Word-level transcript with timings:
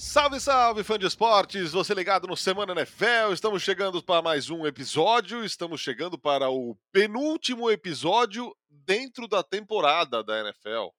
Salve, 0.00 0.38
salve, 0.38 0.84
fã 0.84 0.96
de 0.96 1.06
esportes! 1.06 1.72
Você 1.72 1.92
ligado 1.92 2.28
no 2.28 2.36
Semana 2.36 2.70
NFL, 2.70 3.32
estamos 3.32 3.64
chegando 3.64 4.00
para 4.00 4.22
mais 4.22 4.48
um 4.48 4.64
episódio, 4.64 5.44
estamos 5.44 5.80
chegando 5.80 6.16
para 6.16 6.48
o 6.48 6.76
penúltimo 6.92 7.68
episódio 7.68 8.56
dentro 8.70 9.26
da 9.26 9.42
temporada 9.42 10.22
da 10.22 10.38
NFL. 10.38 10.90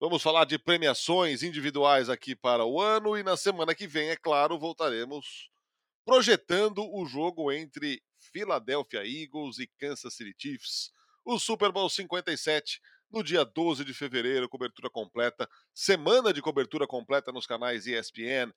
Vamos 0.00 0.20
falar 0.20 0.46
de 0.46 0.58
premiações 0.58 1.44
individuais 1.44 2.10
aqui 2.10 2.34
para 2.34 2.64
o 2.64 2.80
ano 2.80 3.16
e 3.16 3.22
na 3.22 3.36
semana 3.36 3.72
que 3.72 3.86
vem, 3.86 4.10
é 4.10 4.16
claro, 4.16 4.58
voltaremos 4.58 5.48
projetando 6.04 6.84
o 6.92 7.06
jogo 7.06 7.52
entre 7.52 8.02
Philadelphia 8.18 9.06
Eagles 9.06 9.60
e 9.60 9.68
Kansas 9.78 10.12
City 10.12 10.34
Chiefs, 10.36 10.90
o 11.24 11.38
Super 11.38 11.70
Bowl 11.70 11.88
57 11.88 12.80
no 13.14 13.22
dia 13.22 13.44
12 13.44 13.84
de 13.84 13.94
fevereiro, 13.94 14.48
cobertura 14.48 14.90
completa, 14.90 15.48
semana 15.72 16.32
de 16.32 16.42
cobertura 16.42 16.86
completa 16.86 17.30
nos 17.30 17.46
canais 17.46 17.86
ESPN. 17.86 18.52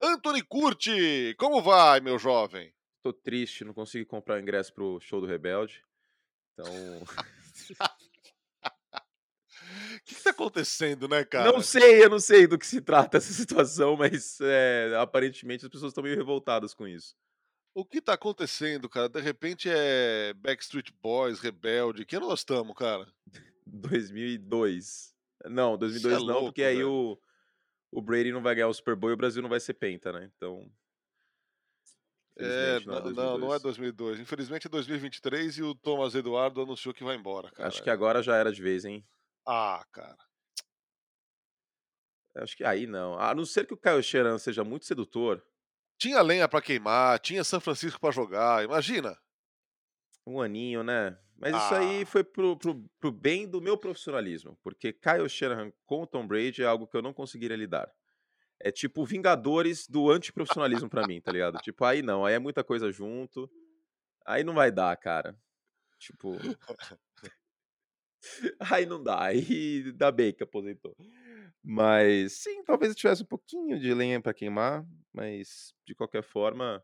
Anthony 0.00 0.42
Curti, 0.42 1.34
como 1.38 1.60
vai, 1.60 2.00
meu 2.00 2.18
jovem? 2.18 2.72
Tô 3.02 3.12
triste, 3.12 3.64
não 3.64 3.74
consegui 3.74 4.04
comprar 4.04 4.40
ingresso 4.40 4.72
pro 4.72 4.98
show 5.00 5.20
do 5.20 5.26
Rebelde. 5.26 5.84
Então. 6.52 7.02
O 7.02 7.06
que, 10.04 10.14
que 10.14 10.22
tá 10.22 10.30
acontecendo, 10.30 11.06
né, 11.06 11.24
cara? 11.24 11.52
Não 11.52 11.60
sei, 11.60 12.02
eu 12.02 12.08
não 12.08 12.18
sei 12.18 12.46
do 12.46 12.58
que 12.58 12.66
se 12.66 12.80
trata 12.80 13.18
essa 13.18 13.32
situação, 13.32 13.96
mas 13.96 14.38
é, 14.40 14.94
aparentemente 14.98 15.66
as 15.66 15.70
pessoas 15.70 15.90
estão 15.90 16.02
meio 16.02 16.16
revoltadas 16.16 16.72
com 16.72 16.86
isso. 16.86 17.14
O 17.74 17.84
que 17.84 18.00
tá 18.00 18.14
acontecendo, 18.14 18.88
cara? 18.88 19.08
De 19.08 19.20
repente 19.20 19.68
é 19.70 20.32
Backstreet 20.34 20.90
Boys, 21.00 21.38
Rebelde. 21.38 22.04
Que 22.04 22.18
nós 22.18 22.40
estamos, 22.40 22.74
cara? 22.74 23.06
2002. 23.72 25.14
Não, 25.46 25.76
2002 25.76 26.14
é 26.14 26.18
não, 26.18 26.26
louco, 26.26 26.44
porque 26.46 26.62
aí 26.62 26.82
o, 26.82 27.18
o 27.92 28.02
Brady 28.02 28.32
não 28.32 28.42
vai 28.42 28.54
ganhar 28.54 28.68
o 28.68 28.74
Super 28.74 28.96
Bowl 28.96 29.10
e 29.10 29.14
o 29.14 29.16
Brasil 29.16 29.42
não 29.42 29.48
vai 29.48 29.60
ser 29.60 29.74
penta, 29.74 30.12
né? 30.12 30.30
Então. 30.36 30.70
É, 32.36 32.80
não, 32.80 33.10
não, 33.10 33.38
não, 33.38 33.54
é 33.54 33.58
2002. 33.58 34.20
Infelizmente 34.20 34.66
é 34.66 34.70
2023 34.70 35.58
e 35.58 35.62
o 35.62 35.74
Thomas 35.74 36.14
Eduardo 36.14 36.62
anunciou 36.62 36.94
que 36.94 37.02
vai 37.02 37.16
embora, 37.16 37.50
cara. 37.50 37.68
Acho 37.68 37.82
que 37.82 37.90
agora 37.90 38.22
já 38.22 38.36
era 38.36 38.52
de 38.52 38.62
vez, 38.62 38.84
hein? 38.84 39.04
Ah, 39.44 39.84
cara. 39.92 40.16
Acho 42.36 42.56
que 42.56 42.64
aí 42.64 42.86
não. 42.86 43.18
A 43.18 43.34
não 43.34 43.44
ser 43.44 43.66
que 43.66 43.74
o 43.74 43.76
Kyle 43.76 44.02
Sheeran 44.02 44.38
seja 44.38 44.62
muito 44.62 44.86
sedutor. 44.86 45.44
Tinha 45.98 46.22
lenha 46.22 46.48
para 46.48 46.62
queimar, 46.62 47.18
tinha 47.18 47.42
São 47.42 47.60
Francisco 47.60 48.00
para 48.00 48.12
jogar, 48.12 48.64
imagina. 48.64 49.18
Um 50.28 50.42
aninho, 50.42 50.82
né? 50.82 51.18
Mas 51.38 51.54
ah. 51.54 51.58
isso 51.58 51.74
aí 51.74 52.04
foi 52.04 52.22
pro, 52.22 52.54
pro, 52.56 52.84
pro 53.00 53.10
bem 53.10 53.48
do 53.48 53.62
meu 53.62 53.78
profissionalismo, 53.78 54.58
porque 54.62 54.92
Kyle 54.92 55.28
Shanahan 55.28 55.72
com 55.86 56.04
Tom 56.04 56.26
Brady 56.26 56.62
é 56.62 56.66
algo 56.66 56.86
que 56.86 56.96
eu 56.96 57.02
não 57.02 57.14
conseguiria 57.14 57.56
lidar. 57.56 57.90
É 58.60 58.70
tipo 58.70 59.06
Vingadores 59.06 59.86
do 59.86 60.10
antiprofissionalismo 60.10 60.90
para 60.90 61.06
mim, 61.06 61.20
tá 61.20 61.32
ligado? 61.32 61.58
Tipo, 61.62 61.84
aí 61.84 62.02
não, 62.02 62.26
aí 62.26 62.34
é 62.34 62.38
muita 62.38 62.62
coisa 62.62 62.90
junto. 62.90 63.48
Aí 64.26 64.44
não 64.44 64.52
vai 64.52 64.70
dar, 64.70 64.94
cara. 64.96 65.34
Tipo. 65.98 66.32
aí 68.60 68.84
não 68.84 69.02
dá, 69.02 69.22
aí 69.22 69.92
dá 69.92 70.10
bem 70.10 70.34
que 70.34 70.42
aposentou. 70.42 70.94
Mas 71.62 72.32
sim, 72.32 72.62
talvez 72.64 72.90
eu 72.90 72.96
tivesse 72.96 73.22
um 73.22 73.26
pouquinho 73.26 73.78
de 73.78 73.94
lenha 73.94 74.20
para 74.20 74.34
queimar, 74.34 74.84
mas 75.12 75.72
de 75.86 75.94
qualquer 75.94 76.22
forma, 76.22 76.82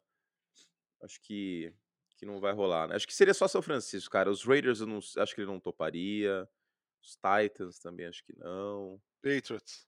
acho 1.02 1.20
que 1.20 1.74
que 2.16 2.26
não 2.26 2.40
vai 2.40 2.52
rolar, 2.52 2.88
né? 2.88 2.96
Acho 2.96 3.06
que 3.06 3.14
seria 3.14 3.34
só 3.34 3.48
São 3.48 3.62
Francisco, 3.62 4.10
cara. 4.10 4.30
Os 4.30 4.44
Raiders 4.44 4.80
eu 4.80 4.86
não, 4.86 4.98
acho 4.98 5.34
que 5.34 5.40
ele 5.40 5.50
não 5.50 5.60
toparia. 5.60 6.48
Os 7.02 7.16
Titans 7.16 7.78
também 7.78 8.06
acho 8.06 8.24
que 8.24 8.36
não. 8.38 9.00
Patriots. 9.22 9.86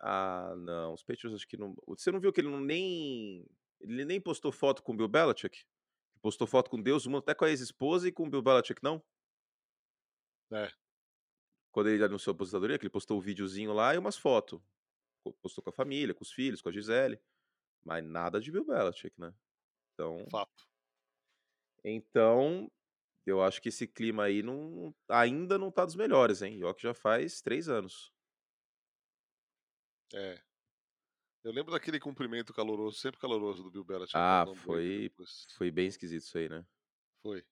Ah, 0.00 0.54
não. 0.56 0.92
Os 0.92 1.02
Patriots 1.02 1.34
acho 1.34 1.48
que 1.48 1.56
não. 1.56 1.74
Você 1.86 2.10
não 2.10 2.20
viu 2.20 2.32
que 2.32 2.40
ele 2.40 2.50
não 2.50 2.60
nem. 2.60 3.46
Ele 3.80 4.04
nem 4.04 4.20
postou 4.20 4.52
foto 4.52 4.82
com 4.82 4.92
o 4.92 4.96
Bill 4.96 5.08
Belichick? 5.08 5.56
Ele 5.58 6.20
postou 6.20 6.46
foto 6.46 6.70
com 6.70 6.80
Deus, 6.80 7.06
até 7.06 7.34
com 7.34 7.44
a 7.44 7.50
ex-esposa 7.50 8.08
e 8.08 8.12
com 8.12 8.26
o 8.26 8.30
Bill 8.30 8.42
Belichick, 8.42 8.82
não? 8.82 9.02
É. 10.52 10.70
Quando 11.70 11.88
ele 11.88 12.04
anunciou 12.04 12.32
a 12.32 12.34
aposentadoria, 12.34 12.78
que 12.78 12.84
ele 12.84 12.90
postou 12.90 13.16
o 13.16 13.20
um 13.20 13.22
videozinho 13.22 13.72
lá 13.72 13.94
e 13.94 13.98
umas 13.98 14.16
fotos. 14.16 14.60
Postou 15.40 15.64
com 15.64 15.70
a 15.70 15.72
família, 15.72 16.14
com 16.14 16.22
os 16.22 16.30
filhos, 16.30 16.60
com 16.60 16.68
a 16.68 16.72
Gisele. 16.72 17.18
Mas 17.82 18.04
nada 18.04 18.40
de 18.40 18.52
Bill 18.52 18.64
Belichick, 18.64 19.18
né? 19.18 19.34
Então. 19.92 20.24
Fato. 20.30 20.73
Então, 21.84 22.70
eu 23.26 23.42
acho 23.42 23.60
que 23.60 23.68
esse 23.68 23.86
clima 23.86 24.24
aí 24.24 24.42
não, 24.42 24.94
ainda 25.08 25.58
não 25.58 25.70
tá 25.70 25.84
dos 25.84 25.94
melhores, 25.94 26.42
hein? 26.42 26.60
Que 26.76 26.82
já 26.82 26.94
faz 26.94 27.40
três 27.40 27.68
anos. 27.68 28.12
É. 30.14 30.40
Eu 31.44 31.52
lembro 31.52 31.72
daquele 31.72 32.00
cumprimento 32.00 32.54
caloroso, 32.54 32.98
sempre 32.98 33.20
caloroso 33.20 33.62
do 33.62 33.70
Bill 33.70 33.84
Belichick. 33.84 34.16
Ah, 34.16 34.46
foi, 34.56 35.12
foi 35.56 35.70
bem 35.70 35.86
esquisito 35.86 36.22
isso 36.22 36.38
aí, 36.38 36.48
né? 36.48 36.64
Foi. 37.22 37.44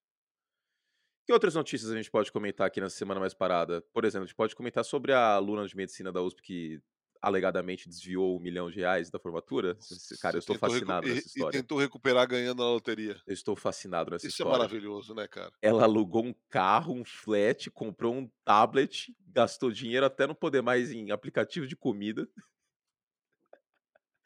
Que 1.27 1.33
outras 1.33 1.55
notícias 1.55 1.91
a 1.91 1.97
gente 1.97 2.11
pode 2.11 2.33
comentar 2.33 2.67
aqui 2.67 2.81
na 2.81 2.89
semana 2.89 3.21
mais 3.21 3.35
parada? 3.35 3.83
Por 3.93 4.05
exemplo, 4.05 4.25
a 4.25 4.27
gente 4.27 4.35
pode 4.35 4.57
comentar 4.57 4.85
sobre 4.85 5.13
a 5.13 5.35
aluna 5.35 5.67
de 5.67 5.77
medicina 5.77 6.11
da 6.11 6.23
USP 6.23 6.43
que 6.43 6.83
alegadamente 7.23 7.89
desviou 7.89 8.37
um 8.37 8.41
milhão 8.41 8.69
de 8.69 8.81
reais 8.81 9.09
da 9.09 9.19
formatura. 9.19 9.79
Cara, 10.21 10.37
eu 10.37 10.41
estou 10.41 10.59
fascinado 10.59 11.07
nessa 11.07 11.27
história. 11.29 11.57
E 11.57 11.61
tentou 11.61 11.79
recuperar 11.79 12.27
ganhando 12.27 12.59
na 12.59 12.69
loteria. 12.69 13.17
Eu 13.25 13.33
estou 13.33 13.55
fascinado 13.55 14.11
nessa 14.11 14.27
Isso 14.27 14.43
história. 14.43 14.51
Isso 14.51 14.57
é 14.57 14.67
maravilhoso, 14.67 15.15
né, 15.15 15.29
cara? 15.29 15.53
Ela 15.63 15.85
alugou 15.85 16.25
um 16.25 16.35
carro, 16.51 16.93
um 16.93 17.05
flat, 17.05 17.71
comprou 17.71 18.13
um 18.13 18.29
tablet, 18.45 19.15
gastou 19.29 19.71
dinheiro 19.71 20.05
até 20.05 20.27
não 20.27 20.35
poder 20.35 20.63
mais 20.63 20.91
em 20.91 21.13
aplicativo 21.13 21.67
de 21.67 21.77
comida. 21.77 22.29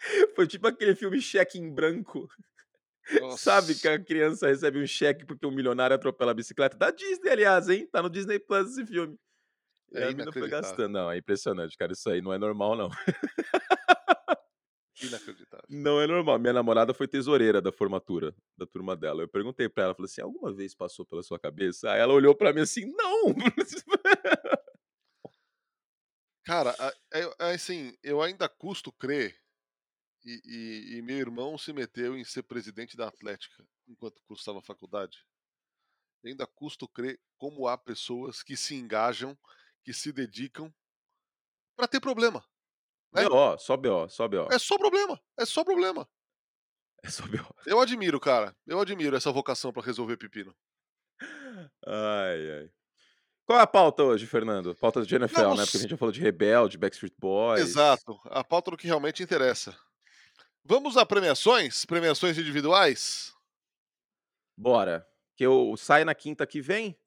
Foi 0.34 0.46
tipo 0.46 0.66
aquele 0.66 0.94
filme 0.94 1.20
Cheque 1.20 1.58
em 1.58 1.70
Branco. 1.70 2.26
Nossa. 3.20 3.36
Sabe 3.36 3.74
que 3.74 3.86
a 3.86 4.02
criança 4.02 4.48
recebe 4.48 4.82
um 4.82 4.86
cheque 4.86 5.24
porque 5.24 5.46
um 5.46 5.52
milionário 5.52 5.94
atropela 5.94 6.32
a 6.32 6.34
bicicleta? 6.34 6.76
Da 6.76 6.90
Disney, 6.90 7.30
aliás, 7.30 7.68
hein? 7.68 7.86
Tá 7.86 8.02
no 8.02 8.10
Disney 8.10 8.38
Plus 8.38 8.72
esse 8.72 8.86
filme. 8.86 9.16
É, 9.92 10.04
a 10.04 10.12
mina 10.12 10.32
foi 10.32 10.48
gastando. 10.48 10.92
Não, 10.92 11.10
é 11.10 11.18
impressionante, 11.18 11.76
cara. 11.76 11.92
Isso 11.92 12.08
aí 12.10 12.20
não 12.20 12.32
é 12.32 12.38
normal, 12.38 12.76
não. 12.76 12.90
Inacreditável. 15.02 15.66
Não 15.68 16.00
é 16.00 16.06
normal. 16.06 16.38
Minha 16.38 16.54
namorada 16.54 16.94
foi 16.94 17.06
tesoureira 17.06 17.60
da 17.60 17.70
formatura 17.70 18.34
da 18.56 18.66
turma 18.66 18.96
dela. 18.96 19.22
Eu 19.22 19.28
perguntei 19.28 19.68
pra 19.68 19.84
ela, 19.84 19.94
falei 19.94 20.10
assim: 20.10 20.22
alguma 20.22 20.54
vez 20.54 20.74
passou 20.74 21.04
pela 21.04 21.22
sua 21.22 21.38
cabeça? 21.38 21.90
Aí 21.90 22.00
ela 22.00 22.14
olhou 22.14 22.34
pra 22.34 22.52
mim 22.52 22.60
assim: 22.60 22.86
não! 22.86 23.34
Cara, 26.44 26.74
é, 27.12 27.20
é, 27.40 27.54
assim, 27.54 27.94
eu 28.02 28.22
ainda 28.22 28.48
custo 28.48 28.92
crer. 28.92 29.36
E, 30.24 30.40
e, 30.44 30.96
e, 30.96 31.02
meu 31.02 31.18
irmão 31.18 31.58
se 31.58 31.72
meteu 31.72 32.16
em 32.16 32.24
ser 32.24 32.42
presidente 32.42 32.96
da 32.96 33.06
Atlética 33.06 33.64
enquanto 33.86 34.22
cursava 34.26 34.58
a 34.60 34.62
faculdade. 34.62 35.24
Ainda 36.24 36.46
custo 36.46 36.88
crer 36.88 37.20
como 37.36 37.68
há 37.68 37.76
pessoas 37.76 38.42
que 38.42 38.56
se 38.56 38.74
engajam 38.74 39.38
que 39.86 39.92
se 39.92 40.10
dedicam 40.10 40.74
para 41.76 41.86
ter 41.86 42.00
problema. 42.00 42.44
Né? 43.12 43.22
BO, 43.22 43.56
só 43.56 43.76
BO, 43.76 44.08
só 44.08 44.26
BO. 44.26 44.48
É 44.50 44.58
só 44.58 44.76
problema, 44.76 45.22
é 45.38 45.46
só 45.46 45.64
problema. 45.64 46.06
É 47.04 47.10
só 47.10 47.24
BO. 47.28 47.54
Eu 47.66 47.78
admiro, 47.78 48.18
cara. 48.18 48.56
Eu 48.66 48.80
admiro 48.80 49.16
essa 49.16 49.30
vocação 49.30 49.72
para 49.72 49.84
resolver 49.84 50.16
pepino. 50.16 50.52
Ai, 51.86 52.50
ai. 52.50 52.70
Qual 53.44 53.60
é 53.60 53.62
a 53.62 53.66
pauta 53.66 54.02
hoje, 54.02 54.26
Fernando? 54.26 54.74
Pauta 54.74 55.04
do 55.04 55.14
NFL, 55.14 55.54
né? 55.54 55.64
Porque 55.64 55.76
a 55.76 55.80
gente 55.80 55.90
já 55.90 55.96
falou 55.96 56.10
de 56.10 56.20
Rebelde, 56.20 56.76
Backstreet 56.76 57.14
Boys. 57.16 57.60
Exato. 57.60 58.18
A 58.24 58.42
pauta 58.42 58.72
do 58.72 58.76
que 58.76 58.88
realmente 58.88 59.22
interessa. 59.22 59.78
Vamos 60.64 60.96
a 60.96 61.06
premiações? 61.06 61.84
Premiações 61.84 62.36
individuais? 62.38 63.32
Bora. 64.56 65.06
Que 65.36 65.46
eu 65.46 65.76
saio 65.76 66.06
na 66.06 66.14
quinta 66.14 66.44
que 66.44 66.60
vem. 66.60 66.98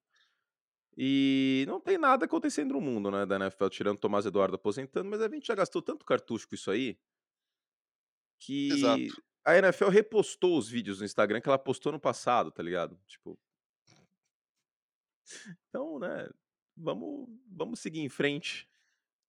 E 1.02 1.64
não 1.66 1.80
tem 1.80 1.98
nada 1.98 2.26
acontecendo 2.26 2.74
no 2.74 2.82
mundo, 2.82 3.10
né, 3.10 3.26
da 3.26 3.38
NFL, 3.38 3.70
tirando 3.70 3.96
o 3.96 4.02
Tomás 4.02 4.26
Eduardo 4.26 4.56
aposentando, 4.56 5.10
mas 5.10 5.22
a 5.22 5.30
gente 5.30 5.48
já 5.48 5.56
gastou 5.56 5.82
tanto 5.82 6.06
cartucho 6.06 6.46
com 6.46 6.56
isso 6.56 6.70
aí 6.70 7.00
que 8.38 8.70
Exato. 8.74 9.24
a 9.46 9.58
NFL 9.58 9.88
repostou 9.88 10.58
os 10.58 10.68
vídeos 10.68 11.00
no 11.00 11.06
Instagram 11.06 11.40
que 11.40 11.48
ela 11.48 11.58
postou 11.58 11.94
no 11.94 12.02
passado, 12.02 12.52
tá 12.52 12.62
ligado? 12.62 13.00
Tipo. 13.08 13.40
Então, 15.70 16.00
né, 16.00 16.30
vamos, 16.76 17.30
vamos 17.48 17.80
seguir 17.80 18.02
em 18.02 18.10
frente. 18.10 18.68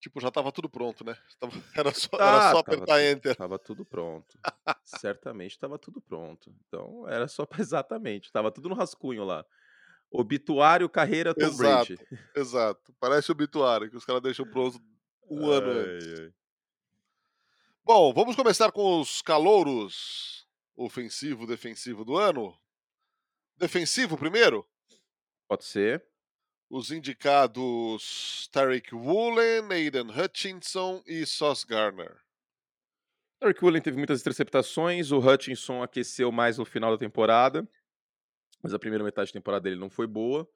Tipo, 0.01 0.19
já 0.19 0.29
tava 0.29 0.51
tudo 0.51 0.67
pronto, 0.67 1.05
né? 1.05 1.15
Era 1.73 1.93
só, 1.93 2.09
tá, 2.09 2.25
era 2.25 2.51
só 2.51 2.57
apertar 2.57 2.85
tava, 2.85 3.03
Enter. 3.03 3.35
Tava 3.37 3.57
tudo 3.57 3.85
pronto. 3.85 4.37
Certamente 4.83 5.57
tava 5.57 5.79
tudo 5.79 6.01
pronto. 6.01 6.53
Então, 6.67 7.07
era 7.07 7.29
só 7.29 7.47
exatamente. 7.57 8.29
Tava 8.29 8.51
tudo 8.51 8.67
no 8.67 8.75
rascunho 8.75 9.23
lá. 9.23 9.45
Obituário, 10.11 10.89
carreira, 10.89 11.33
Tom 11.33 11.45
exato, 11.45 11.95
Brady. 11.95 12.19
Exato. 12.35 12.93
Parece 12.99 13.31
obituário, 13.31 13.89
que 13.89 13.95
os 13.95 14.03
caras 14.03 14.21
deixam 14.21 14.45
pronto 14.45 14.77
um 15.29 15.49
ai, 15.49 15.57
ano 15.57 15.71
antes. 15.71 16.19
Ai. 16.19 16.33
Bom, 17.83 18.13
vamos 18.13 18.35
começar 18.35 18.71
com 18.71 18.99
os 18.99 19.21
calouros 19.21 20.45
ofensivo, 20.75 21.47
defensivo 21.47 22.03
do 22.03 22.17
ano. 22.17 22.57
Defensivo 23.57 24.17
primeiro? 24.17 24.67
Pode 25.47 25.63
ser. 25.63 26.03
Os 26.69 26.91
indicados 26.91 28.49
Tarek 28.51 28.93
Woolen, 28.93 29.71
Aiden 29.71 30.09
Hutchinson 30.09 31.01
e 31.05 31.25
Sauce 31.25 31.65
Garner. 31.65 32.21
Eric 33.43 33.63
Woolen 33.63 33.81
teve 33.81 33.97
muitas 33.97 34.21
interceptações, 34.21 35.11
o 35.11 35.17
Hutchinson 35.17 35.81
aqueceu 35.81 36.31
mais 36.31 36.59
no 36.59 36.65
final 36.65 36.91
da 36.91 36.97
temporada, 36.97 37.67
mas 38.61 38.73
a 38.73 38.79
primeira 38.79 39.03
metade 39.03 39.29
da 39.29 39.33
temporada 39.33 39.63
dele 39.63 39.79
não 39.79 39.89
foi 39.89 40.07
boa. 40.07 40.47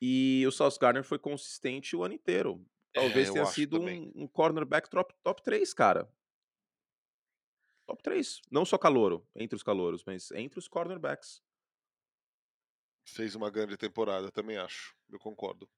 E 0.00 0.44
o 0.46 0.52
Sauce 0.52 0.78
Gardner 0.78 1.04
foi 1.04 1.18
consistente 1.18 1.96
o 1.96 2.04
ano 2.04 2.14
inteiro. 2.14 2.64
Talvez 2.92 3.28
É, 3.28 3.30
eu 3.30 3.34
tenha 3.34 3.46
sido 3.46 3.80
um, 3.80 4.12
um 4.14 4.26
cornerback 4.26 4.88
top, 4.88 5.14
top 5.22 5.42
3, 5.42 5.74
cara. 5.74 6.08
Top 7.86 8.02
3. 8.02 8.40
Não 8.50 8.64
só 8.64 8.76
calouro, 8.78 9.26
entre 9.34 9.56
os 9.56 9.62
calouros, 9.62 10.04
mas 10.04 10.30
entre 10.32 10.58
os 10.58 10.68
cornerbacks. 10.68 11.42
Fez 13.06 13.34
uma 13.34 13.50
grande 13.50 13.76
temporada, 13.76 14.30
também 14.30 14.58
acho. 14.58 14.94
Eu 15.10 15.18
concordo. 15.18 15.68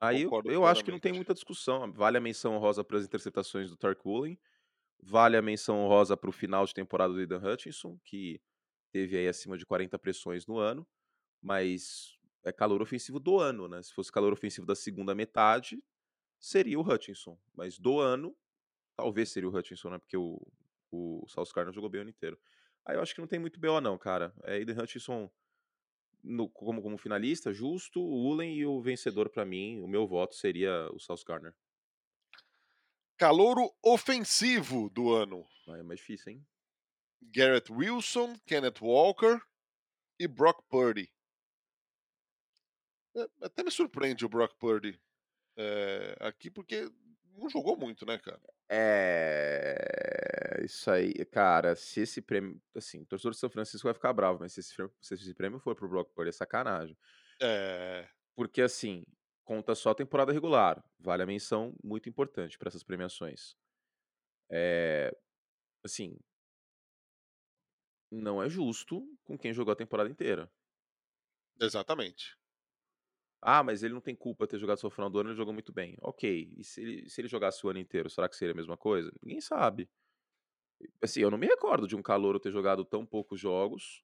Aí 0.00 0.22
eu, 0.22 0.30
Concordo 0.30 0.50
eu 0.50 0.66
acho 0.66 0.84
que 0.84 0.90
não 0.90 0.98
tem 0.98 1.12
muita 1.12 1.34
discussão. 1.34 1.92
Vale 1.92 2.18
a 2.18 2.20
menção 2.20 2.54
honrosa 2.56 2.82
para 2.82 2.98
as 2.98 3.04
interceptações 3.04 3.70
do 3.70 3.76
Tark 3.76 4.04
Woolen. 4.04 4.38
Vale 5.00 5.36
a 5.36 5.42
menção 5.42 5.78
honrosa 5.78 6.16
para 6.16 6.30
o 6.30 6.32
final 6.32 6.64
de 6.64 6.74
temporada 6.74 7.12
do 7.12 7.20
Aidan 7.20 7.38
Hutchinson, 7.38 7.98
que 8.04 8.40
teve 8.92 9.16
aí 9.18 9.28
acima 9.28 9.58
de 9.58 9.66
40 9.66 9.98
pressões 9.98 10.46
no 10.46 10.58
ano. 10.58 10.86
Mas 11.42 12.18
é 12.44 12.52
calor 12.52 12.82
ofensivo 12.82 13.20
do 13.20 13.38
ano, 13.40 13.68
né? 13.68 13.82
Se 13.82 13.92
fosse 13.94 14.12
calor 14.12 14.32
ofensivo 14.32 14.66
da 14.66 14.74
segunda 14.76 15.14
metade, 15.14 15.82
seria 16.40 16.78
o 16.78 16.82
Hutchinson. 16.82 17.38
Mas 17.54 17.78
do 17.78 18.00
ano, 18.00 18.36
talvez 18.96 19.30
seria 19.30 19.48
o 19.48 19.56
Hutchinson, 19.56 19.90
né? 19.90 19.98
Porque 19.98 20.16
o, 20.16 20.40
o 20.92 21.24
Gardner 21.54 21.74
jogou 21.74 21.90
bem 21.90 22.00
o 22.00 22.02
ano 22.02 22.10
inteiro. 22.10 22.38
Aí 22.86 22.96
eu 22.96 23.02
acho 23.02 23.14
que 23.14 23.20
não 23.20 23.28
tem 23.28 23.38
muito 23.38 23.60
BO 23.60 23.80
não, 23.80 23.98
cara. 23.98 24.34
É 24.44 24.54
Aiden 24.54 24.78
Hutchinson 24.80 25.30
no- 26.22 26.48
como, 26.48 26.82
como 26.82 26.98
finalista, 26.98 27.52
justo, 27.52 28.00
o 28.00 28.28
Ulen 28.30 28.54
e 28.56 28.66
o 28.66 28.80
vencedor 28.80 29.28
pra 29.30 29.44
mim, 29.44 29.80
o 29.80 29.88
meu 29.88 30.06
voto 30.06 30.34
seria 30.34 30.88
o 30.92 31.00
Sauce 31.00 31.24
Gardner. 31.24 31.54
Calouro 33.16 33.70
ofensivo 33.82 34.90
do 34.90 35.14
ano. 35.14 35.46
É 35.68 35.82
mais 35.82 35.98
difícil, 36.00 36.32
hein? 36.32 36.46
Garrett 37.30 37.72
Wilson, 37.72 38.36
Kenneth 38.46 38.80
Walker 38.80 39.40
e 40.18 40.28
Brock 40.28 40.62
Purdy. 40.68 41.12
É, 43.16 43.28
até 43.42 43.62
me 43.62 43.70
surpreende 43.70 44.24
o 44.24 44.28
Brock 44.28 44.54
Purdy 44.58 45.00
é, 45.56 46.16
aqui, 46.20 46.50
porque 46.50 46.90
não 47.36 47.48
jogou 47.50 47.76
muito, 47.76 48.06
né, 48.06 48.18
cara? 48.18 48.40
É. 48.70 50.62
Isso 50.64 50.90
aí, 50.90 51.12
cara, 51.26 51.74
se 51.76 52.00
esse 52.02 52.22
prêmio. 52.22 52.60
Assim, 52.74 53.02
o 53.02 53.06
torcedor 53.06 53.32
de 53.32 53.38
São 53.38 53.50
Francisco 53.50 53.86
vai 53.86 53.94
ficar 53.94 54.12
bravo, 54.12 54.38
mas 54.40 54.52
se 54.52 54.60
esse, 54.60 54.74
prêmio- 54.74 54.94
se 55.00 55.14
esse 55.14 55.34
prêmio 55.34 55.58
for 55.58 55.74
pro 55.74 55.88
Brock 55.88 56.12
Purdy, 56.14 56.30
é 56.30 56.32
sacanagem. 56.32 56.96
É, 57.40 58.08
Porque, 58.34 58.62
assim, 58.62 59.04
conta 59.44 59.74
só 59.74 59.90
a 59.90 59.94
temporada 59.94 60.32
regular. 60.32 60.82
Vale 60.98 61.22
a 61.22 61.26
menção 61.26 61.74
muito 61.82 62.08
importante 62.08 62.58
para 62.58 62.68
essas 62.68 62.82
premiações. 62.82 63.56
É. 64.50 65.14
Assim. 65.84 66.18
Não 68.12 68.40
é 68.40 68.48
justo 68.48 69.02
com 69.24 69.36
quem 69.36 69.52
jogou 69.52 69.72
a 69.72 69.76
temporada 69.76 70.08
inteira. 70.08 70.48
exatamente. 71.60 72.36
Ah, 73.40 73.62
mas 73.62 73.82
ele 73.82 73.92
não 73.94 74.00
tem 74.00 74.14
culpa 74.14 74.46
ter 74.46 74.58
jogado 74.58 74.78
só 74.78 74.86
no 74.86 74.90
final 74.92 75.10
do 75.10 75.18
ano, 75.18 75.30
ele 75.30 75.36
jogou 75.36 75.52
muito 75.52 75.72
bem. 75.72 75.96
Ok, 76.00 76.52
e 76.56 76.62
se 76.64 76.80
ele, 76.80 77.10
se 77.10 77.20
ele 77.20 77.28
jogasse 77.28 77.64
o 77.66 77.70
ano 77.70 77.80
inteiro, 77.80 78.08
será 78.08 78.28
que 78.28 78.36
seria 78.36 78.52
a 78.52 78.56
mesma 78.56 78.76
coisa? 78.76 79.12
Ninguém 79.22 79.40
sabe. 79.40 79.90
Assim, 81.02 81.20
eu 81.20 81.30
não 81.30 81.38
me 81.38 81.46
recordo 81.46 81.86
de 81.86 81.96
um 81.96 82.02
calouro 82.02 82.40
ter 82.40 82.50
jogado 82.50 82.84
tão 82.84 83.04
poucos 83.06 83.38
jogos 83.40 84.02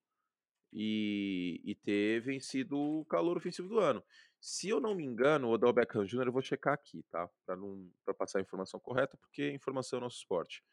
e, 0.73 1.61
e 1.65 1.75
ter 1.77 2.21
vencido 2.23 2.79
o 2.79 3.07
calor 3.07 3.37
ofensivo 3.37 3.69
do 3.69 3.79
ano. 3.81 4.05
Se 4.41 4.69
eu 4.69 4.81
não 4.81 4.95
me 4.95 5.05
engano, 5.05 5.49
o 5.49 5.53
Odell 5.53 5.73
Beckham 5.73 6.05
Jr., 6.07 6.29
eu 6.29 6.33
vou 6.33 6.43
checar 6.43 6.75
aqui, 6.75 7.05
tá? 7.11 7.29
Pra, 7.47 7.57
não, 7.57 7.91
pra 8.05 8.15
passar 8.15 8.41
a 8.41 8.43
informação 8.43 8.81
correta, 8.81 9.17
porque 9.19 9.51
informação 9.53 9.99
é 9.99 10.03
nosso 10.03 10.19
esporte. 10.19 10.65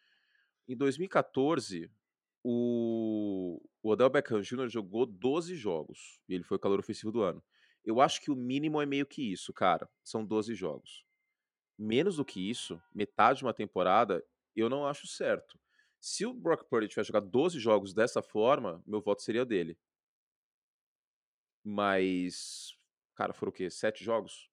Em 0.68 0.78
2014, 0.78 1.92
o, 2.48 3.60
o 3.82 3.90
Odell 3.90 4.08
Beckham 4.08 4.40
Jr. 4.40 4.68
jogou 4.70 5.08
12 5.08 5.56
jogos 5.56 6.22
e 6.30 6.36
ele 6.36 6.44
foi 6.44 6.58
o 6.58 6.60
calor 6.60 6.80
ofensivo 6.80 7.12
do 7.12 7.24
ano. 7.24 7.44
Eu 7.84 8.00
acho 8.00 8.22
que 8.22 8.30
o 8.30 8.36
mínimo 8.36 8.80
é 8.80 8.86
meio 8.86 9.08
que 9.08 9.32
isso, 9.32 9.52
cara. 9.52 9.90
São 10.04 10.24
12 10.24 10.54
jogos. 10.54 11.04
Menos 11.76 12.18
do 12.18 12.24
que 12.26 12.48
isso, 12.48 12.80
metade 12.94 13.40
de 13.40 13.46
uma 13.46 13.54
temporada, 13.54 14.24
eu 14.56 14.70
não 14.70 14.86
acho 14.86 15.08
certo. 15.08 15.60
Se 16.00 16.24
o 16.24 16.36
Brock 16.36 16.66
Purdy 16.70 16.88
tivesse 16.88 17.08
jogado 17.08 17.28
12 17.28 17.60
jogos 17.60 17.96
dessa 17.96 18.22
forma, 18.22 18.84
meu 18.86 19.02
voto 19.02 19.24
seria 19.24 19.42
o 19.42 19.46
dele. 19.46 19.76
Mas, 21.64 22.78
cara, 23.16 23.34
foram 23.34 23.50
o 23.50 23.54
quê? 23.54 23.72
Sete 23.72 24.04
jogos? 24.04 24.52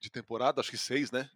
De 0.00 0.08
temporada, 0.08 0.62
acho 0.62 0.70
que 0.70 0.78
seis, 0.78 1.10
né? 1.10 1.30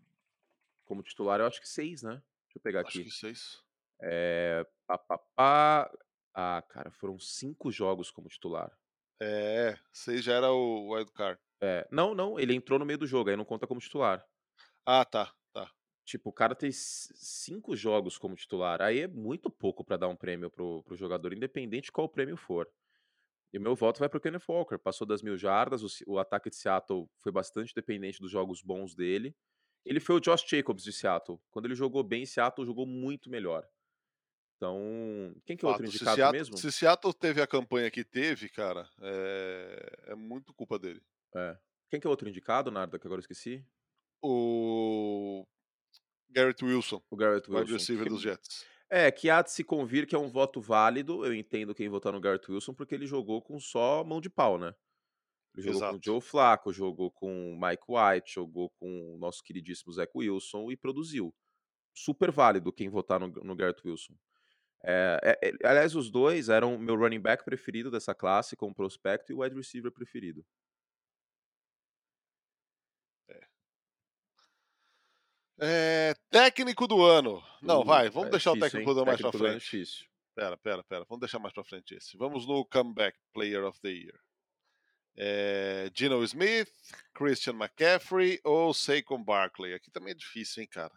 Como 0.87 1.02
titular, 1.02 1.38
eu 1.38 1.46
acho 1.46 1.61
que 1.61 1.69
seis, 1.69 2.02
né? 2.02 2.23
Deixa 2.46 2.56
eu 2.58 2.62
pegar 2.62 2.81
Acho 2.81 2.88
aqui. 2.99 3.05
que 3.05 3.11
seis. 3.11 3.62
É. 4.02 4.66
Pá, 4.87 4.99
pá, 4.99 5.19
pá. 5.34 5.93
Ah, 6.34 6.62
cara, 6.69 6.90
foram 6.90 7.19
cinco 7.19 7.70
jogos 7.70 8.10
como 8.10 8.28
titular. 8.28 8.70
É, 9.20 9.78
seis 9.93 10.25
já 10.25 10.34
era 10.34 10.50
o 10.50 10.93
wildcard. 10.93 11.40
É, 11.62 11.87
não, 11.93 12.14
não, 12.14 12.40
ele 12.40 12.54
entrou 12.54 12.78
no 12.78 12.84
meio 12.84 12.99
do 12.99 13.06
jogo, 13.06 13.31
aí 13.31 13.37
não 13.37 13.44
conta 13.44 13.69
como 13.69 13.81
titular. 13.81 14.25
Ah, 14.84 15.04
tá, 15.04 15.32
tá. 15.52 15.70
Tipo, 16.04 16.31
o 16.31 16.32
cara 16.32 16.56
tem 16.56 16.72
cinco 16.72 17.76
jogos 17.76 18.19
como 18.19 18.34
titular. 18.34 18.82
Aí 18.82 19.00
é 19.00 19.06
muito 19.06 19.49
pouco 19.49 19.84
pra 19.84 19.96
dar 19.96 20.08
um 20.08 20.16
prêmio 20.16 20.50
pro, 20.50 20.82
pro 20.82 20.96
jogador, 20.96 21.32
independente 21.32 21.84
de 21.84 21.93
qual 21.93 22.08
prêmio 22.08 22.37
for. 22.37 22.69
E 23.52 23.58
o 23.58 23.60
meu 23.60 23.76
voto 23.76 24.00
vai 24.00 24.08
pro 24.08 24.20
Kenneth 24.20 24.48
Walker. 24.48 24.78
Passou 24.78 25.06
das 25.06 25.22
mil 25.22 25.37
jardas, 25.37 25.82
o, 25.84 26.12
o 26.14 26.19
ataque 26.19 26.50
de 26.50 26.56
Seattle 26.56 27.08
foi 27.19 27.31
bastante 27.31 27.72
dependente 27.75 28.19
dos 28.20 28.31
jogos 28.31 28.62
bons 28.62 28.94
dele. 28.94 29.37
Ele 29.84 30.00
foi 30.00 30.16
o 30.16 30.20
Josh 30.20 30.44
Jacobs 30.48 30.82
de 30.82 30.93
Seattle. 30.93 31.38
Quando 31.50 31.66
ele 31.66 31.75
jogou 31.75 32.02
bem, 32.02 32.26
Seattle 32.26 32.66
jogou 32.66 32.87
muito 32.87 33.31
melhor. 33.31 33.64
Então, 34.62 35.34
quem 35.44 35.56
que 35.56 35.64
é 35.64 35.68
outro 35.68 35.82
Fato, 35.82 35.90
se, 35.90 35.96
indicado 35.96 36.16
Seattle, 36.16 36.38
mesmo? 36.38 36.56
se 36.56 36.70
Seattle 36.70 37.12
teve 37.14 37.42
a 37.42 37.46
campanha 37.48 37.90
que 37.90 38.04
teve, 38.04 38.48
cara, 38.48 38.88
é, 39.00 40.02
é 40.06 40.14
muito 40.14 40.54
culpa 40.54 40.78
dele. 40.78 41.02
É. 41.34 41.58
Quem 41.90 41.98
que 41.98 42.06
é 42.06 42.10
outro 42.10 42.28
indicado, 42.28 42.70
Narda, 42.70 42.96
que 42.96 43.04
agora 43.04 43.18
eu 43.18 43.22
esqueci? 43.22 43.66
O 44.22 45.44
Garrett 46.30 46.64
Wilson, 46.64 47.02
O 47.10 47.16
Garrett 47.16 47.50
wide 47.50 47.62
Wilson. 47.62 47.72
receiver 47.74 48.04
que- 48.04 48.10
dos 48.10 48.22
Jets. 48.22 48.64
É, 48.88 49.10
que 49.10 49.28
há 49.30 49.42
de 49.42 49.50
se 49.50 49.64
convir 49.64 50.06
que 50.06 50.14
é 50.14 50.18
um 50.18 50.28
voto 50.28 50.60
válido. 50.60 51.24
Eu 51.26 51.34
entendo 51.34 51.74
quem 51.74 51.88
votar 51.88 52.12
no 52.12 52.20
Garrett 52.20 52.48
Wilson, 52.50 52.72
porque 52.74 52.94
ele 52.94 53.06
jogou 53.06 53.42
com 53.42 53.58
só 53.58 54.04
mão 54.04 54.20
de 54.20 54.30
pau, 54.30 54.58
né? 54.58 54.74
Ele 55.56 55.64
jogou 55.66 55.80
com 55.80 55.86
o 55.86 55.88
Exato. 55.90 56.04
Joe 56.04 56.20
Flacco, 56.20 56.72
jogou 56.72 57.10
com 57.10 57.52
o 57.54 57.60
Mike 57.60 57.84
White, 57.88 58.34
jogou 58.34 58.70
com 58.78 59.14
o 59.14 59.18
nosso 59.18 59.42
queridíssimo 59.42 59.92
Zach 59.92 60.12
Wilson 60.14 60.70
e 60.70 60.76
produziu. 60.76 61.34
Super 61.94 62.31
válido 62.31 62.72
quem 62.72 62.88
votar 62.88 63.19
no, 63.19 63.26
no 63.28 63.56
Garrett 63.56 63.81
Wilson. 63.84 64.14
É, 64.84 65.39
é, 65.43 65.48
é, 65.51 65.69
aliás, 65.69 65.94
os 65.94 66.10
dois 66.10 66.48
eram 66.48 66.74
o 66.74 66.79
meu 66.79 66.96
running 66.96 67.20
back 67.20 67.44
preferido 67.44 67.91
dessa 67.91 68.15
classe, 68.15 68.56
como 68.56 68.74
prospecto, 68.74 69.32
e 69.32 69.34
o 69.34 69.41
wide 69.43 69.56
receiver 69.56 69.93
preferido. 69.93 70.44
É, 75.60 76.15
técnico 76.31 76.86
do 76.86 77.03
ano. 77.05 77.43
Não, 77.60 77.82
Uh, 77.82 77.84
vai, 77.84 78.10
vamos 78.10 78.29
é 78.29 78.31
deixar 78.31 78.53
o 78.53 78.56
difícil, 78.56 78.81
técnico 78.81 78.91
hein? 78.91 78.94
do 78.94 79.01
ano 79.01 79.06
mais 79.06 79.20
pra 79.20 79.31
Técnico 79.31 79.39
do 79.39 79.44
ano 79.44 79.56
é 79.56 79.60
frente. 79.60 79.60
difícil. 79.60 80.06
Pera, 80.34 80.56
pera, 80.56 80.82
pera. 80.84 81.05
Vamos 81.08 81.20
deixar 81.20 81.39
mais 81.39 81.55
pra 81.55 81.65
frente 81.65 81.94
esse. 81.94 82.17
Vamos 82.17 82.46
no 82.46 82.65
Comeback 82.67 83.19
Player 83.32 83.65
of 83.65 83.81
the 83.81 83.91
Year. 83.91 84.19
É, 85.17 85.91
Gino 85.94 86.22
Smith, 86.24 86.70
Christian 87.15 87.55
McCaffrey 87.55 88.41
ou 88.44 88.72
Saquon 88.74 89.22
Barkley? 89.22 89.74
Aqui 89.74 89.91
também 89.91 90.12
é 90.12 90.15
difícil, 90.17 90.62
hein, 90.62 90.69
cara? 90.70 90.94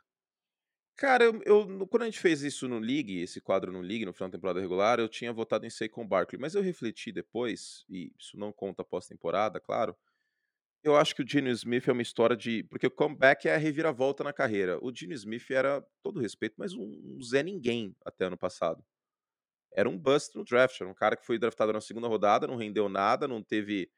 Cara, 0.97 1.25
eu, 1.25 1.41
eu- 1.45 1.87
quando 1.87 2.03
a 2.03 2.05
gente 2.05 2.19
fez 2.19 2.41
isso 2.41 2.67
no 2.69 2.79
League, 2.79 3.19
esse 3.21 3.41
quadro 3.41 3.71
no 3.71 3.81
League, 3.81 4.05
no 4.05 4.13
final 4.13 4.29
da 4.29 4.37
temporada 4.37 4.61
regular, 4.61 4.99
eu 4.99 5.09
tinha 5.09 5.33
votado 5.33 5.65
em 5.65 5.69
Saquon 5.69 6.07
Barkley, 6.07 6.39
mas 6.39 6.55
eu 6.55 6.61
refleti 6.61 7.11
depois, 7.11 7.83
e 7.89 8.13
isso 8.17 8.37
não 8.37 8.51
conta 8.53 8.83
pós-temporada, 8.83 9.59
claro. 9.59 9.95
Eu 10.83 10.95
acho 10.97 11.15
que 11.15 11.23
o 11.23 11.27
Geno 11.29 11.49
Smith 11.51 11.87
é 11.89 11.93
uma 11.93 12.01
história 12.03 12.37
de. 12.37 12.63
Porque 12.65 12.87
o 12.87 12.91
comeback 12.91 13.47
é 13.47 13.55
a 13.55 13.57
reviravolta 13.57 14.23
na 14.23 14.33
carreira. 14.33 14.79
O 14.83 14.93
Geno 14.95 15.13
Smith 15.13 15.51
era, 15.51 15.85
todo 16.03 16.19
respeito, 16.21 16.55
mas 16.57 16.73
um, 16.75 16.83
um 17.17 17.21
Zé 17.23 17.43
Ninguém 17.43 17.95
até 18.05 18.25
ano 18.25 18.37
passado. 18.37 18.83
Era 19.73 19.89
um 19.89 19.97
bust 19.97 20.35
no 20.37 20.43
draft, 20.45 20.79
era 20.79 20.89
um 20.89 20.93
cara 20.93 21.17
que 21.17 21.25
foi 21.25 21.37
draftado 21.37 21.73
na 21.73 21.81
segunda 21.81 22.07
rodada, 22.07 22.47
não 22.47 22.55
rendeu 22.55 22.87
nada, 22.87 23.27
não 23.27 23.43
teve 23.43 23.89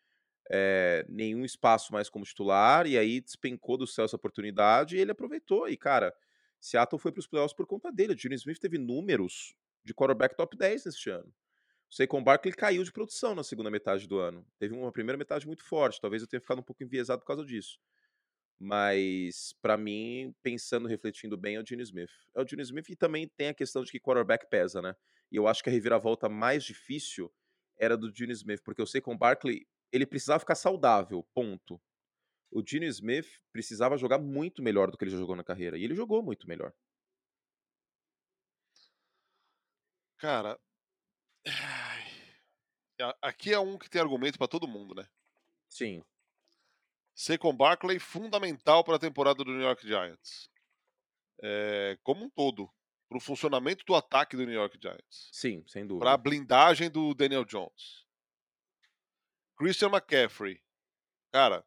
é, 0.52 1.06
nenhum 1.10 1.46
espaço 1.46 1.94
mais 1.94 2.10
como 2.10 2.26
titular, 2.26 2.88
e 2.88 2.98
aí 2.98 3.22
despencou 3.22 3.78
do 3.78 3.88
céu 3.88 4.06
essa 4.06 4.16
oportunidade 4.18 4.98
e 4.98 5.02
ele 5.02 5.12
aproveitou. 5.12 5.70
E, 5.70 5.78
cara, 5.78 6.14
Seattle 6.68 7.00
foi 7.00 7.12
para 7.14 7.20
os 7.20 7.28
playoffs 7.28 7.56
por 7.56 7.66
conta 7.66 7.92
dele. 7.92 8.14
O 8.14 8.18
Geno 8.18 8.36
Smith 8.36 8.60
teve 8.60 8.78
números 8.78 9.56
de 9.86 9.94
quarterback 9.94 10.36
top 10.36 10.58
10 10.58 10.86
neste 10.86 11.10
ano. 11.10 11.34
O 11.90 11.96
Saquon 11.96 12.22
Barkley 12.22 12.54
caiu 12.54 12.84
de 12.84 12.92
produção 12.92 13.34
na 13.34 13.44
segunda 13.44 13.72
metade 13.72 14.06
do 14.06 14.20
ano. 14.20 14.46
Teve 14.60 14.74
uma 14.74 14.92
primeira 14.92 15.18
metade 15.18 15.48
muito 15.48 15.64
forte. 15.64 16.02
Talvez 16.02 16.22
eu 16.22 16.28
tenha 16.28 16.42
ficado 16.42 16.60
um 16.60 16.64
pouco 16.64 16.84
enviesado 16.84 17.22
por 17.22 17.28
causa 17.28 17.46
disso. 17.46 17.80
Mas, 18.60 19.54
para 19.62 19.78
mim, 19.78 20.36
pensando, 20.44 20.90
refletindo 20.90 21.38
bem, 21.38 21.56
é 21.56 21.62
o 21.62 21.66
Gene 21.66 21.84
Smith. 21.84 22.12
É 22.36 22.42
o 22.42 22.46
Gene 22.46 22.64
Smith 22.64 22.90
e 22.90 22.96
também 22.98 23.30
tem 23.38 23.48
a 23.48 23.54
questão 23.54 23.84
de 23.84 23.92
que 23.92 24.00
quarterback 24.00 24.50
pesa, 24.50 24.82
né? 24.82 24.94
E 25.32 25.38
eu 25.38 25.48
acho 25.48 25.64
que 25.64 25.70
a 25.70 25.72
reviravolta 25.72 26.28
mais 26.28 26.66
difícil 26.66 27.32
era 27.78 27.96
do 27.96 28.14
Gene 28.14 28.34
Smith, 28.34 28.62
porque 28.62 28.82
eu 28.82 28.88
sei 28.88 29.00
que 29.00 29.10
o 29.10 29.18
Barkley, 29.18 29.66
ele 29.90 30.06
precisava 30.06 30.40
ficar 30.40 30.56
saudável, 30.56 31.26
ponto. 31.34 31.80
O 32.52 32.64
Gene 32.66 32.88
Smith 32.88 33.28
precisava 33.52 33.98
jogar 33.98 34.18
muito 34.18 34.62
melhor 34.62 34.90
do 34.90 34.98
que 34.98 35.04
ele 35.04 35.12
já 35.12 35.18
jogou 35.18 35.36
na 35.36 35.44
carreira. 35.44 35.78
E 35.78 35.84
ele 35.84 35.96
jogou 35.96 36.24
muito 36.24 36.48
melhor. 36.48 36.74
Cara, 40.18 40.60
aqui 43.22 43.54
é 43.54 43.60
um 43.60 43.78
que 43.78 43.90
tem 43.90 44.02
argumento 44.02 44.38
para 44.38 44.48
todo 44.48 44.68
mundo, 44.68 44.96
né? 44.96 45.08
Sim. 45.68 46.04
Saquon 47.14 47.56
Barkley 47.56 48.00
fundamental 48.00 48.84
para 48.84 48.96
a 48.96 49.00
temporada 49.00 49.44
do 49.44 49.52
New 49.52 49.62
York 49.62 49.86
Giants. 49.86 50.50
É, 51.42 51.98
como 52.04 52.26
um 52.26 52.30
todo, 52.30 52.72
para 53.08 53.18
o 53.18 53.22
funcionamento 53.22 53.86
do 53.86 53.96
ataque 53.96 54.36
do 54.36 54.46
New 54.46 54.54
York 54.54 54.78
Giants. 54.82 55.30
Sim, 55.32 55.64
sem 55.68 55.86
dúvida. 55.86 56.06
Para 56.06 56.14
a 56.14 56.18
blindagem 56.18 56.90
do 56.90 57.14
Daniel 57.14 57.46
Jones. 57.46 58.06
Christian 59.56 59.90
McCaffrey, 59.90 60.62
cara. 61.32 61.66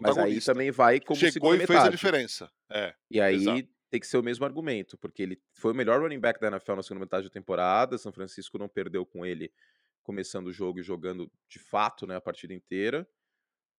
Mas 0.00 0.18
aí 0.18 0.40
também 0.40 0.70
vai 0.70 1.00
como 1.00 1.18
Chegou 1.18 1.54
e 1.54 1.58
metade. 1.58 1.78
fez 1.78 1.88
a 1.88 1.90
diferença. 1.90 2.52
É, 2.70 2.94
e 3.10 3.20
aí 3.20 3.36
exato. 3.36 3.68
tem 3.90 4.00
que 4.00 4.06
ser 4.06 4.16
o 4.16 4.22
mesmo 4.22 4.44
argumento, 4.44 4.96
porque 4.96 5.22
ele 5.22 5.40
foi 5.52 5.72
o 5.72 5.74
melhor 5.74 6.00
running 6.00 6.20
back 6.20 6.40
da 6.40 6.48
NFL 6.48 6.74
na 6.76 6.82
segunda 6.82 7.04
metade 7.04 7.26
da 7.26 7.32
temporada. 7.32 7.98
São 7.98 8.12
Francisco 8.12 8.58
não 8.58 8.68
perdeu 8.68 9.04
com 9.04 9.26
ele 9.26 9.52
começando 10.02 10.48
o 10.48 10.52
jogo 10.52 10.80
e 10.80 10.82
jogando 10.82 11.30
de 11.48 11.58
fato 11.58 12.06
né, 12.06 12.16
a 12.16 12.20
partida 12.20 12.54
inteira. 12.54 13.08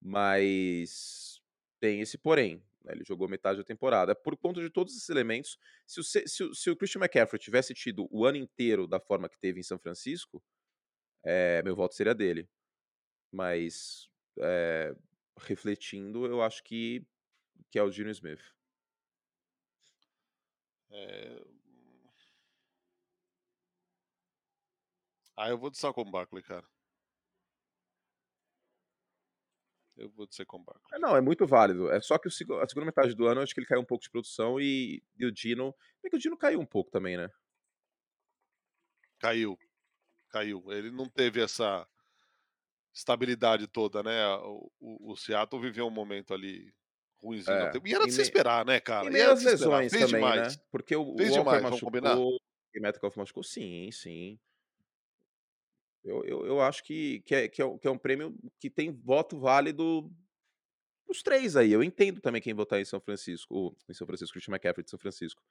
Mas 0.01 1.41
tem 1.79 2.01
esse 2.01 2.17
porém. 2.17 2.61
Né, 2.83 2.93
ele 2.93 3.03
jogou 3.05 3.27
metade 3.27 3.57
da 3.57 3.63
temporada. 3.63 4.13
Por 4.13 4.37
conta 4.37 4.61
de 4.61 4.69
todos 4.69 4.95
esses 4.95 5.09
elementos, 5.09 5.57
se 5.85 5.99
o, 5.99 6.03
se, 6.03 6.25
se 6.27 6.69
o 6.69 6.75
Christian 6.75 7.01
McCaffrey 7.01 7.39
tivesse 7.39 7.73
tido 7.73 8.07
o 8.11 8.25
ano 8.25 8.37
inteiro 8.37 8.87
da 8.87 8.99
forma 8.99 9.29
que 9.29 9.39
teve 9.39 9.59
em 9.59 9.63
São 9.63 9.79
Francisco, 9.79 10.43
é, 11.23 11.61
meu 11.63 11.75
voto 11.75 11.95
seria 11.95 12.13
dele. 12.13 12.47
Mas 13.31 14.09
é, 14.39 14.93
refletindo, 15.37 16.25
eu 16.25 16.41
acho 16.41 16.63
que, 16.63 17.05
que 17.71 17.79
é 17.79 17.83
o 17.83 17.91
Gino 17.91 18.09
Smith. 18.11 18.41
É... 20.91 21.43
Ah, 25.35 25.49
eu 25.49 25.57
vou 25.57 25.69
de 25.69 25.77
Saquon 25.77 26.09
Barkley, 26.09 26.43
cara. 26.43 26.65
Eu 29.95 30.09
vou 30.09 30.27
de 30.27 30.35
Saquon 30.35 30.63
Barkley. 30.63 30.87
É, 30.93 30.99
não, 30.99 31.15
é 31.15 31.21
muito 31.21 31.45
válido. 31.45 31.91
É 31.91 31.99
só 32.01 32.17
que 32.17 32.27
o, 32.27 32.31
a 32.59 32.67
segunda 32.67 32.85
metade 32.85 33.15
do 33.15 33.27
ano 33.27 33.39
eu 33.39 33.43
acho 33.43 33.53
que 33.53 33.59
ele 33.59 33.67
caiu 33.67 33.81
um 33.81 33.85
pouco 33.85 34.03
de 34.03 34.09
produção 34.09 34.59
e, 34.59 35.03
e 35.17 35.25
o 35.25 35.31
Dino. 35.31 35.75
Bem 36.01 36.09
que 36.09 36.17
o 36.17 36.19
Dino 36.19 36.37
caiu 36.37 36.59
um 36.59 36.65
pouco 36.65 36.91
também, 36.91 37.17
né? 37.17 37.29
Caiu. 39.19 39.57
Caiu. 40.29 40.71
Ele 40.71 40.91
não 40.91 41.09
teve 41.09 41.41
essa 41.41 41.87
estabilidade 42.93 43.67
toda, 43.67 44.03
né? 44.03 44.27
O, 44.37 44.71
o, 44.79 45.11
o 45.11 45.15
Seattle 45.15 45.61
viveu 45.61 45.87
um 45.87 45.91
momento 45.91 46.33
ali 46.33 46.73
ruimzinho. 47.21 47.57
É. 47.57 47.71
E 47.83 47.93
era 47.93 48.05
de 48.05 48.11
se 48.11 48.21
esperar, 48.21 48.65
né, 48.65 48.79
cara? 48.79 49.07
E 49.07 49.11
meio 49.11 49.31
as 49.31 49.43
lesões 49.43 49.91
também, 49.91 50.07
né? 50.07 50.17
demais. 50.17 50.57
né? 50.57 50.63
Porque 50.71 50.95
o, 50.95 51.15
Fez 51.17 51.31
o 51.31 51.37
Walker 51.37 51.57
demais, 51.57 51.81
machucou, 51.81 52.39
e 52.75 52.79
Metcalf 52.79 53.15
machucou, 53.17 53.43
sim, 53.43 53.89
sim. 53.91 54.39
Eu, 56.03 56.23
eu, 56.25 56.45
eu 56.45 56.61
acho 56.61 56.83
que, 56.83 57.21
que, 57.21 57.33
é, 57.33 57.47
que, 57.47 57.61
é, 57.61 57.77
que 57.77 57.87
é 57.87 57.91
um 57.91 57.97
prêmio 57.97 58.35
que 58.59 58.69
tem 58.69 58.91
voto 58.91 59.39
válido 59.39 60.11
os 61.07 61.23
três 61.23 61.55
aí. 61.55 61.71
Eu 61.71 61.83
entendo 61.83 62.19
também 62.19 62.41
quem 62.41 62.53
votar 62.53 62.79
em 62.79 62.85
São 62.85 62.99
Francisco, 62.99 63.75
em 63.87 63.93
São 63.93 64.05
Francisco, 64.05 64.33
Christian 64.33 64.53
McCaffrey 64.53 64.83
de 64.83 64.89
São 64.89 64.99
Francisco. 64.99 65.41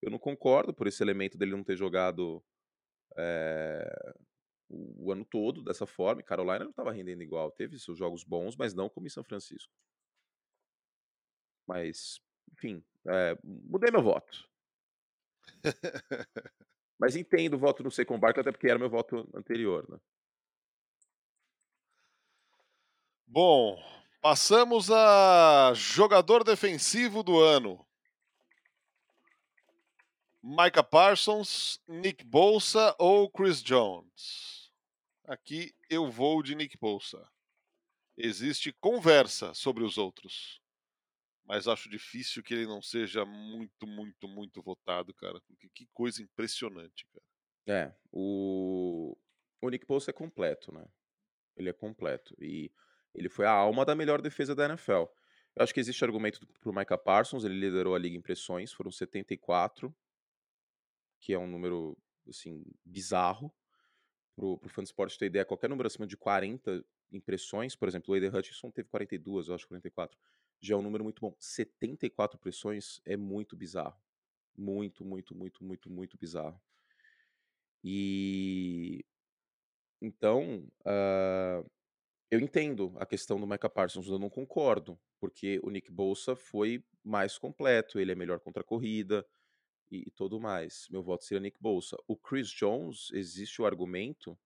Eu 0.00 0.10
não 0.10 0.18
concordo 0.18 0.72
por 0.72 0.86
esse 0.86 1.02
elemento 1.02 1.36
dele 1.36 1.50
não 1.50 1.64
ter 1.64 1.76
jogado 1.76 2.42
é, 3.18 4.14
o, 4.68 5.12
ano 5.12 5.24
todo 5.24 5.62
dessa 5.62 5.86
forma. 5.86 6.20
E 6.20 6.24
Carolina 6.24 6.60
não 6.60 6.70
estava 6.70 6.92
rendendo 6.92 7.22
igual. 7.22 7.50
Teve 7.50 7.78
seus 7.78 7.98
jogos 7.98 8.24
bons, 8.24 8.56
mas 8.56 8.74
não 8.74 8.88
como 8.88 9.06
em 9.06 9.10
São 9.10 9.24
Francisco. 9.24 9.72
Mas, 11.66 12.20
enfim, 12.52 12.82
é, 13.06 13.38
mudei 13.42 13.90
meu 13.90 14.02
voto. 14.02 14.48
mas 16.98 17.16
entendo 17.16 17.54
o 17.54 17.58
voto 17.58 17.82
no 17.82 17.90
Secon 17.90 18.18
Barkley, 18.18 18.42
até 18.42 18.52
porque 18.52 18.68
era 18.68 18.78
meu 18.78 18.90
voto 18.90 19.28
anterior, 19.34 19.88
né? 19.88 19.98
Bom, 23.26 23.78
passamos 24.22 24.90
a 24.90 25.72
jogador 25.74 26.42
defensivo 26.42 27.22
do 27.22 27.38
ano. 27.38 27.86
Micah 30.42 30.82
Parsons, 30.82 31.78
Nick 31.86 32.24
Bolsa 32.24 32.94
ou 32.98 33.28
Chris 33.28 33.62
Jones? 33.62 34.57
Aqui 35.28 35.74
eu 35.90 36.10
vou 36.10 36.42
de 36.42 36.54
Nick 36.54 36.78
Bolsa. 36.78 37.22
Existe 38.16 38.72
conversa 38.72 39.52
sobre 39.52 39.84
os 39.84 39.98
outros. 39.98 40.58
Mas 41.44 41.68
acho 41.68 41.90
difícil 41.90 42.42
que 42.42 42.54
ele 42.54 42.66
não 42.66 42.80
seja 42.80 43.26
muito, 43.26 43.86
muito, 43.86 44.26
muito 44.26 44.62
votado, 44.62 45.12
cara. 45.12 45.38
Porque 45.42 45.68
que 45.68 45.86
coisa 45.92 46.22
impressionante, 46.22 47.06
cara. 47.12 47.26
É, 47.66 47.94
o, 48.10 49.14
o 49.60 49.68
Nick 49.68 49.86
Bolsa 49.86 50.10
é 50.10 50.14
completo, 50.14 50.72
né? 50.72 50.86
Ele 51.58 51.68
é 51.68 51.74
completo. 51.74 52.34
E 52.40 52.72
ele 53.14 53.28
foi 53.28 53.44
a 53.44 53.52
alma 53.52 53.84
da 53.84 53.94
melhor 53.94 54.22
defesa 54.22 54.54
da 54.54 54.64
NFL. 54.64 55.04
Eu 55.56 55.62
acho 55.62 55.74
que 55.74 55.80
existe 55.80 56.02
argumento 56.02 56.40
pro 56.60 56.72
Micah 56.72 56.96
Parsons, 56.96 57.44
ele 57.44 57.60
liderou 57.60 57.94
a 57.94 57.98
liga 57.98 58.16
em 58.16 58.22
pressões, 58.22 58.72
foram 58.72 58.90
74, 58.90 59.94
que 61.20 61.34
é 61.34 61.38
um 61.38 61.46
número, 61.46 61.98
assim, 62.26 62.64
bizarro 62.82 63.54
pro 64.38 64.68
fã 64.68 64.82
de 64.82 64.88
esporte 64.88 65.18
ter 65.18 65.26
ideia, 65.26 65.44
qualquer 65.44 65.68
número 65.68 65.86
acima 65.86 66.06
de 66.06 66.16
40 66.16 66.84
impressões, 67.10 67.74
por 67.74 67.88
exemplo, 67.88 68.12
o 68.12 68.14
Aiden 68.14 68.30
Hutchinson 68.30 68.70
teve 68.70 68.88
42, 68.88 69.48
eu 69.48 69.54
acho 69.54 69.66
44, 69.66 70.16
já 70.60 70.74
é 70.74 70.78
um 70.78 70.82
número 70.82 71.02
muito 71.02 71.20
bom. 71.20 71.34
74 71.38 72.38
pressões 72.38 73.00
é 73.04 73.16
muito 73.16 73.56
bizarro. 73.56 74.00
Muito, 74.56 75.04
muito, 75.04 75.34
muito, 75.34 75.64
muito, 75.64 75.90
muito 75.90 76.18
bizarro. 76.18 76.60
E 77.82 79.04
então, 80.00 80.68
uh, 80.80 81.68
eu 82.30 82.38
entendo 82.38 82.94
a 82.98 83.06
questão 83.06 83.40
do 83.40 83.46
Micah 83.46 83.68
Parsons, 83.68 84.08
eu 84.08 84.18
não 84.18 84.30
concordo, 84.30 84.98
porque 85.18 85.60
o 85.62 85.70
Nick 85.70 85.90
Bolsa 85.90 86.36
foi 86.36 86.84
mais 87.02 87.38
completo, 87.38 87.98
ele 87.98 88.12
é 88.12 88.14
melhor 88.14 88.38
contra 88.40 88.62
a 88.62 88.64
corrida, 88.66 89.26
e, 89.90 90.06
e 90.06 90.40
mais. 90.40 90.86
Meu 90.90 91.02
voto 91.02 91.24
seria 91.24 91.40
Nick 91.40 91.58
Bolsa. 91.60 91.96
O 92.06 92.16
Chris 92.16 92.48
Jones, 92.48 93.10
existe 93.12 93.60
o 93.60 93.66
argumento 93.66 94.38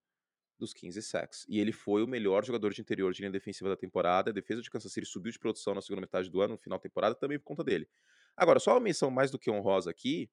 dos 0.58 0.72
15 0.72 1.02
sacks. 1.02 1.44
E 1.48 1.58
ele 1.58 1.72
foi 1.72 2.02
o 2.02 2.06
melhor 2.06 2.44
jogador 2.44 2.72
de 2.72 2.80
interior 2.80 3.12
de 3.12 3.20
linha 3.20 3.32
defensiva 3.32 3.68
da 3.68 3.76
temporada. 3.76 4.30
A 4.30 4.32
defesa 4.32 4.62
de 4.62 4.70
Kansas 4.70 4.92
City 4.92 5.06
subiu 5.06 5.32
de 5.32 5.38
produção 5.38 5.74
na 5.74 5.82
segunda 5.82 6.00
metade 6.00 6.30
do 6.30 6.40
ano, 6.40 6.54
no 6.54 6.58
final 6.58 6.78
da 6.78 6.82
temporada, 6.82 7.14
também 7.14 7.38
por 7.38 7.44
conta 7.44 7.64
dele. 7.64 7.88
Agora, 8.36 8.60
só 8.60 8.72
uma 8.72 8.80
menção 8.80 9.10
mais 9.10 9.30
do 9.30 9.38
que 9.38 9.50
honrosa 9.50 9.90
aqui, 9.90 10.30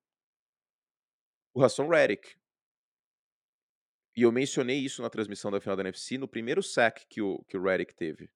o 1.54 1.64
Hassan 1.64 1.88
Reddick. 1.88 2.36
E 4.16 4.22
eu 4.22 4.32
mencionei 4.32 4.78
isso 4.78 5.02
na 5.02 5.10
transmissão 5.10 5.52
da 5.52 5.60
final 5.60 5.76
da 5.76 5.84
NFC, 5.84 6.18
no 6.18 6.28
primeiro 6.28 6.62
sack 6.62 7.06
que 7.08 7.22
o, 7.22 7.44
que 7.48 7.58
o 7.58 7.62
Reddick 7.62 7.94
teve. 7.96 8.30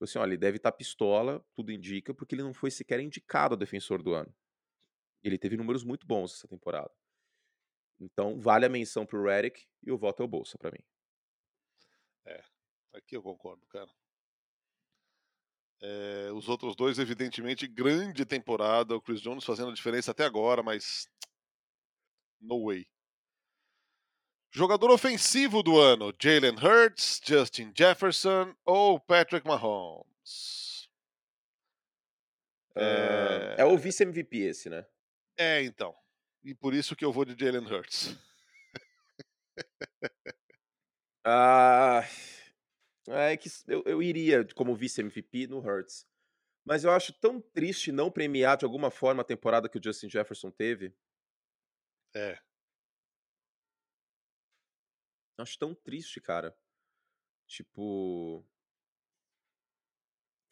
Assim, 0.00 0.18
olha, 0.18 0.30
ele 0.30 0.36
deve 0.36 0.56
estar 0.56 0.70
tá 0.70 0.76
pistola, 0.76 1.44
tudo 1.54 1.72
indica, 1.72 2.12
porque 2.12 2.34
ele 2.34 2.42
não 2.42 2.52
foi 2.52 2.70
sequer 2.70 3.00
indicado 3.00 3.54
a 3.54 3.58
defensor 3.58 4.02
do 4.02 4.12
ano. 4.12 4.32
Ele 5.26 5.38
teve 5.38 5.56
números 5.56 5.82
muito 5.82 6.06
bons 6.06 6.34
essa 6.34 6.46
temporada. 6.46 6.92
Então, 7.98 8.38
vale 8.38 8.66
a 8.66 8.68
menção 8.68 9.04
pro 9.04 9.24
Redick 9.24 9.66
e 9.82 9.90
o 9.90 9.98
voto 9.98 10.22
é 10.22 10.24
o 10.24 10.28
Bolsa 10.28 10.58
para 10.58 10.70
mim. 10.70 10.84
É, 12.26 12.44
aqui 12.92 13.16
eu 13.16 13.22
concordo, 13.22 13.66
cara. 13.66 13.90
É, 15.82 16.30
os 16.32 16.48
outros 16.48 16.74
dois, 16.74 16.98
evidentemente, 16.98 17.66
grande 17.66 18.24
temporada. 18.24 18.94
O 18.96 19.00
Chris 19.00 19.20
Jones 19.20 19.44
fazendo 19.44 19.70
a 19.70 19.74
diferença 19.74 20.10
até 20.10 20.24
agora, 20.24 20.62
mas. 20.62 21.08
No 22.40 22.66
way. 22.66 22.86
Jogador 24.50 24.90
ofensivo 24.90 25.62
do 25.62 25.78
ano: 25.78 26.14
Jalen 26.18 26.56
Hurts, 26.56 27.20
Justin 27.24 27.72
Jefferson 27.76 28.54
ou 28.64 29.00
Patrick 29.00 29.46
Mahomes? 29.46 30.88
É, 32.74 33.56
é 33.58 33.64
o 33.64 33.76
vice-MVP 33.78 34.38
esse, 34.38 34.68
né? 34.68 34.86
É, 35.36 35.62
então. 35.62 35.94
E 36.42 36.54
por 36.54 36.74
isso 36.74 36.96
que 36.96 37.04
eu 37.04 37.12
vou 37.12 37.24
de 37.24 37.36
Jalen 37.38 37.66
Hurts. 37.66 38.16
ah, 41.24 42.02
é 43.08 43.36
que 43.36 43.48
eu, 43.68 43.82
eu 43.84 44.02
iria 44.02 44.46
como 44.54 44.74
vice-MVP 44.76 45.46
no 45.48 45.58
Hurts. 45.58 46.06
Mas 46.64 46.82
eu 46.82 46.90
acho 46.90 47.12
tão 47.12 47.40
triste 47.40 47.92
não 47.92 48.10
premiar 48.10 48.56
de 48.56 48.64
alguma 48.64 48.90
forma 48.90 49.22
a 49.22 49.24
temporada 49.24 49.68
que 49.68 49.78
o 49.78 49.82
Justin 49.82 50.10
Jefferson 50.10 50.50
teve. 50.50 50.92
É. 52.14 52.38
Acho 55.38 55.58
tão 55.58 55.74
triste, 55.74 56.20
cara. 56.20 56.56
Tipo. 57.46 58.44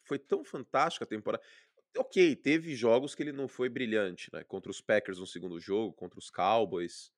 Foi 0.03 0.19
tão 0.19 0.45
fantástica 0.45 1.03
a 1.03 1.07
temporada 1.07 1.43
ok, 1.97 2.35
teve 2.35 2.75
jogos 2.75 3.15
que 3.15 3.23
ele 3.23 3.31
não 3.31 3.47
foi 3.47 3.69
brilhante, 3.69 4.29
né? 4.33 4.43
Contra 4.43 4.71
os 4.71 4.81
Packers 4.81 5.19
no 5.19 5.27
segundo 5.27 5.59
jogo, 5.59 5.93
contra 5.93 6.19
os 6.19 6.29
Cowboys. 6.29 7.11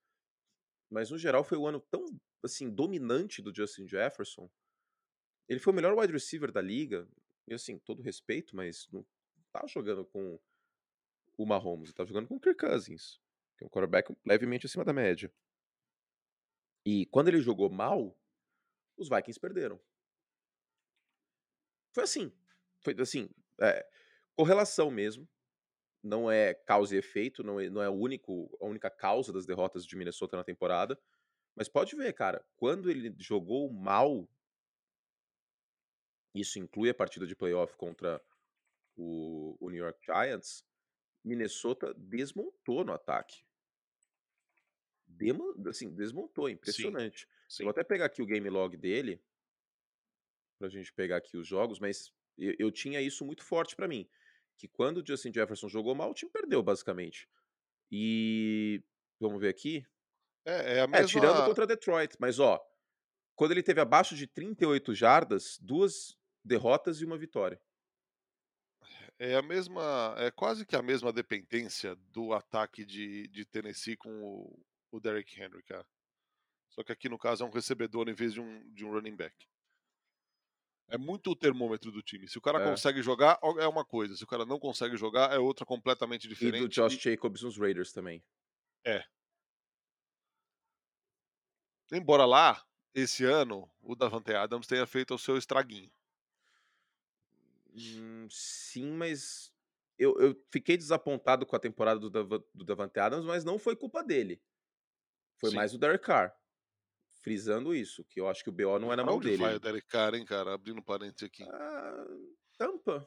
Mas 0.89 1.09
no 1.09 1.17
geral 1.17 1.43
foi 1.43 1.57
um 1.57 1.67
ano 1.67 1.79
tão 1.79 2.05
assim 2.43 2.69
dominante 2.69 3.41
do 3.41 3.53
Justin 3.53 3.87
Jefferson. 3.87 4.49
Ele 5.47 5.59
foi 5.59 5.73
o 5.73 5.75
melhor 5.75 5.97
wide 5.97 6.13
receiver 6.13 6.51
da 6.51 6.61
liga. 6.61 7.07
E 7.47 7.53
assim, 7.53 7.77
todo 7.79 8.01
respeito, 8.01 8.55
mas 8.55 8.87
não 8.91 9.05
tá 9.51 9.65
jogando 9.67 10.05
com 10.05 10.39
o 11.37 11.45
Mahomes, 11.45 11.93
tá 11.93 12.03
jogando 12.03 12.27
com 12.27 12.35
o 12.35 12.39
Kirk 12.39 12.59
Cousins, 12.59 13.19
que 13.57 13.63
é 13.63 13.67
um 13.67 13.69
quarterback 13.69 14.13
levemente 14.25 14.65
acima 14.65 14.83
da 14.83 14.91
média. 14.91 15.31
E 16.85 17.05
quando 17.07 17.29
ele 17.29 17.41
jogou 17.41 17.69
mal, 17.69 18.17
os 18.97 19.09
Vikings 19.09 19.39
perderam. 19.39 19.79
Foi 21.93 22.03
assim. 22.03 22.31
Foi 22.79 22.95
assim. 22.99 23.29
É, 23.61 23.87
correlação 24.37 24.91
mesmo. 24.91 25.27
Não 26.03 26.31
é 26.31 26.53
causa 26.53 26.95
e 26.95 26.99
efeito, 26.99 27.43
não 27.43 27.59
é, 27.59 27.69
não 27.69 27.81
é 27.81 27.89
o 27.89 27.93
único, 27.93 28.55
a 28.61 28.65
única 28.65 28.89
causa 28.89 29.33
das 29.33 29.45
derrotas 29.45 29.85
de 29.85 29.95
Minnesota 29.97 30.37
na 30.37 30.43
temporada. 30.43 30.97
Mas 31.55 31.67
pode 31.67 31.95
ver, 31.95 32.13
cara, 32.13 32.45
quando 32.55 32.89
ele 32.89 33.13
jogou 33.17 33.73
mal, 33.73 34.29
isso 36.35 36.59
inclui 36.59 36.89
a 36.89 36.93
partida 36.93 37.25
de 37.25 37.35
playoff 37.35 37.75
contra 37.75 38.23
o, 38.95 39.57
o 39.59 39.69
New 39.71 39.83
York 39.83 39.99
Giants, 40.05 40.63
Minnesota 41.23 41.93
desmontou 41.95 42.85
no 42.85 42.93
ataque. 42.93 43.43
Demo, 45.07 45.55
assim, 45.67 45.93
desmontou, 45.93 46.47
impressionante. 46.47 47.21
Sim, 47.21 47.27
sim. 47.49 47.63
Vou 47.63 47.71
até 47.71 47.83
pegar 47.83 48.05
aqui 48.05 48.21
o 48.21 48.25
game 48.25 48.49
log 48.49 48.77
dele, 48.77 49.19
pra 50.59 50.69
gente 50.69 50.93
pegar 50.93 51.17
aqui 51.17 51.37
os 51.37 51.47
jogos, 51.47 51.79
mas 51.79 52.13
eu, 52.37 52.55
eu 52.59 52.71
tinha 52.71 53.01
isso 53.01 53.25
muito 53.25 53.43
forte 53.43 53.75
para 53.75 53.87
mim. 53.87 54.07
Que 54.57 54.67
quando 54.67 54.97
o 54.97 55.05
Justin 55.05 55.31
Jefferson 55.33 55.69
jogou 55.69 55.93
mal, 55.93 56.11
o 56.11 56.13
time 56.13 56.31
perdeu, 56.31 56.63
basicamente. 56.63 57.29
E. 57.91 58.83
Vamos 59.19 59.39
ver 59.39 59.49
aqui. 59.49 59.85
É, 60.45 60.77
é 60.77 60.79
a 60.79 60.83
é, 60.83 60.87
mesma... 60.87 60.97
É, 60.97 61.05
tirando 61.05 61.45
contra 61.45 61.67
Detroit. 61.67 62.15
Mas, 62.19 62.39
ó, 62.39 62.59
quando 63.35 63.51
ele 63.51 63.63
teve 63.63 63.81
abaixo 63.81 64.15
de 64.15 64.27
38 64.27 64.93
jardas, 64.93 65.57
duas 65.61 66.17
derrotas 66.43 67.01
e 67.01 67.05
uma 67.05 67.17
vitória. 67.17 67.61
É 69.19 69.35
a 69.35 69.41
mesma, 69.41 70.15
é 70.17 70.29
quase 70.29 70.65
que 70.65 70.75
a 70.75 70.81
mesma 70.81 71.11
dependência 71.11 71.95
do 72.11 72.33
ataque 72.33 72.85
de, 72.85 73.27
de 73.29 73.45
Tennessee 73.45 73.97
com 73.97 74.23
o, 74.23 74.65
o 74.91 74.99
Derrick 74.99 75.39
Henry, 75.39 75.63
cara. 75.63 75.85
Só 76.69 76.83
que 76.83 76.91
aqui 76.91 77.09
no 77.09 77.17
caso 77.17 77.43
é 77.43 77.47
um 77.47 77.51
recebedor 77.51 78.07
em 78.07 78.13
vez 78.13 78.33
de 78.33 78.41
um, 78.41 78.71
de 78.71 78.85
um 78.85 78.91
running 78.91 79.15
back. 79.15 79.35
É 80.89 80.97
muito 80.97 81.31
o 81.31 81.35
termômetro 81.35 81.91
do 81.91 82.01
time. 82.01 82.27
Se 82.27 82.37
o 82.37 82.41
cara 82.41 82.61
é. 82.61 82.69
consegue 82.69 83.01
jogar, 83.01 83.39
é 83.59 83.67
uma 83.67 83.83
coisa. 83.83 84.15
Se 84.15 84.23
o 84.23 84.27
cara 84.27 84.45
não 84.45 84.57
consegue 84.57 84.95
jogar, 84.95 85.33
é 85.33 85.37
outra 85.37 85.65
completamente 85.65 86.27
diferente. 86.27 86.63
E 86.63 86.67
do 86.67 86.69
Josh 86.69 86.97
Jacobs 86.97 87.41
nos 87.41 87.57
Raiders 87.57 87.91
também. 87.91 88.23
É. 88.85 89.03
Embora 91.91 92.25
lá, 92.25 92.65
esse 92.93 93.25
ano, 93.25 93.69
o 93.81 93.95
Davante 93.95 94.33
Adams 94.33 94.67
tenha 94.67 94.85
feito 94.85 95.13
o 95.13 95.19
seu 95.19 95.37
estraguinho. 95.37 95.91
Hum, 97.73 98.27
sim, 98.29 98.91
mas 98.91 99.53
eu, 99.97 100.17
eu 100.19 100.35
fiquei 100.51 100.77
desapontado 100.77 101.45
com 101.45 101.55
a 101.55 101.59
temporada 101.59 101.99
do, 101.99 102.09
Dav 102.09 102.29
do 102.53 102.65
Davante 102.65 102.99
Adams, 102.99 103.25
mas 103.25 103.43
não 103.43 103.59
foi 103.59 103.75
culpa 103.75 104.03
dele. 104.03 104.41
Foi 105.37 105.49
sim. 105.51 105.55
mais 105.55 105.73
o 105.73 105.77
Derek 105.77 106.03
Carr. 106.03 106.35
Frisando 107.27 107.75
isso, 107.75 108.05
que 108.05 108.21
eu 108.21 108.29
acho 108.29 108.41
que 108.41 108.49
o 108.49 108.53
BO 108.53 108.79
não 108.79 108.93
é 108.93 108.95
na 108.95 109.03
mão 109.03 109.17
onde 109.17 109.27
dele. 109.27 109.43
vai 109.43 109.53
o 109.53 109.59
Derek 109.59 109.85
Carr, 109.85 110.15
hein, 110.15 110.23
cara? 110.23 110.53
Abrindo 110.53 110.81
parênteses 110.81 111.23
aqui. 111.23 111.43
Ah, 111.43 112.05
tampa. 112.57 113.05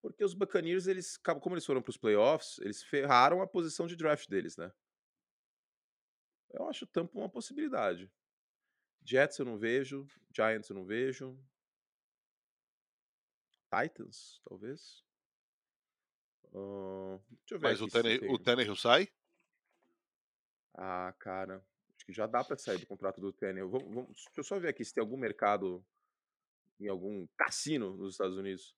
Porque 0.00 0.22
os 0.22 0.32
Buccaneers, 0.32 0.86
eles, 0.86 1.16
como 1.16 1.56
eles 1.56 1.66
foram 1.66 1.82
para 1.82 1.90
os 1.90 1.96
playoffs, 1.96 2.58
eles 2.60 2.80
ferraram 2.80 3.42
a 3.42 3.46
posição 3.46 3.88
de 3.88 3.96
draft 3.96 4.28
deles, 4.28 4.56
né? 4.56 4.72
Eu 6.50 6.68
acho 6.68 6.86
Tampa 6.86 7.18
uma 7.18 7.28
possibilidade. 7.28 8.08
Jets 9.04 9.36
eu 9.40 9.44
não 9.44 9.58
vejo, 9.58 10.06
Giants 10.32 10.68
eu 10.68 10.76
não 10.76 10.84
vejo. 10.84 11.36
Titans, 13.68 14.40
talvez. 14.44 15.04
Uh, 16.52 17.20
deixa 17.30 17.54
eu 17.54 17.58
ver 17.58 17.66
Mas 17.66 17.80
o 17.80 18.38
Tannehill 18.38 18.76
sai? 18.76 19.08
Ah, 20.74 21.14
cara. 21.18 21.64
Acho 21.96 22.06
que 22.06 22.12
já 22.12 22.26
dá 22.26 22.42
para 22.42 22.56
sair 22.56 22.78
do 22.78 22.86
contrato 22.86 23.20
do 23.20 23.32
Tannehill. 23.32 23.68
Vamos, 23.68 23.94
vamos, 23.94 24.06
deixa 24.14 24.30
eu 24.36 24.44
só 24.44 24.58
ver 24.58 24.68
aqui 24.68 24.84
se 24.84 24.94
tem 24.94 25.02
algum 25.02 25.16
mercado 25.16 25.84
em 26.80 26.88
algum 26.88 27.26
cassino 27.36 27.94
nos 27.96 28.14
Estados 28.14 28.36
Unidos. 28.36 28.74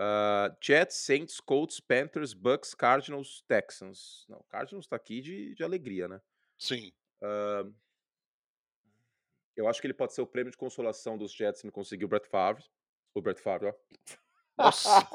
Uh, 0.00 0.54
Jets, 0.60 0.96
Saints, 0.96 1.40
Colts, 1.40 1.80
Panthers, 1.80 2.32
Bucks, 2.32 2.74
Cardinals, 2.74 3.42
Texans. 3.46 4.26
Não, 4.28 4.42
Cardinals 4.48 4.86
tá 4.86 4.96
aqui 4.96 5.20
de, 5.20 5.54
de 5.54 5.62
alegria, 5.62 6.08
né? 6.08 6.20
Sim. 6.58 6.92
Uh, 7.22 7.74
eu 9.56 9.68
acho 9.68 9.80
que 9.80 9.86
ele 9.86 9.94
pode 9.94 10.14
ser 10.14 10.22
o 10.22 10.26
prêmio 10.26 10.50
de 10.50 10.56
consolação 10.56 11.18
dos 11.18 11.32
Jets 11.32 11.60
se 11.60 11.66
não 11.66 11.72
conseguir 11.72 12.04
o 12.04 12.08
Brett 12.08 12.28
Favre. 12.28 12.64
O 13.14 13.20
Brett 13.20 13.40
Favre, 13.40 13.68
ó. 13.68 13.74
Nossa. 14.56 15.08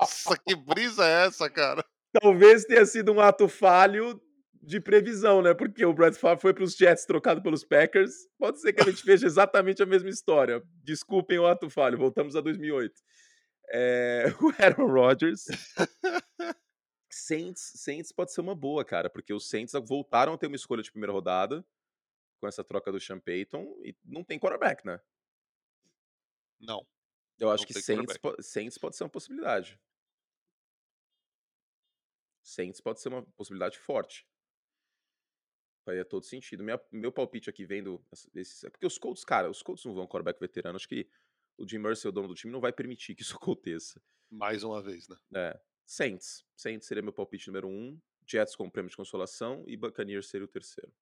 Nossa, 0.00 0.38
que 0.38 0.54
brisa 0.54 1.06
é 1.06 1.26
essa, 1.26 1.50
cara? 1.50 1.84
Talvez 2.20 2.64
tenha 2.64 2.84
sido 2.86 3.12
um 3.12 3.20
ato 3.20 3.48
falho 3.48 4.20
de 4.62 4.80
previsão, 4.80 5.42
né? 5.42 5.54
Porque 5.54 5.84
o 5.84 5.92
Brett 5.92 6.18
Favre 6.18 6.40
foi 6.40 6.54
para 6.54 6.64
os 6.64 6.76
Jets 6.76 7.04
trocado 7.04 7.42
pelos 7.42 7.64
Packers. 7.64 8.12
Pode 8.38 8.60
ser 8.60 8.72
que 8.72 8.82
a 8.82 8.84
gente 8.84 9.04
veja 9.06 9.26
exatamente 9.26 9.82
a 9.82 9.86
mesma 9.86 10.08
história. 10.08 10.62
Desculpem 10.82 11.38
o 11.38 11.46
ato 11.46 11.70
falho, 11.70 11.98
voltamos 11.98 12.36
a 12.36 12.40
2008. 12.40 12.94
É, 13.70 14.24
o 14.40 14.62
Aaron 14.62 14.92
Rodgers. 14.92 15.44
Saints, 17.10 17.72
Saints 17.76 18.12
pode 18.12 18.32
ser 18.32 18.40
uma 18.40 18.54
boa, 18.54 18.84
cara, 18.84 19.08
porque 19.08 19.32
os 19.32 19.48
Saints 19.48 19.72
voltaram 19.86 20.34
a 20.34 20.38
ter 20.38 20.46
uma 20.46 20.56
escolha 20.56 20.82
de 20.82 20.90
primeira 20.90 21.12
rodada 21.12 21.64
com 22.38 22.46
essa 22.46 22.62
troca 22.62 22.92
do 22.92 23.00
Sean 23.00 23.18
Payton 23.18 23.64
e 23.82 23.96
não 24.04 24.22
tem 24.22 24.38
quarterback, 24.38 24.84
né? 24.84 25.00
Não. 26.60 26.86
Eu 27.38 27.50
acho 27.50 27.66
que 27.66 27.74
Saints, 27.74 28.18
Saints 28.40 28.78
pode 28.78 28.96
ser 28.96 29.04
uma 29.04 29.10
possibilidade. 29.10 29.78
Saints 32.42 32.80
pode 32.80 33.00
ser 33.00 33.08
uma 33.08 33.22
possibilidade 33.22 33.78
forte. 33.78 34.26
Faria 35.86 36.04
todo 36.04 36.24
sentido. 36.24 36.64
Minha, 36.64 36.80
meu 36.90 37.12
palpite 37.12 37.48
aqui 37.48 37.64
vendo 37.64 38.04
esses. 38.34 38.64
É 38.64 38.68
porque 38.68 38.84
os 38.84 38.98
Colts, 38.98 39.24
cara, 39.24 39.48
os 39.48 39.62
Colts 39.62 39.84
não 39.84 39.94
vão 39.94 40.04
quarterback 40.04 40.40
veterano. 40.40 40.74
Acho 40.74 40.88
que 40.88 41.08
o 41.56 41.66
Jim 41.66 41.78
Mercer, 41.78 42.08
o 42.08 42.12
dono 42.12 42.26
do 42.26 42.34
time, 42.34 42.52
não 42.52 42.60
vai 42.60 42.72
permitir 42.72 43.14
que 43.14 43.22
isso 43.22 43.36
aconteça. 43.40 44.02
Mais 44.28 44.64
uma 44.64 44.82
vez, 44.82 45.06
né? 45.08 45.16
É. 45.32 45.60
Saints. 45.86 46.44
Saints 46.56 46.88
seria 46.88 47.04
meu 47.04 47.12
palpite 47.12 47.46
número 47.46 47.68
um. 47.68 47.96
Jets 48.26 48.56
com 48.56 48.68
prêmio 48.68 48.90
de 48.90 48.96
consolação 48.96 49.62
e 49.64 49.76
Buccaneers 49.76 50.26
seria 50.26 50.44
o 50.44 50.48
terceiro. 50.48 50.92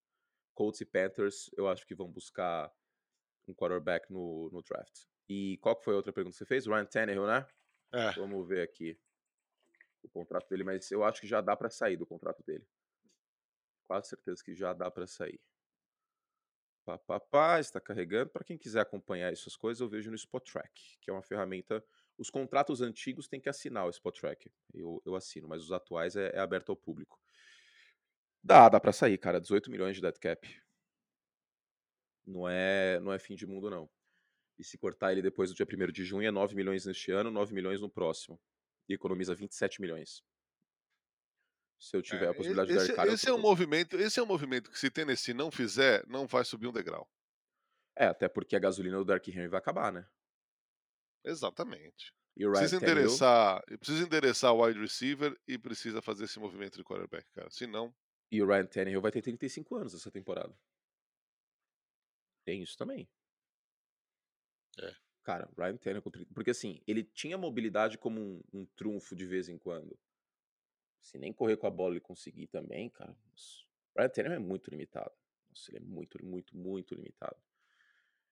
Colts 0.53 0.83
e 0.83 0.85
Panthers, 0.85 1.51
eu 1.57 1.67
acho 1.67 1.87
que 1.87 1.95
vão 1.95 2.13
buscar 2.13 2.71
um 3.49 3.55
quarterback 3.55 4.13
no, 4.13 4.51
no 4.53 4.63
draft. 4.63 5.07
E 5.27 5.57
qual 5.63 5.75
que 5.75 5.85
foi 5.85 5.95
a 5.95 5.97
outra 5.97 6.13
pergunta 6.13 6.35
que 6.35 6.39
você 6.39 6.45
fez? 6.45 6.67
Ryan 6.67 6.85
Tannehill, 6.85 7.27
né? 7.27 7.47
É. 7.91 8.13
Vamos 8.13 8.47
ver 8.47 8.61
aqui 8.61 9.01
o 10.03 10.09
contrato 10.11 10.47
dele, 10.51 10.63
mas 10.63 10.91
eu 10.91 11.03
acho 11.03 11.23
que 11.23 11.27
já 11.27 11.41
dá 11.41 11.57
para 11.57 11.71
sair 11.71 11.97
do 11.97 12.05
contrato 12.05 12.45
dele. 12.45 12.67
Quase 13.87 14.09
certeza 14.09 14.43
que 14.43 14.55
já 14.55 14.73
dá 14.73 14.91
para 14.91 15.07
sair. 15.07 15.41
Papapá, 16.85 17.59
está 17.59 17.81
carregando. 17.81 18.31
Para 18.31 18.45
quem 18.45 18.59
quiser 18.59 18.81
acompanhar 18.81 19.33
essas 19.33 19.57
coisas, 19.57 19.81
eu 19.81 19.89
vejo 19.89 20.11
no 20.11 20.17
Spot 20.17 20.45
Track, 20.45 20.99
que 21.01 21.11
é 21.11 21.13
uma 21.13 21.23
ferramenta. 21.23 21.83
Os 22.19 22.29
contratos 22.31 22.81
antigos 22.83 23.27
têm 23.27 23.41
que 23.41 23.49
assinar 23.49 23.87
o 23.87 23.91
Spot 23.91 24.19
Track. 24.19 24.51
Eu, 24.73 25.03
eu 25.05 25.15
assino, 25.17 25.49
mas 25.49 25.63
os 25.63 25.73
atuais 25.73 26.15
é, 26.15 26.31
é 26.35 26.39
aberto 26.39 26.71
ao 26.71 26.77
público. 26.77 27.19
Dá, 28.43 28.69
dá 28.69 28.79
para 28.79 28.93
sair, 28.93 29.17
cara. 29.17 29.41
18 29.41 29.71
milhões 29.71 29.97
de 29.97 30.03
dead 30.03 30.19
cap. 30.19 30.47
Não 32.27 32.49
é, 32.49 33.01
não 33.01 33.13
é 33.13 33.19
fim 33.19 33.35
de 33.35 33.47
mundo, 33.47 33.71
não. 33.71 33.89
E 34.59 34.65
se 34.65 34.79
cortar 34.79 35.13
ele 35.13 35.23
depois 35.23 35.51
do 35.51 35.57
dia 35.57 35.67
1 35.67 35.93
de 35.93 36.05
junho, 36.05 36.29
é 36.29 36.31
9 36.31 36.55
milhões 36.55 36.85
neste 36.87 37.11
ano, 37.11 37.31
9 37.31 37.55
milhões 37.55 37.81
no 37.81 37.89
próximo. 37.89 38.39
E 38.89 38.93
economiza 38.93 39.35
27 39.35 39.81
milhões. 39.81 40.23
Se 41.79 41.97
eu 41.97 42.03
tiver 42.03 42.27
é, 42.27 42.29
a 42.29 42.35
possibilidade 42.35 42.73
esse, 42.73 42.83
de 42.83 42.89
dar 42.89 42.97
cara, 42.97 43.13
esse 43.13 43.29
é 43.29 43.33
um 43.33 43.39
movimento, 43.39 43.97
esse 43.97 44.19
é 44.19 44.23
um 44.23 44.27
movimento 44.27 44.71
que 44.71 44.79
se 44.79 44.91
Tennessee 44.91 45.35
não 45.35 45.51
fizer, 45.51 46.07
não 46.07 46.27
vai 46.27 46.45
subir 46.45 46.67
um 46.67 46.73
degrau. 46.73 47.09
É, 47.97 48.07
até 48.07 48.29
porque 48.29 48.57
a 48.57 48.61
gasolina 48.61 48.97
do 48.97 49.05
Dark 49.05 49.27
Henry 49.29 49.49
vai 49.49 49.59
acabar, 49.59 49.93
né? 49.93 50.07
Exatamente. 51.25 52.15
E 52.37 52.47
o 52.47 52.51
precisa 52.51 52.77
endereçar, 52.77 53.63
precisa 53.79 54.05
endereçar 54.05 54.53
o 54.53 54.65
wide 54.65 54.81
receiver 54.81 55.39
e 55.47 55.57
precisa 55.57 56.03
fazer 56.03 56.25
esse 56.25 56.39
movimento 56.39 56.77
de 56.77 56.85
quarterback, 56.85 57.27
cara. 57.33 57.49
Senão, 57.51 57.95
e 58.35 58.43
o 58.43 58.47
Ryan 58.47 58.67
Tannehill 58.67 59.01
vai 59.01 59.13
ter 59.13 59.23
35 59.23 59.77
anos 59.77 59.95
essa 59.95 60.11
temporada. 60.11 60.53
Tem 62.45 62.61
isso 62.61 62.77
também. 62.77 63.09
É. 64.81 64.93
Cara, 65.23 65.49
Ryan 65.57 65.77
Tannehill 65.77 66.03
com 66.03 66.11
30... 66.11 66.35
Porque 66.35 66.51
assim, 66.51 66.83
ele 66.85 67.05
tinha 67.05 67.39
mobilidade 67.39 67.97
como 67.97 68.21
um, 68.21 68.43
um 68.53 68.67
trunfo 68.75 69.15
de 69.15 69.25
vez 69.25 69.49
em 69.49 69.57
quando. 69.57 69.97
Se 71.05 71.19
nem 71.19 71.33
correr 71.33 71.59
com 71.59 71.67
a 71.67 71.71
bola 71.71 71.93
ele 71.93 72.01
conseguir 72.01 72.47
também, 72.47 72.89
cara. 72.89 73.15
O 73.95 74.01
Ryan 74.01 74.09
Tannehill 74.09 74.37
é 74.37 74.39
muito 74.39 74.71
limitado. 74.71 75.13
Nossa, 75.51 75.71
ele 75.71 75.77
é 75.77 75.81
muito, 75.81 76.25
muito, 76.25 76.57
muito 76.57 76.95
limitado. 76.95 77.37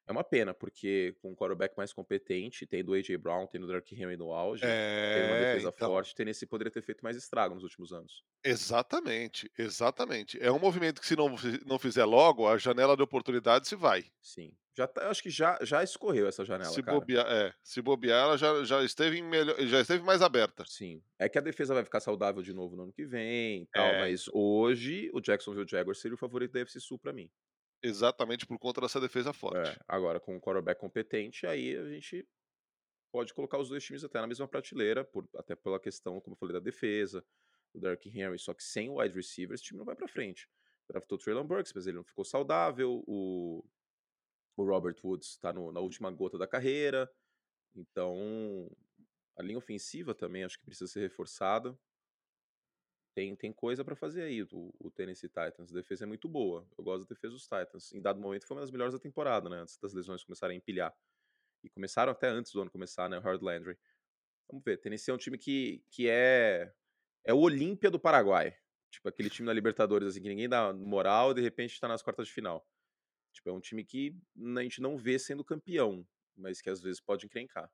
É 0.06 0.10
uma 0.10 0.24
pena, 0.24 0.52
porque 0.52 1.14
com 1.20 1.30
um 1.30 1.34
quarterback 1.36 1.76
mais 1.76 1.92
competente, 1.92 2.66
tendo 2.66 2.90
o 2.90 2.94
A.J. 2.94 3.16
Brown, 3.18 3.46
tendo 3.46 3.64
o 3.64 3.68
Dark 3.68 3.92
Henry 3.92 4.16
no 4.16 4.32
auge, 4.32 4.64
é, 4.64 5.14
tendo 5.14 5.30
uma 5.30 5.38
defesa 5.38 5.68
então... 5.68 5.88
forte, 5.90 6.14
Tennessee 6.14 6.48
poderia 6.48 6.72
ter 6.72 6.82
feito 6.82 7.02
mais 7.02 7.16
estrago 7.16 7.54
nos 7.54 7.62
últimos 7.62 7.92
anos. 7.92 8.24
Exatamente, 8.42 9.52
exatamente. 9.56 10.42
É 10.42 10.50
um 10.50 10.58
movimento 10.58 11.00
que 11.00 11.06
se 11.06 11.14
não, 11.14 11.36
não 11.64 11.78
fizer 11.78 12.04
logo, 12.04 12.48
a 12.48 12.58
janela 12.58 12.96
de 12.96 13.02
oportunidade 13.02 13.68
se 13.68 13.76
vai. 13.76 14.10
Sim, 14.20 14.56
Já 14.74 14.86
tá, 14.86 15.02
eu 15.02 15.10
acho 15.10 15.22
que 15.22 15.28
já, 15.30 15.58
já 15.62 15.82
escorreu 15.82 16.26
essa 16.26 16.44
janela, 16.46 16.70
Se 16.72 16.82
cara. 16.82 16.98
bobear, 16.98 17.26
é, 17.30 17.54
se 17.62 17.82
bobear, 17.82 18.24
ela 18.24 18.38
já, 18.38 18.64
já 18.64 18.82
esteve 18.82 19.18
em 19.18 19.22
melhor, 19.22 19.54
já 19.66 19.80
esteve 19.80 20.02
mais 20.02 20.22
aberta. 20.22 20.64
Sim. 20.66 21.02
É 21.18 21.28
que 21.28 21.36
a 21.36 21.42
defesa 21.42 21.74
vai 21.74 21.84
ficar 21.84 22.00
saudável 22.00 22.42
de 22.42 22.54
novo 22.54 22.74
no 22.74 22.84
ano 22.84 22.92
que 22.92 23.04
vem 23.04 23.66
tal, 23.72 23.84
É. 23.86 24.00
mas 24.00 24.24
hoje 24.32 25.10
o 25.12 25.20
Jacksonville 25.20 25.68
Jaguars 25.68 26.00
seria 26.00 26.14
o 26.14 26.18
favorito 26.18 26.52
da 26.52 26.60
FC 26.60 26.80
Sul 26.80 26.98
pra 26.98 27.12
mim. 27.12 27.30
Exatamente 27.82 28.46
por 28.46 28.58
conta 28.58 28.80
dessa 28.80 29.00
defesa 29.00 29.32
forte. 29.32 29.70
É, 29.70 29.76
agora 29.88 30.18
com 30.20 30.36
o 30.36 30.40
quarterback 30.40 30.80
competente, 30.80 31.46
aí 31.46 31.76
a 31.76 31.84
gente 31.88 32.26
pode 33.12 33.34
colocar 33.34 33.58
os 33.58 33.68
dois 33.68 33.84
times 33.84 34.04
até 34.04 34.20
na 34.20 34.26
mesma 34.26 34.48
prateleira, 34.48 35.04
por, 35.04 35.28
até 35.36 35.54
pela 35.54 35.78
questão, 35.78 36.18
como 36.20 36.34
eu 36.34 36.38
falei, 36.38 36.54
da 36.54 36.60
defesa, 36.60 37.22
do 37.74 37.80
Derrick 37.80 38.08
Henry, 38.08 38.38
só 38.38 38.54
que 38.54 38.62
sem 38.64 38.88
o 38.88 39.00
wide 39.00 39.14
receiver, 39.14 39.54
esse 39.54 39.64
time 39.64 39.78
não 39.78 39.84
vai 39.84 39.94
pra 39.96 40.08
frente. 40.08 40.48
Draftou 40.88 41.18
o 41.18 41.20
Traylon 41.20 41.44
Burks, 41.44 41.72
mas 41.74 41.86
ele 41.86 41.96
não 41.98 42.04
ficou 42.04 42.24
saudável, 42.24 43.02
o, 43.06 43.64
o 44.56 44.64
Robert 44.64 44.96
Woods 45.04 45.36
tá 45.38 45.52
no- 45.52 45.72
na 45.72 45.80
última 45.80 46.10
gota 46.10 46.38
da 46.38 46.46
carreira, 46.46 47.10
então 47.74 48.70
a 49.36 49.42
linha 49.42 49.58
ofensiva 49.58 50.14
também 50.14 50.44
acho 50.44 50.58
que 50.58 50.64
precisa 50.66 50.90
ser 50.90 51.00
reforçada. 51.00 51.78
Tem, 53.14 53.36
tem 53.36 53.52
coisa 53.52 53.84
pra 53.84 53.94
fazer 53.94 54.22
aí, 54.22 54.42
o, 54.42 54.72
o 54.78 54.90
Tennessee 54.90 55.28
Titans. 55.28 55.70
A 55.70 55.74
defesa 55.74 56.04
é 56.04 56.06
muito 56.06 56.28
boa. 56.28 56.66
Eu 56.78 56.82
gosto 56.84 57.02
da 57.06 57.14
defesa 57.14 57.34
dos 57.34 57.42
Titans. 57.42 57.92
Em 57.92 58.00
dado 58.00 58.18
momento 58.20 58.46
foi 58.46 58.56
uma 58.56 58.62
das 58.62 58.70
melhores 58.70 58.94
da 58.94 58.98
temporada, 59.00 59.50
né? 59.50 59.58
Antes 59.58 59.76
das 59.76 59.92
lesões 59.92 60.24
começarem 60.24 60.54
a 60.54 60.58
empilhar. 60.58 60.94
E 61.64 61.70
começaram 61.70 62.12
até 62.12 62.28
antes 62.28 62.52
do 62.52 62.62
ano 62.62 62.70
começar, 62.70 63.08
né? 63.10 63.18
Hard 63.18 63.42
Landry. 63.42 63.78
Vamos 64.48 64.64
ver. 64.64 64.78
Tennessee 64.78 65.12
é 65.12 65.14
um 65.14 65.18
time 65.18 65.38
que, 65.38 65.84
que 65.90 66.08
é. 66.08 66.72
É 67.24 67.34
o 67.34 67.38
Olímpia 67.40 67.90
do 67.90 68.00
Paraguai. 68.00 68.56
Tipo, 68.90 69.08
aquele 69.08 69.30
time 69.30 69.46
na 69.46 69.52
Libertadores, 69.54 70.08
assim, 70.08 70.22
que 70.22 70.28
ninguém 70.28 70.48
dá 70.48 70.72
moral 70.72 71.32
e 71.32 71.34
de 71.34 71.40
repente 71.42 71.80
tá 71.80 71.88
nas 71.88 72.02
quartas 72.02 72.28
de 72.28 72.32
final. 72.32 72.66
Tipo, 73.32 73.50
é 73.50 73.52
um 73.52 73.60
time 73.60 73.84
que 73.84 74.14
a 74.56 74.62
gente 74.62 74.80
não 74.80 74.96
vê 74.96 75.18
sendo 75.18 75.44
campeão, 75.44 76.06
mas 76.36 76.60
que 76.60 76.70
às 76.70 76.80
vezes 76.80 77.00
pode 77.00 77.26
encrencar. 77.26 77.70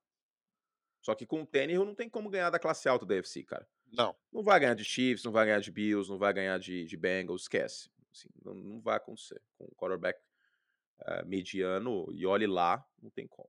Só 1.03 1.15
que 1.15 1.27
com 1.27 1.43
o 1.43 1.47
Tannehill 1.47 1.85
não 1.85 1.95
tem 1.95 2.09
como 2.09 2.31
ganhar 2.31 2.51
da 2.51 2.59
classe 2.59 2.89
alta 2.89 3.07
da 3.07 3.15
UFC, 3.15 3.43
cara. 3.45 3.69
Não. 3.93 4.15
Não 4.33 4.43
vai 4.43 4.61
ganhar 4.61 4.75
de 4.75 4.85
Chiefs, 4.85 5.25
não 5.25 5.33
vai 5.33 5.47
ganhar 5.47 5.61
de 5.61 5.71
Bills, 5.71 6.11
não 6.11 6.19
vai 6.19 6.33
ganhar 6.33 6.59
de, 6.59 6.85
de 6.85 6.97
Bengals, 6.97 7.43
esquece. 7.43 7.91
Assim, 8.13 8.29
não, 8.45 8.55
não 8.55 8.81
vai 8.81 8.97
acontecer. 8.97 9.41
Com 9.57 9.65
o 9.65 9.75
quarterback 9.75 10.21
eh, 11.01 11.25
mediano, 11.25 12.09
e 12.13 12.27
olhe 12.27 12.47
lá, 12.47 12.85
não 13.01 13.11
tem 13.11 13.27
como. 13.27 13.49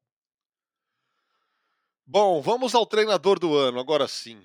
Bom, 2.06 2.42
vamos 2.42 2.74
ao 2.74 2.86
treinador 2.86 3.40
do 3.40 3.56
ano, 3.56 3.80
agora 3.80 4.08
sim. 4.08 4.42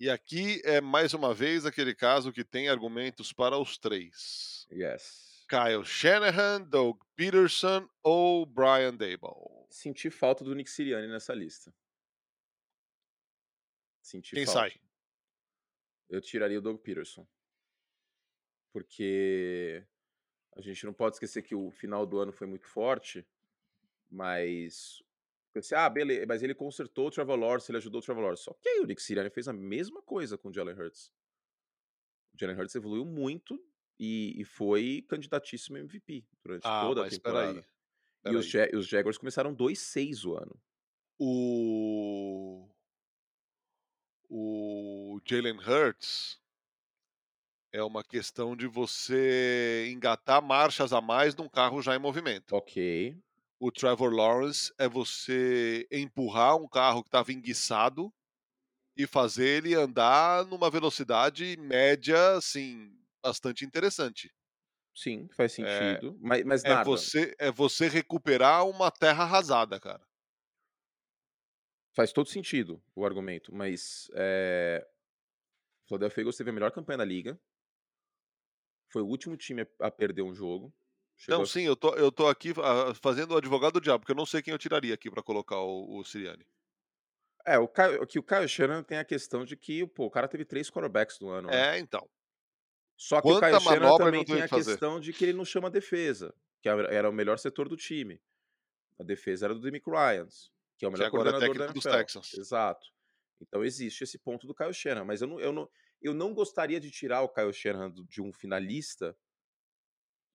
E 0.00 0.08
aqui 0.08 0.60
é 0.64 0.80
mais 0.80 1.12
uma 1.14 1.34
vez 1.34 1.66
aquele 1.66 1.94
caso 1.94 2.32
que 2.32 2.44
tem 2.44 2.68
argumentos 2.68 3.32
para 3.32 3.58
os 3.58 3.78
três: 3.78 4.66
Yes. 4.70 5.37
Kyle 5.48 5.82
Shanahan, 5.82 6.62
Doug 6.62 7.00
Peterson 7.16 7.88
ou 8.02 8.44
Brian 8.44 8.94
Dable. 8.94 9.66
Senti 9.70 10.10
falta 10.10 10.44
do 10.44 10.54
Nick 10.54 10.70
Sirianni 10.70 11.08
nessa 11.08 11.34
lista. 11.34 11.74
Senti 14.02 14.34
Quem 14.34 14.44
falta. 14.44 14.60
sai? 14.60 14.80
Eu 16.08 16.20
tiraria 16.20 16.58
o 16.58 16.62
Doug 16.62 16.78
Peterson. 16.80 17.26
Porque 18.72 19.84
a 20.54 20.60
gente 20.60 20.84
não 20.84 20.92
pode 20.92 21.16
esquecer 21.16 21.42
que 21.42 21.54
o 21.54 21.70
final 21.70 22.04
do 22.04 22.18
ano 22.18 22.32
foi 22.32 22.46
muito 22.46 22.66
forte, 22.66 23.26
mas. 24.10 25.02
Pensei, 25.52 25.76
ah, 25.76 25.88
beleza, 25.88 26.26
mas 26.26 26.42
ele 26.42 26.54
consertou 26.54 27.06
o 27.06 27.10
Trevor 27.10 27.36
Lawrence, 27.36 27.70
ele 27.70 27.78
ajudou 27.78 28.00
o 28.00 28.04
Trevor 28.04 28.22
Lawrence. 28.22 28.48
Ok, 28.48 28.80
o 28.80 28.84
Nick 28.84 29.02
Sirianni 29.02 29.30
fez 29.30 29.48
a 29.48 29.52
mesma 29.52 30.02
coisa 30.02 30.36
com 30.36 30.50
o 30.50 30.52
Jalen 30.52 30.74
Hurts. 30.74 31.10
O 32.34 32.38
Jalen 32.38 32.56
Hurts 32.56 32.74
evoluiu 32.74 33.04
muito 33.04 33.58
e, 33.98 34.40
e 34.40 34.44
foi 34.44 35.04
candidatíssimo 35.08 35.76
MVP 35.78 36.26
durante 36.44 36.64
Ah, 36.64 36.80
toda 36.80 37.02
a 37.04 37.08
temporada. 37.08 37.60
peraí. 37.60 37.64
E 38.26 38.36
os, 38.36 38.46
Ja- 38.46 38.68
os 38.74 38.86
Jaguars 38.88 39.18
começaram 39.18 39.54
2-6 39.54 40.24
o 40.24 40.34
ano. 40.36 40.60
O. 41.18 42.68
O 44.30 45.20
Jalen 45.26 45.58
Hurts 45.58 46.40
é 47.72 47.82
uma 47.82 48.02
questão 48.02 48.56
de 48.56 48.66
você 48.66 49.88
engatar 49.90 50.42
marchas 50.42 50.92
a 50.92 51.00
mais 51.00 51.34
num 51.34 51.48
carro 51.48 51.82
já 51.82 51.94
em 51.94 51.98
movimento. 51.98 52.52
Ok. 52.52 52.76
O 53.60 53.70
Trevor 53.72 54.12
Lawrence 54.12 54.72
é 54.78 54.88
você 54.88 55.86
empurrar 55.90 56.56
um 56.56 56.68
carro 56.68 57.02
que 57.02 57.08
estava 57.08 57.32
enguiçado 57.32 58.12
e 58.96 59.06
fazer 59.06 59.64
ele 59.64 59.74
andar 59.74 60.46
numa 60.46 60.70
velocidade 60.70 61.56
média, 61.58 62.36
assim, 62.36 62.92
bastante 63.22 63.64
interessante. 63.64 64.30
Sim, 64.94 65.28
faz 65.36 65.52
sentido. 65.52 66.18
mas, 66.20 66.44
mas 66.44 66.64
É 66.64 66.70
nada. 66.70 66.84
você, 66.84 67.34
é 67.38 67.50
você 67.52 67.88
recuperar 67.88 68.66
uma 68.66 68.90
terra 68.90 69.24
arrasada, 69.24 69.78
cara. 69.78 70.06
Faz 71.94 72.12
todo 72.12 72.28
sentido 72.28 72.82
o 72.94 73.04
argumento, 73.04 73.54
mas 73.54 74.10
é... 74.14 74.86
o 75.84 75.88
Philadelphia 75.88 76.22
Eagles 76.22 76.36
teve 76.36 76.50
a 76.50 76.52
melhor 76.52 76.70
campanha 76.70 76.98
da 76.98 77.04
liga. 77.04 77.38
Foi 78.90 79.02
o 79.02 79.06
último 79.06 79.36
time 79.36 79.66
a 79.80 79.90
perder 79.90 80.22
um 80.22 80.34
jogo. 80.34 80.72
Chegou 81.16 81.38
Não, 81.38 81.44
a- 81.44 81.46
sim, 81.46 81.62
eu 81.62 81.76
tô, 81.76 81.94
eu 81.94 82.10
tô 82.12 82.26
aqui 82.28 82.52
ah, 82.62 82.94
fazendo 82.94 83.34
o 83.34 83.36
advogado 83.36 83.74
do 83.74 83.80
diabo, 83.80 84.00
porque 84.00 84.12
eu 84.12 84.16
não 84.16 84.26
sei 84.26 84.40
quem 84.40 84.52
eu 84.52 84.58
tiraria 84.58 84.94
aqui 84.94 85.10
pra 85.10 85.22
colocar 85.22 85.58
o, 85.58 85.98
o 85.98 86.04
Siriani. 86.04 86.46
É, 87.46 87.58
o 87.58 87.66
Kyle, 87.66 88.06
que 88.06 88.18
o 88.18 88.22
Kyle 88.22 88.46
Shanahan 88.46 88.82
tem 88.82 88.98
a 88.98 89.04
questão 89.04 89.44
de 89.44 89.56
que 89.56 89.86
pô, 89.86 90.06
o 90.06 90.10
cara 90.10 90.28
teve 90.28 90.44
três 90.44 90.70
quarterbacks 90.70 91.18
no 91.20 91.30
ano. 91.30 91.48
né? 91.48 91.76
É, 91.76 91.78
então. 91.78 92.08
Só 92.98 93.22
que 93.22 93.28
o 93.28 93.30
quanta 93.38 93.60
Shanahan 93.60 93.80
manobra 93.80 94.08
ele 94.08 94.24
também 94.24 94.24
tem 94.26 94.42
a 94.42 94.48
fazer? 94.48 94.72
questão 94.72 94.98
de 95.00 95.12
que 95.12 95.24
ele 95.24 95.32
não 95.32 95.44
chama 95.44 95.68
a 95.68 95.70
defesa, 95.70 96.34
que 96.60 96.68
era 96.68 96.92
era 96.92 97.08
o 97.08 97.12
melhor 97.12 97.38
setor 97.38 97.68
do 97.68 97.76
time. 97.76 98.20
A 98.98 99.04
defesa 99.04 99.46
era 99.46 99.54
do 99.54 99.60
Demick 99.60 99.88
Ryans, 99.88 100.52
que 100.76 100.84
é 100.84 100.88
o 100.88 100.90
Que 100.90 100.98
melhor 100.98 101.06
agora 101.06 101.28
é 101.28 101.32
coordenador 101.32 101.54
da 101.56 101.66
técnico 101.66 101.74
dos 101.74 101.86
NFL. 101.86 101.98
Texans. 101.98 102.34
Exato. 102.34 102.86
Então 103.40 103.64
existe 103.64 104.02
esse 104.02 104.18
ponto 104.18 104.46
do 104.48 104.54
Kyle 104.54 104.74
Shanahan, 104.74 105.04
mas 105.04 105.22
eu 105.22 105.28
não, 105.28 105.38
eu 105.40 105.52
não, 105.52 105.70
eu 106.02 106.12
não 106.12 106.34
gostaria 106.34 106.80
de 106.80 106.90
tirar 106.90 107.22
o 107.22 107.28
Kyle 107.28 107.52
Shanahan 107.52 107.88
do- 107.90 108.04
de 108.04 108.20
um 108.20 108.32
finalista, 108.32 109.16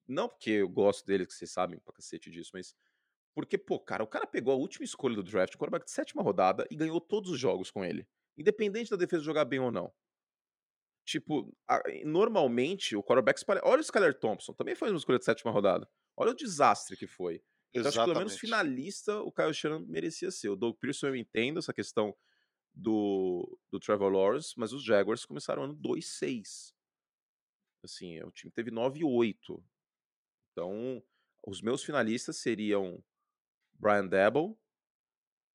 não 0.07 0.27
porque 0.29 0.51
eu 0.51 0.69
gosto 0.69 1.05
dele, 1.05 1.25
que 1.25 1.33
vocês 1.33 1.51
sabem 1.51 1.79
pra 1.79 1.93
cacete 1.93 2.31
disso, 2.31 2.51
mas 2.53 2.73
porque, 3.35 3.57
pô, 3.57 3.79
cara, 3.79 4.03
o 4.03 4.07
cara 4.07 4.27
pegou 4.27 4.53
a 4.53 4.57
última 4.57 4.85
escolha 4.85 5.15
do 5.15 5.23
draft, 5.23 5.55
o 5.55 5.57
quarterback 5.57 5.85
de 5.85 5.91
sétima 5.91 6.21
rodada, 6.21 6.67
e 6.69 6.75
ganhou 6.75 7.01
todos 7.01 7.31
os 7.31 7.39
jogos 7.39 7.71
com 7.71 7.83
ele. 7.83 8.07
Independente 8.37 8.91
da 8.91 8.95
defesa 8.97 9.23
jogar 9.23 9.43
bem 9.43 9.59
ou 9.59 9.71
não. 9.71 9.91
Tipo, 11.05 11.53
a- 11.67 11.81
normalmente 12.05 12.95
o 12.95 13.03
quarterback. 13.03 13.41
Olha 13.63 13.79
o 13.79 13.81
Skyler 13.81 14.17
Thompson, 14.17 14.53
também 14.53 14.75
foi 14.75 14.89
uma 14.89 14.97
escolha 14.97 15.19
de 15.19 15.25
sétima 15.25 15.51
rodada. 15.51 15.89
Olha 16.15 16.31
o 16.31 16.35
desastre 16.35 16.95
que 16.95 17.07
foi. 17.07 17.43
Então, 17.73 17.89
acho 17.89 17.97
que 17.97 18.03
pelo 18.05 18.19
menos 18.19 18.33
finalista 18.39 19.19
o 19.21 19.31
Kyle 19.31 19.53
Shanahan 19.53 19.85
merecia 19.87 20.29
ser. 20.31 20.49
O 20.49 20.55
Doug 20.55 20.77
Pearson 20.77 21.07
eu 21.07 21.15
entendo 21.15 21.57
essa 21.59 21.73
questão 21.73 22.15
do, 22.73 23.59
do 23.71 23.79
Trevor 23.79 24.11
Lawrence, 24.11 24.53
mas 24.57 24.71
os 24.73 24.83
Jaguars 24.83 25.25
começaram 25.25 25.61
o 25.63 25.65
ano 25.65 25.75
2-6. 25.75 26.73
Assim, 27.83 28.21
o 28.21 28.31
time 28.31 28.51
teve 28.51 28.71
9-8. 28.71 29.61
Então, 30.51 31.03
os 31.45 31.61
meus 31.61 31.83
finalistas 31.83 32.37
seriam 32.37 33.03
Brian 33.73 34.07
Dabble, 34.07 34.55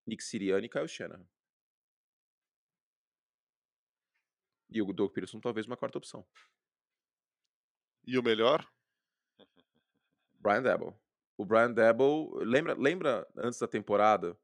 Nick 0.05 0.23
Sirianni 0.23 0.65
e 0.67 0.69
Kyle 0.69 0.87
Shanahan. 0.87 1.25
E 4.69 4.81
o 4.81 4.93
Doug 4.93 5.11
Pearson 5.11 5.39
talvez 5.39 5.65
uma 5.65 5.77
quarta 5.77 5.97
opção. 5.97 6.25
E 8.05 8.17
o 8.17 8.23
melhor? 8.23 8.67
Brian 10.39 10.61
Dabble. 10.63 10.93
O 11.37 11.45
Brian 11.45 11.71
Dabble, 11.71 12.29
lembra, 12.45 12.73
lembra 12.73 13.27
antes 13.35 13.59
da 13.59 13.67
temporada 13.67 14.37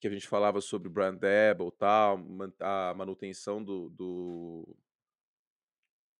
que 0.00 0.06
a 0.06 0.10
gente 0.10 0.28
falava 0.28 0.60
sobre 0.60 0.88
o 0.88 0.90
Brian 0.90 1.14
Dabble, 1.14 1.72
tal, 1.72 2.18
a 2.60 2.94
manutenção 2.94 3.62
do 3.62 3.88
do, 3.90 4.76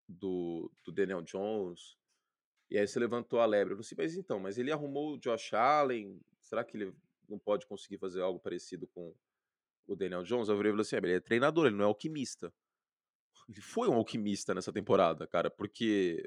do 0.09 0.71
do 0.85 0.93
Daniel 0.93 1.23
Jones. 1.23 1.97
E 2.71 2.79
aí 2.79 2.87
você 2.87 2.99
levantou 2.99 3.41
a 3.41 3.47
lebre. 3.47 3.73
Eu 3.73 3.77
falei 3.77 3.87
assim, 3.87 3.95
mas 3.97 4.17
então, 4.17 4.39
mas 4.39 4.59
ele 4.59 4.73
arrumou 4.73 5.15
o 5.15 5.19
Josh 5.19 5.55
Allen, 5.55 6.21
será 6.41 6.65
que 6.65 6.77
ele 6.77 6.95
não 7.29 7.39
pode 7.39 7.67
conseguir 7.67 7.99
fazer 7.99 8.21
algo 8.21 8.39
parecido 8.39 8.87
com 8.89 9.15
o 9.87 9.97
Daniel 9.97 10.23
Jones? 10.23 10.49
Eu 10.49 10.57
falei 10.57 10.73
assim, 10.81 10.97
"Ah, 10.97 10.99
ele 10.99 11.15
é 11.15 11.21
treinador, 11.21 11.67
ele 11.67 11.77
não 11.77 11.85
é 11.85 11.89
alquimista. 11.89 12.53
Ele 13.49 13.61
foi 13.61 13.89
um 13.89 13.95
alquimista 13.95 14.55
nessa 14.55 14.73
temporada, 14.73 15.27
cara, 15.27 15.51
porque 15.51 16.23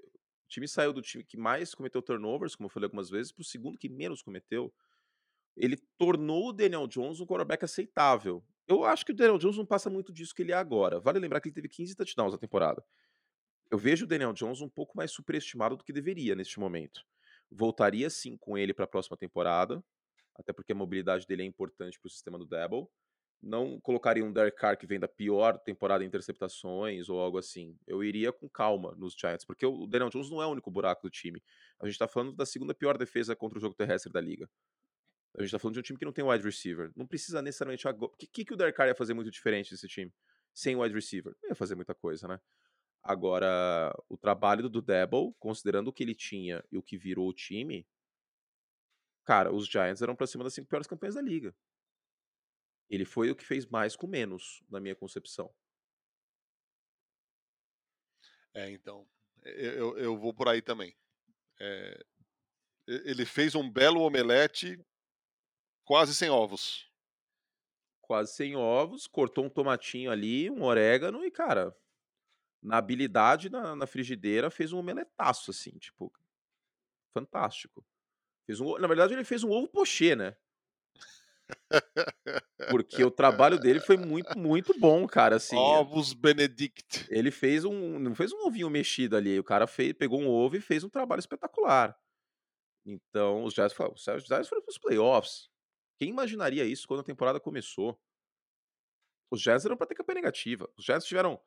o 0.46 0.50
time 0.50 0.68
saiu 0.68 0.92
do 0.92 1.02
time 1.02 1.24
que 1.24 1.38
mais 1.38 1.76
cometeu 1.76 2.02
turnovers, 2.02 2.56
como 2.56 2.66
eu 2.66 2.72
falei 2.72 2.88
algumas 2.88 3.10
vezes, 3.10 3.32
pro 3.32 3.44
segundo 3.44 3.78
que 3.78 3.88
menos 3.88 4.22
cometeu. 4.22 4.74
Ele 5.56 5.78
tornou 5.98 6.50
o 6.50 6.54
Daniel 6.54 6.88
Jones 6.88 7.20
um 7.20 7.26
quarterback 7.26 7.64
aceitável. 7.64 8.44
Eu 8.68 8.84
acho 8.86 9.06
que 9.06 9.12
o 9.12 9.16
Daniel 9.16 9.38
Jones 9.38 9.58
não 9.58 9.66
passa 9.66 9.90
muito 9.90 10.12
disso 10.12 10.34
que 10.34 10.42
ele 10.42 10.52
é 10.52 10.56
agora. 10.56 11.00
Vale 11.00 11.20
lembrar 11.20 11.42
que 11.42 11.50
ele 11.50 11.56
teve 11.56 11.70
15 11.70 11.96
touchdowns 11.96 12.32
na 12.32 12.40
temporada. 12.40 12.84
Eu 13.70 13.78
vejo 13.78 14.06
o 14.06 14.08
Daniel 14.08 14.34
Jones 14.34 14.62
um 14.62 14.70
pouco 14.70 14.98
mais 14.98 15.12
superestimado 15.12 15.78
do 15.78 15.84
que 15.84 15.94
deveria 15.94 16.36
neste 16.36 16.60
momento. 16.60 17.02
Voltaria 17.50 18.10
sim 18.10 18.38
com 18.38 18.58
ele 18.58 18.74
para 18.74 18.86
a 18.86 18.88
próxima 18.88 19.18
temporada, 19.18 19.84
até 20.38 20.54
porque 20.54 20.72
a 20.72 20.76
mobilidade 20.76 21.28
dele 21.28 21.44
é 21.44 21.46
importante 21.46 22.00
para 22.00 22.08
o 22.08 22.12
sistema 22.12 22.38
do 22.38 22.46
Dabble. 22.46 22.88
Não 23.42 23.80
colocaria 23.80 24.24
um 24.24 24.32
Derek 24.32 24.56
Carr 24.56 24.78
que 24.78 24.86
vem 24.86 25.00
da 25.00 25.08
pior 25.08 25.58
temporada 25.58 26.04
em 26.04 26.08
interceptações 26.08 27.10
ou 27.10 27.20
algo 27.20 27.38
assim. 27.38 27.76
Eu 27.88 28.04
iria 28.04 28.32
com 28.32 28.48
calma 28.48 28.94
nos 28.96 29.14
Giants, 29.14 29.46
porque 29.46 29.66
o 29.66 29.88
Daniel 29.88 30.10
Jones 30.10 30.30
não 30.30 30.42
é 30.42 30.46
o 30.46 30.52
único 30.52 30.70
buraco 30.70 31.02
do 31.02 31.10
time. 31.10 31.42
A 31.80 31.88
gente 31.88 31.98
tá 31.98 32.08
falando 32.08 32.34
da 32.34 32.46
segunda 32.46 32.74
pior 32.74 32.98
defesa 32.98 33.36
contra 33.36 33.58
o 33.58 33.62
jogo 33.62 33.74
terrestre 33.74 34.12
da 34.12 34.22
liga. 34.22 34.50
A 35.38 35.42
gente 35.42 35.52
tá 35.52 35.60
falando 35.60 35.76
de 35.76 35.80
um 35.80 35.84
time 35.84 35.98
que 35.98 36.06
não 36.06 36.12
tem 36.12 36.24
wide 36.24 36.44
receiver. 36.44 36.92
Não 36.96 37.08
precisa 37.08 37.42
necessariamente 37.42 37.88
agora. 37.88 38.12
O 38.12 38.18
que, 38.18 38.46
que, 38.46 38.54
o 38.54 38.58
Derek 38.58 38.78
Carr 38.78 38.88
ia 38.88 38.96
fazer 38.96 39.14
muito 39.14 39.32
diferente 39.32 39.72
desse 39.72 39.88
time? 39.88 40.14
Sem 40.54 40.76
wide 40.76 40.94
receiver? 40.94 41.34
Não 41.42 41.50
ia 41.50 41.56
fazer 41.56 41.76
muita 41.76 41.96
coisa, 41.96 42.28
né? 42.28 42.40
Agora, 43.02 43.92
o 44.08 44.18
trabalho 44.18 44.70
do 44.70 44.82
Debo, 44.82 45.34
considerando 45.40 45.88
o 45.88 45.94
que 45.94 46.04
ele 46.04 46.14
tinha 46.14 46.64
e 46.72 46.78
o 46.78 46.84
que 46.84 46.98
virou 46.98 47.28
o 47.28 47.34
time, 47.34 47.88
cara, 49.26 49.52
os 49.52 49.66
Giants 49.66 50.02
eram 50.02 50.16
pra 50.16 50.28
cima 50.28 50.44
das 50.44 50.54
cinco 50.54 50.68
piores 50.68 50.86
campanhas 50.86 51.16
da 51.16 51.22
liga. 51.22 51.56
Ele 52.92 53.06
foi 53.06 53.32
o 53.32 53.36
que 53.36 53.46
fez 53.46 53.66
mais 53.66 53.96
com 53.96 54.06
menos, 54.06 54.62
na 54.70 54.78
minha 54.82 54.94
concepção. 54.94 55.50
É, 58.54 58.70
então. 58.70 59.08
Eu, 59.44 59.98
eu 59.98 60.18
vou 60.18 60.34
por 60.34 60.50
aí 60.50 60.62
também. 60.62 60.94
É, 61.60 62.06
ele 62.86 63.26
fez 63.26 63.56
um 63.56 63.72
belo 63.72 64.02
omelete 64.02 64.78
quase 65.86 66.14
sem 66.14 66.30
ovos. 66.30 66.92
Quase 68.02 68.34
sem 68.34 68.58
ovos, 68.58 69.08
cortou 69.08 69.46
um 69.46 69.50
tomatinho 69.50 70.12
ali, 70.12 70.52
um 70.52 70.62
orégano 70.64 71.24
e, 71.24 71.32
cara, 71.32 71.74
na 72.62 72.78
habilidade 72.78 73.50
na, 73.50 73.74
na 73.74 73.88
frigideira, 73.88 74.52
fez 74.52 74.74
um 74.74 74.80
omeletaço, 74.80 75.52
assim, 75.52 75.78
tipo, 75.78 76.12
fantástico. 77.14 77.86
Fez 78.46 78.60
um, 78.60 78.78
na 78.78 78.88
verdade, 78.88 79.14
ele 79.14 79.24
fez 79.24 79.46
um 79.46 79.52
ovo 79.52 79.70
pochê, 79.70 80.14
né? 80.14 80.36
Porque 82.70 83.04
o 83.04 83.12
trabalho 83.12 83.60
dele 83.60 83.80
foi 83.80 83.98
muito, 83.98 84.38
muito 84.38 84.78
bom, 84.80 85.08
cara. 85.08 85.38
Assim, 85.38 85.56
Ovos 85.56 86.14
Benedict. 86.14 87.08
Ele 87.10 87.32
fez 87.32 87.66
um. 87.66 88.00
Não 88.00 88.16
fez 88.16 88.32
um 88.32 88.46
ovinho 88.46 88.70
mexido 88.70 89.16
ali. 89.16 89.40
O 89.40 89.44
cara 89.44 89.68
fez, 89.68 89.94
pegou 89.94 90.22
um 90.22 90.28
ovo 90.28 90.56
e 90.56 90.62
fez 90.62 90.84
um 90.84 90.90
trabalho 90.90 91.20
espetacular. 91.20 91.98
Então, 92.86 93.44
os 93.44 93.54
Giants, 93.54 93.76
os 93.80 94.26
Giants 94.26 94.48
foram 94.48 94.62
para 94.62 94.72
os 94.72 94.78
playoffs. 94.78 95.50
Quem 96.00 96.10
imaginaria 96.10 96.66
isso 96.66 96.88
quando 96.88 97.02
a 97.02 97.04
temporada 97.04 97.40
começou? 97.40 98.00
Os 99.32 99.42
Giants 99.42 99.66
eram 99.66 99.78
para 99.78 99.88
ter 99.88 99.96
campanha 99.96 100.16
negativa. 100.16 100.70
Os 100.78 100.84
Giants 100.84 101.06
tiveram 101.06 101.40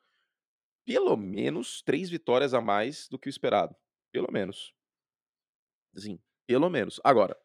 pelo 0.85 1.17
menos 1.17 1.81
três 1.81 2.09
vitórias 2.09 2.53
a 2.53 2.61
mais 2.61 3.07
do 3.09 3.19
que 3.19 3.27
o 3.27 3.29
esperado. 3.29 3.75
Pelo 4.13 4.31
menos. 4.31 4.73
Sim, 5.95 6.19
pelo 6.47 6.69
menos. 6.69 6.99
Agora, 7.03 7.37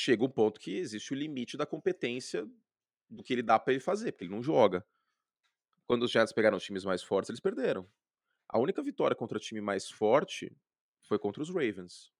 chega 0.00 0.24
um 0.24 0.30
ponto 0.30 0.58
que 0.58 0.76
existe 0.76 1.12
o 1.12 1.16
limite 1.16 1.56
da 1.56 1.66
competência 1.66 2.48
do 3.08 3.22
que 3.22 3.32
ele 3.32 3.42
dá 3.42 3.58
para 3.58 3.72
ele 3.72 3.80
fazer, 3.80 4.12
porque 4.12 4.24
ele 4.24 4.34
não 4.34 4.42
joga. 4.42 4.86
Quando 5.86 6.04
os 6.04 6.10
Jets 6.10 6.32
pegaram 6.32 6.56
os 6.56 6.64
times 6.64 6.84
mais 6.84 7.02
fortes, 7.02 7.28
eles 7.28 7.40
perderam. 7.40 7.90
A 8.48 8.58
única 8.58 8.82
vitória 8.82 9.16
contra 9.16 9.36
o 9.36 9.40
time 9.40 9.60
mais 9.60 9.90
forte 9.90 10.56
foi 11.02 11.18
contra 11.18 11.42
os 11.42 11.50
Ravens. 11.50 12.12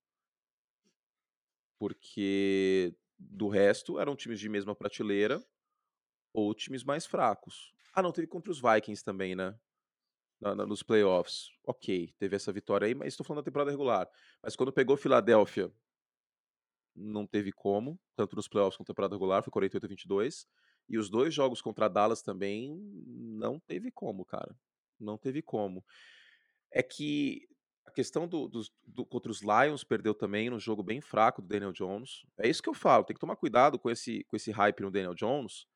Porque 1.78 2.94
do 3.18 3.48
resto 3.48 3.98
eram 3.98 4.16
times 4.16 4.40
de 4.40 4.48
mesma 4.48 4.74
prateleira 4.74 5.44
ou 6.32 6.54
times 6.54 6.84
mais 6.84 7.06
fracos. 7.06 7.72
Ah, 7.92 8.02
não, 8.02 8.12
teve 8.12 8.26
contra 8.26 8.50
os 8.50 8.60
Vikings 8.60 9.04
também, 9.04 9.34
né? 9.34 9.58
na, 10.40 10.54
na, 10.54 10.66
nos 10.66 10.82
playoffs. 10.82 11.50
Ok, 11.64 12.14
teve 12.18 12.34
essa 12.34 12.52
vitória 12.52 12.86
aí, 12.86 12.94
mas 12.94 13.08
estou 13.08 13.24
falando 13.24 13.42
da 13.42 13.50
temporada 13.50 13.70
regular. 13.70 14.08
Mas 14.42 14.56
quando 14.56 14.72
pegou 14.72 14.96
Filadélfia, 14.96 15.70
não 16.94 17.26
teve 17.26 17.52
como, 17.52 17.98
tanto 18.16 18.36
nos 18.36 18.48
playoffs 18.48 18.78
na 18.78 18.84
temporada 18.84 19.14
regular, 19.14 19.42
foi 19.42 19.50
48 19.50 19.84
a 19.84 19.88
22. 19.88 20.46
E 20.88 20.98
os 20.98 21.08
dois 21.08 21.32
jogos 21.32 21.62
contra 21.62 21.88
Dallas 21.88 22.22
também 22.22 22.76
não 23.06 23.60
teve 23.60 23.90
como, 23.90 24.24
cara. 24.24 24.54
Não 24.98 25.16
teve 25.16 25.40
como. 25.40 25.84
É 26.72 26.82
que 26.82 27.48
a 27.86 27.92
questão 27.92 28.26
do, 28.26 28.48
do, 28.48 28.62
do, 28.86 29.06
contra 29.06 29.30
os 29.30 29.40
Lions 29.40 29.84
perdeu 29.84 30.14
também 30.14 30.50
no 30.50 30.58
jogo 30.58 30.82
bem 30.82 31.00
fraco 31.00 31.42
do 31.42 31.48
Daniel 31.48 31.72
Jones. 31.72 32.24
É 32.38 32.48
isso 32.48 32.62
que 32.62 32.68
eu 32.68 32.74
falo, 32.74 33.04
tem 33.04 33.14
que 33.14 33.20
tomar 33.20 33.36
cuidado 33.36 33.78
com 33.78 33.90
esse, 33.90 34.24
com 34.24 34.36
esse 34.36 34.50
hype 34.50 34.80
no 34.80 34.90
Daniel 34.90 35.14
Jones, 35.14 35.66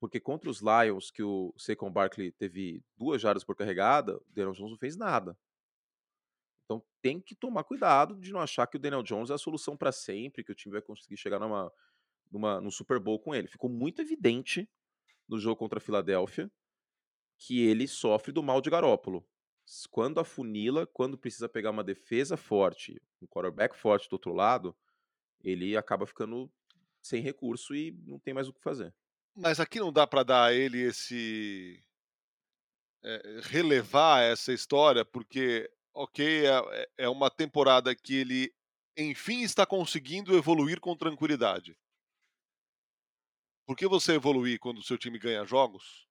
porque 0.00 0.18
contra 0.18 0.50
os 0.50 0.60
Lions, 0.60 1.10
que 1.10 1.22
o 1.22 1.54
Saquon 1.56 1.92
Barkley 1.92 2.32
teve 2.32 2.82
duas 2.96 3.20
jardas 3.20 3.44
por 3.44 3.54
carregada, 3.54 4.16
o 4.16 4.24
Daniel 4.28 4.52
Jones 4.52 4.72
não 4.72 4.78
fez 4.78 4.96
nada. 4.96 5.36
Então 6.70 6.80
tem 7.02 7.20
que 7.20 7.34
tomar 7.34 7.64
cuidado 7.64 8.14
de 8.14 8.30
não 8.30 8.38
achar 8.38 8.64
que 8.64 8.76
o 8.76 8.78
Daniel 8.78 9.02
Jones 9.02 9.30
é 9.30 9.34
a 9.34 9.38
solução 9.38 9.76
para 9.76 9.90
sempre, 9.90 10.44
que 10.44 10.52
o 10.52 10.54
time 10.54 10.74
vai 10.74 10.80
conseguir 10.80 11.16
chegar 11.16 11.40
numa, 11.40 11.72
numa, 12.30 12.60
num 12.60 12.70
Super 12.70 13.00
Bowl 13.00 13.18
com 13.18 13.34
ele. 13.34 13.48
Ficou 13.48 13.68
muito 13.68 14.00
evidente 14.00 14.70
no 15.28 15.36
jogo 15.36 15.56
contra 15.56 15.78
a 15.78 15.80
Filadélfia 15.80 16.48
que 17.36 17.66
ele 17.66 17.88
sofre 17.88 18.30
do 18.30 18.40
mal 18.40 18.60
de 18.60 18.70
Garópolo. 18.70 19.26
Quando 19.90 20.20
afunila, 20.20 20.86
quando 20.86 21.18
precisa 21.18 21.48
pegar 21.48 21.70
uma 21.70 21.82
defesa 21.82 22.36
forte, 22.36 23.02
um 23.20 23.26
quarterback 23.26 23.76
forte 23.76 24.08
do 24.08 24.12
outro 24.12 24.32
lado, 24.32 24.76
ele 25.42 25.76
acaba 25.76 26.06
ficando 26.06 26.48
sem 27.02 27.20
recurso 27.20 27.74
e 27.74 27.90
não 28.06 28.20
tem 28.20 28.32
mais 28.32 28.46
o 28.46 28.52
que 28.52 28.62
fazer. 28.62 28.94
Mas 29.34 29.58
aqui 29.58 29.80
não 29.80 29.92
dá 29.92 30.06
para 30.06 30.22
dar 30.22 30.44
a 30.44 30.52
ele 30.52 30.82
esse. 30.82 31.82
É, 33.02 33.40
relevar 33.42 34.22
essa 34.22 34.52
história, 34.52 35.04
porque, 35.04 35.68
ok, 35.94 36.46
é, 36.46 36.48
é, 36.48 36.88
é 36.98 37.08
uma 37.08 37.30
temporada 37.30 37.94
que 37.94 38.14
ele, 38.14 38.54
enfim, 38.96 39.42
está 39.42 39.66
conseguindo 39.66 40.36
evoluir 40.36 40.80
com 40.80 40.96
tranquilidade. 40.96 41.76
Porque 43.66 43.86
você 43.86 44.14
evoluir 44.14 44.58
quando 44.58 44.78
o 44.78 44.82
seu 44.82 44.98
time 44.98 45.18
ganha 45.18 45.44
jogos 45.44 46.08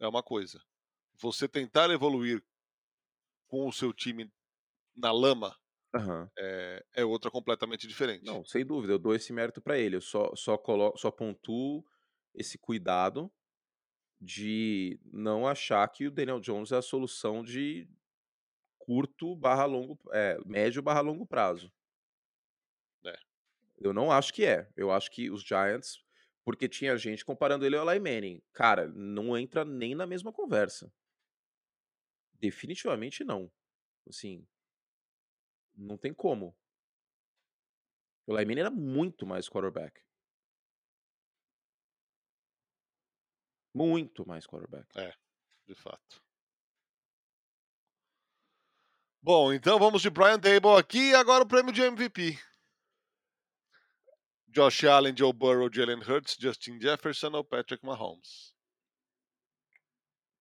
é 0.00 0.08
uma 0.08 0.22
coisa. 0.22 0.62
Você 1.20 1.46
tentar 1.46 1.90
evoluir 1.90 2.42
com 3.46 3.68
o 3.68 3.72
seu 3.72 3.92
time 3.92 4.32
na 4.96 5.12
lama 5.12 5.54
uhum. 5.94 6.28
é, 6.38 6.84
é, 6.94 7.04
outra 7.04 7.30
completamente 7.30 7.86
diferente. 7.86 8.24
Não, 8.24 8.44
sem 8.44 8.64
dúvida, 8.64 8.94
eu 8.94 8.98
dou 8.98 9.14
esse 9.14 9.32
mérito 9.32 9.60
para 9.60 9.78
ele. 9.78 9.96
Eu 9.96 10.00
só, 10.00 10.34
só, 10.34 10.56
colo 10.56 10.96
só 10.96 11.10
pontuo 11.10 11.84
esse 12.34 12.56
cuidado 12.56 13.30
de 14.20 15.00
não 15.12 15.46
achar 15.46 15.86
que 15.88 16.06
o 16.06 16.10
Daniel 16.10 16.40
Jones 16.40 16.72
é 16.72 16.76
a 16.76 16.82
solução 16.82 17.42
de 17.42 17.88
curto 18.90 19.36
barra 19.36 19.66
longo, 19.66 19.96
é, 20.12 20.36
médio 20.44 20.82
barra 20.82 21.00
longo 21.00 21.24
prazo. 21.24 21.72
É. 23.06 23.16
Eu 23.78 23.92
não 23.92 24.10
acho 24.10 24.34
que 24.34 24.44
é. 24.44 24.68
Eu 24.74 24.90
acho 24.90 25.08
que 25.12 25.30
os 25.30 25.44
Giants, 25.44 26.04
porque 26.44 26.68
tinha 26.68 26.96
gente 26.96 27.24
comparando 27.24 27.64
ele 27.64 27.76
ao 27.76 27.88
Eli 27.88 28.00
Manning. 28.00 28.42
Cara, 28.52 28.88
não 28.88 29.38
entra 29.38 29.64
nem 29.64 29.94
na 29.94 30.08
mesma 30.08 30.32
conversa. 30.32 30.92
Definitivamente 32.40 33.22
não. 33.22 33.48
Assim, 34.08 34.44
não 35.72 35.96
tem 35.96 36.12
como. 36.12 36.52
O 38.26 38.36
Eli 38.36 38.44
Manning 38.44 38.60
era 38.62 38.70
muito 38.72 39.24
mais 39.24 39.48
quarterback. 39.48 40.02
Muito 43.72 44.26
mais 44.26 44.48
quarterback. 44.48 44.98
É, 44.98 45.14
de 45.64 45.76
fato. 45.76 46.20
Bom, 49.22 49.52
então 49.52 49.78
vamos 49.78 50.02
de 50.02 50.10
Brian 50.10 50.38
Dable 50.38 50.78
aqui 50.78 51.10
e 51.10 51.14
agora 51.14 51.44
o 51.44 51.48
prêmio 51.48 51.72
de 51.72 51.82
MVP. 51.82 52.38
Josh 54.48 54.84
Allen, 54.84 55.14
Joe 55.16 55.32
Burrow, 55.32 55.70
Jalen 55.72 56.00
Hurts, 56.00 56.36
Justin 56.40 56.80
Jefferson 56.80 57.30
ou 57.32 57.44
Patrick 57.44 57.84
Mahomes? 57.84 58.54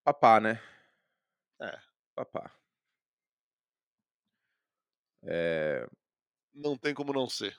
Papá, 0.04 0.40
né? 0.40 0.62
É. 1.62 1.80
Papá. 2.16 2.52
É... 5.24 5.86
Não 6.54 6.78
tem 6.78 6.94
como 6.94 7.14
não 7.14 7.30
ser. 7.30 7.56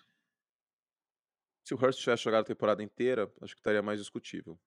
Se 1.65 1.75
o 1.75 1.77
Hurts 1.77 1.99
tivesse 2.01 2.25
jogado 2.25 2.43
a 2.43 2.47
temporada 2.47 2.83
inteira, 2.83 3.33
acho 3.43 3.55
que 3.55 3.61
estaria 3.61 3.83
mais 3.83 4.01
discutível 4.01 4.59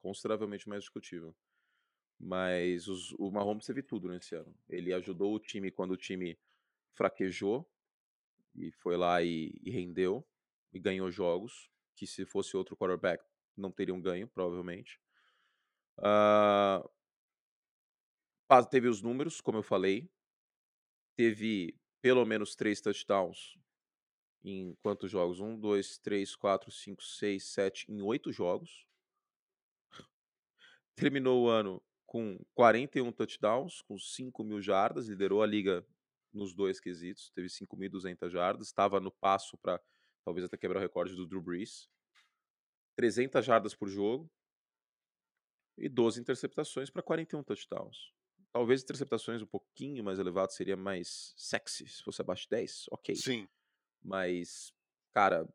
consideravelmente 0.00 0.68
mais 0.68 0.82
discutível. 0.82 1.34
Mas 2.18 2.88
os, 2.88 3.12
o 3.12 3.30
Mahomes 3.30 3.66
teve 3.66 3.82
tudo 3.82 4.08
nesse 4.08 4.34
ano. 4.34 4.52
Ele 4.68 4.92
ajudou 4.92 5.34
o 5.34 5.38
time 5.38 5.70
quando 5.70 5.92
o 5.92 5.96
time 5.96 6.38
fraquejou 6.92 7.68
e 8.54 8.72
foi 8.72 8.96
lá 8.96 9.22
e, 9.22 9.56
e 9.62 9.70
rendeu 9.70 10.26
e 10.72 10.78
ganhou 10.80 11.10
jogos 11.10 11.70
que 11.94 12.06
se 12.06 12.24
fosse 12.24 12.56
outro 12.56 12.76
quarterback 12.76 13.24
não 13.56 13.70
teriam 13.70 14.00
ganho, 14.00 14.28
provavelmente. 14.28 15.00
Uh, 15.98 16.88
teve 18.70 18.88
os 18.88 19.02
números, 19.02 19.40
como 19.40 19.58
eu 19.58 19.62
falei. 19.62 20.08
Teve 21.16 21.76
pelo 22.00 22.24
menos 22.24 22.54
três 22.54 22.80
touchdowns 22.80 23.58
em 24.44 24.74
quantos 24.80 25.10
jogos? 25.10 25.40
Um, 25.40 25.58
dois, 25.58 25.98
três, 25.98 26.36
quatro, 26.36 26.70
cinco, 26.70 27.02
seis, 27.02 27.44
sete, 27.44 27.90
em 27.90 28.00
oito 28.00 28.32
jogos 28.32 28.86
terminou 30.94 31.44
o 31.44 31.48
ano 31.48 31.82
com 32.08 32.40
41 32.54 33.12
touchdowns, 33.12 33.82
com 33.82 33.98
5 33.98 34.42
mil 34.42 34.62
jardas, 34.62 35.08
liderou 35.08 35.42
a 35.42 35.46
liga 35.46 35.86
nos 36.32 36.54
dois 36.54 36.80
quesitos, 36.80 37.30
teve 37.34 37.48
5.200 37.48 38.30
jardas, 38.30 38.68
estava 38.68 38.98
no 38.98 39.10
passo 39.10 39.58
para 39.58 39.78
talvez 40.24 40.46
até 40.46 40.56
quebrar 40.56 40.78
o 40.78 40.82
recorde 40.82 41.14
do 41.14 41.26
Drew 41.26 41.42
Brees. 41.42 41.86
300 42.96 43.44
jardas 43.44 43.74
por 43.74 43.88
jogo 43.88 44.28
e 45.76 45.86
12 45.86 46.18
interceptações 46.20 46.88
para 46.88 47.02
41 47.02 47.42
touchdowns. 47.42 48.12
Talvez 48.50 48.82
interceptações 48.82 49.42
um 49.42 49.46
pouquinho 49.46 50.02
mais 50.02 50.18
elevado 50.18 50.50
seria 50.52 50.78
mais 50.78 51.34
sexy 51.36 51.86
se 51.86 52.02
fosse 52.02 52.22
abaixo 52.22 52.44
de 52.44 52.50
10, 52.50 52.86
ok. 52.90 53.14
Sim. 53.16 53.46
Mas, 54.02 54.72
cara, 55.12 55.46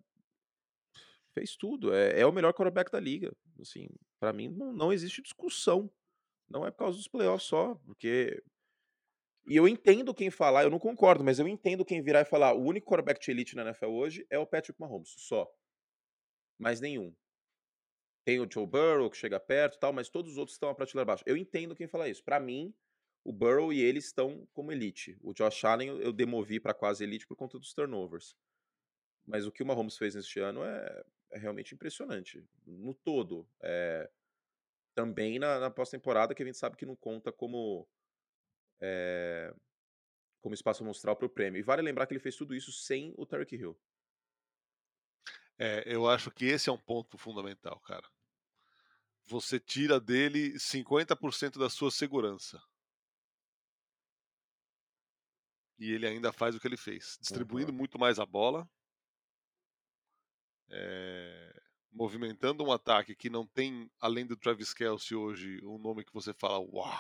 fez 1.34 1.56
tudo. 1.58 1.92
É, 1.92 2.20
é 2.20 2.26
o 2.28 2.32
melhor 2.32 2.54
quarterback 2.54 2.92
da 2.92 3.00
liga. 3.00 3.36
Assim, 3.60 3.90
para 4.20 4.32
mim 4.32 4.50
não, 4.50 4.72
não 4.72 4.94
existe 4.94 5.20
discussão. 5.20 5.92
Não 6.50 6.66
é 6.66 6.72
por 6.72 6.80
causa 6.80 6.98
dos 6.98 7.08
playoffs 7.08 7.48
só, 7.48 7.76
porque 7.86 8.44
e 9.46 9.58
eu 9.58 9.68
entendo 9.68 10.14
quem 10.14 10.32
falar, 10.32 10.64
eu 10.64 10.70
não 10.70 10.80
concordo, 10.80 11.24
mas 11.24 11.38
eu 11.38 11.48
entendo 11.48 11.84
quem 11.84 12.02
virar 12.02 12.22
e 12.22 12.26
falar: 12.26 12.54
o 12.54 12.64
único 12.64 12.88
quarterback 12.88 13.24
de 13.24 13.32
elite 13.32 13.56
na 13.56 13.64
NFL 13.64 13.88
hoje 13.88 14.26
é 14.30 14.40
o 14.40 14.48
Patrick 14.48 14.80
Mahomes, 14.80 15.14
só. 15.18 15.52
Mais 16.58 16.80
nenhum. 16.80 17.14
Tem 18.26 18.40
o 18.40 18.48
Joe 18.50 18.66
Burrow 18.66 19.10
que 19.10 19.18
chega 19.18 19.40
perto 19.40 19.78
tal, 19.80 19.92
mas 19.92 20.08
todos 20.08 20.32
os 20.32 20.38
outros 20.38 20.56
estão 20.56 20.70
a 20.70 20.76
prateleira 20.76 21.04
abaixo. 21.04 21.24
Eu 21.28 21.36
entendo 21.36 21.76
quem 21.76 21.88
fala 21.88 22.08
isso. 22.08 22.24
Para 22.24 22.40
mim, 22.40 22.74
o 23.22 23.34
Burrow 23.34 23.74
e 23.74 23.82
ele 23.82 24.00
estão 24.00 24.48
como 24.54 24.72
elite. 24.72 25.18
O 25.22 25.34
Josh 25.34 25.66
Allen 25.66 25.90
eu 26.00 26.14
demovi 26.14 26.58
para 26.60 26.74
quase 26.74 27.04
elite 27.04 27.28
por 27.28 27.36
conta 27.36 27.60
dos 27.60 27.74
turnovers. 27.74 28.38
Mas 29.26 29.46
o 29.46 29.52
que 29.52 29.62
o 29.62 29.66
Mahomes 29.66 29.98
fez 29.98 30.16
neste 30.16 30.40
ano 30.40 30.64
é, 30.64 31.04
é 31.32 31.38
realmente 31.38 31.76
impressionante. 31.76 32.42
No 32.66 32.94
todo. 32.94 33.46
É... 33.62 34.10
Também 34.96 35.40
na, 35.40 35.60
na 35.60 35.72
pós-temporada, 35.72 36.36
que 36.36 36.44
a 36.44 36.46
gente 36.46 36.58
sabe 36.58 36.78
que 36.78 36.86
não 36.86 36.96
conta 36.96 37.32
como 37.32 37.88
é, 38.82 39.54
como 40.42 40.54
espaço 40.54 40.84
amostral 40.84 41.16
para 41.16 41.26
o 41.26 41.30
prêmio. 41.30 41.60
E 41.60 41.64
vale 41.64 41.82
lembrar 41.82 42.06
que 42.06 42.14
ele 42.14 42.20
fez 42.20 42.36
tudo 42.36 42.54
isso 42.54 42.72
sem 42.72 43.14
o 43.18 43.26
Tarek 43.26 43.56
Hill. 43.56 43.80
É, 45.58 45.84
eu 45.86 46.08
acho 46.10 46.30
que 46.30 46.46
esse 46.46 46.70
é 46.70 46.74
um 46.74 46.78
ponto 46.78 47.18
fundamental, 47.18 47.80
cara. 47.82 48.08
Você 49.26 49.60
tira 49.60 50.00
dele 50.00 50.54
50% 50.56 51.58
da 51.58 51.70
sua 51.70 51.90
segurança. 51.90 52.62
E 55.80 55.92
ele 55.92 56.06
ainda 56.06 56.34
faz 56.34 56.56
o 56.56 56.60
que 56.60 56.68
ele 56.68 56.78
fez, 56.78 57.18
distribuindo 57.20 57.72
uhum. 57.72 57.78
muito 57.78 57.98
mais 57.98 58.20
a 58.20 58.26
bola, 58.26 58.70
é, 60.70 61.62
movimentando 61.94 62.64
um 62.64 62.72
ataque 62.72 63.16
que 63.16 63.30
não 63.30 63.46
tem, 63.46 63.90
além 64.00 64.26
do 64.26 64.36
Travis 64.36 64.74
Kelsey 64.74 65.16
hoje, 65.16 65.60
um 65.64 65.78
nome 65.78 66.04
que 66.04 66.14
você 66.14 66.34
fala, 66.34 66.60
uau! 66.60 66.92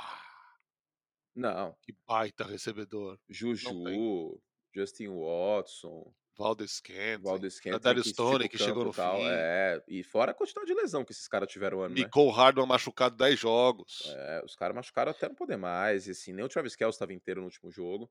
Não. 1.36 1.75
Que 1.82 1.93
baita 2.08 2.43
recebedor. 2.43 3.19
Juju, 3.27 4.39
Justin 4.73 5.08
Watson. 5.10 6.13
Valdez 6.36 6.71
Scantling. 6.71 7.79
Darius 7.79 8.08
Stone, 8.08 8.49
que 8.49 8.58
chegou 8.58 8.86
no 8.86 8.93
tal, 8.93 9.17
fim. 9.17 9.25
É, 9.27 9.84
e 9.88 10.03
fora 10.03 10.32
a 10.32 10.34
quantidade 10.34 10.65
de 10.65 10.73
lesão 10.73 11.06
que 11.06 11.12
esses 11.12 11.27
caras 11.27 11.47
tiveram 11.47 11.82
ano, 11.82 11.93
Nicole 11.93 12.32
né? 12.32 12.34
Hardman 12.36 12.65
machucado 12.65 13.15
10 13.15 13.39
jogos. 13.39 14.12
É, 14.15 14.41
os 14.43 14.56
caras 14.56 14.75
machucaram 14.75 15.12
até 15.12 15.27
não 15.27 15.36
poder 15.36 15.58
mais. 15.58 16.08
E 16.08 16.12
assim, 16.12 16.34
nem 16.34 16.43
o 16.43 16.49
Travis 16.49 16.75
Kelce 16.75 16.95
estava 16.95 17.13
inteiro 17.13 17.41
no 17.41 17.45
último 17.45 17.71
jogo. 17.71 18.10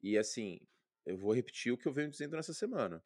E 0.00 0.16
assim, 0.16 0.60
eu 1.04 1.16
vou 1.16 1.32
repetir 1.32 1.72
o 1.72 1.78
que 1.78 1.88
eu 1.88 1.92
venho 1.92 2.08
dizendo 2.08 2.36
nessa 2.36 2.54
semana. 2.54 3.02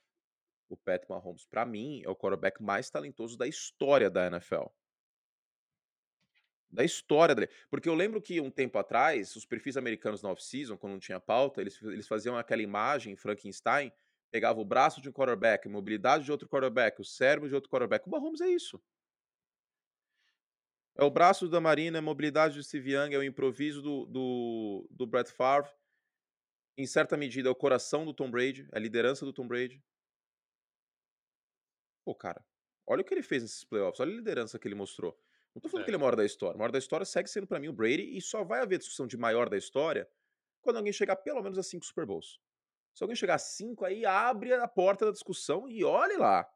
O 0.69 0.77
Pat 0.77 1.05
Mahomes, 1.09 1.47
para 1.47 1.65
mim, 1.65 2.03
é 2.05 2.09
o 2.09 2.17
quarterback 2.17 2.63
mais 2.63 2.91
talentoso 2.91 3.37
da 3.37 3.47
história 3.47 4.11
da 4.11 4.27
NFL 4.27 4.67
da 6.75 6.85
história 6.85 7.35
dele. 7.35 7.49
Porque 7.71 7.89
eu 7.89 7.95
lembro 7.95 8.21
que 8.21 8.41
um 8.41 8.51
tempo 8.51 8.77
atrás, 8.79 9.37
os 9.37 9.47
perfis 9.47 9.77
americanos 9.77 10.23
na 10.23 10.31
off-season, 10.31 10.77
quando 10.77 10.95
não 10.95 10.99
tinha 10.99 11.21
pauta, 11.21 11.61
eles, 11.61 11.81
eles 11.83 12.09
faziam 12.09 12.37
aquela 12.37 12.63
imagem 12.63 13.17
Frankenstein, 13.17 13.93
pegava 14.31 14.61
o 14.61 14.65
braço 14.65 15.01
de 15.01 15.09
um 15.09 15.13
quarterback, 15.13 15.69
a 15.69 15.71
mobilidade 15.71 16.25
de 16.25 16.33
outro 16.33 16.49
quarterback, 16.49 17.01
o 17.01 17.05
cérebro 17.05 17.49
de 17.49 17.55
outro 17.55 17.71
quarterback. 17.71 18.07
O 18.07 18.11
Mahomes 18.11 18.41
é 18.41 18.49
isso. 18.49 18.83
É 20.97 21.05
o 21.05 21.11
braço 21.11 21.49
da 21.49 21.61
Marina, 21.61 21.99
é 21.99 22.01
a 22.01 22.03
mobilidade 22.03 22.57
do 22.57 22.63
Steve 22.63 22.93
Young, 22.93 23.15
é 23.15 23.19
o 23.19 23.23
improviso 23.23 23.81
do, 23.81 24.07
do, 24.07 24.89
do 24.91 25.07
Brett 25.07 25.31
Favre. 25.33 25.71
Em 26.77 26.87
certa 26.87 27.17
medida, 27.17 27.49
é 27.49 27.53
o 27.53 27.55
coração 27.55 28.05
do 28.05 28.13
Tom 28.13 28.31
Brady, 28.31 28.69
é 28.73 28.77
a 28.77 28.81
liderança 28.81 29.25
do 29.25 29.33
Tom 29.33 29.47
Brady. 29.47 29.83
Pô, 32.05 32.15
cara, 32.15 32.45
olha 32.87 33.03
o 33.03 33.05
que 33.05 33.15
ele 33.15 33.23
fez 33.23 33.43
nesses 33.43 33.65
playoffs, 33.65 34.01
olha 34.01 34.13
a 34.13 34.17
liderança 34.17 34.59
que 34.59 34.69
ele 34.69 34.75
mostrou. 34.75 35.19
Não 35.55 35.61
tô 35.61 35.69
falando 35.69 35.83
é. 35.83 35.85
que 35.85 35.91
ele 35.91 35.97
é 35.97 35.99
o 35.99 36.01
maior 36.01 36.17
da 36.17 36.25
história. 36.25 36.57
O 36.57 36.59
maior 36.59 36.73
da 36.73 36.79
história 36.79 37.07
segue 37.07 37.31
sendo 37.31 37.47
para 37.47 37.61
mim 37.61 37.69
o 37.69 37.73
Brady 37.73 38.17
e 38.17 38.21
só 38.21 38.43
vai 38.43 38.61
haver 38.61 38.79
discussão 38.79 39.07
de 39.07 39.17
maior 39.17 39.49
da 39.49 39.57
história 39.57 40.09
quando 40.61 40.77
alguém 40.77 40.93
chegar 40.93 41.17
pelo 41.17 41.43
menos 41.43 41.59
a 41.59 41.63
cinco 41.63 41.85
Super 41.85 42.05
Bowls. 42.05 42.41
Se 42.95 43.03
alguém 43.03 43.17
chegar 43.17 43.35
a 43.35 43.39
cinco, 43.39 43.85
aí 43.85 44.05
abre 44.05 44.53
a 44.53 44.69
porta 44.69 45.07
da 45.07 45.13
discussão 45.13 45.69
e 45.69 45.85
olhe 45.85 46.17
lá. 46.17 46.49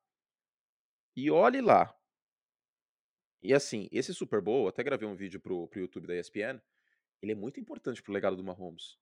E 1.16 1.30
olhe 1.30 1.61
lá. 1.61 1.94
E 3.42 3.54
assim, 3.54 3.88
esse 3.92 4.12
Super 4.12 4.40
Bowl, 4.40 4.68
até 4.68 4.82
gravei 4.82 5.06
um 5.06 5.14
vídeo 5.14 5.40
pro, 5.40 5.68
pro 5.68 5.80
YouTube 5.80 6.06
da 6.06 6.16
ESPN, 6.16 6.61
ele 7.22 7.32
é 7.32 7.34
muito 7.34 7.61
importante 7.61 8.02
pro 8.02 8.12
legado 8.12 8.37
do 8.37 8.44
Mahomes. 8.44 8.98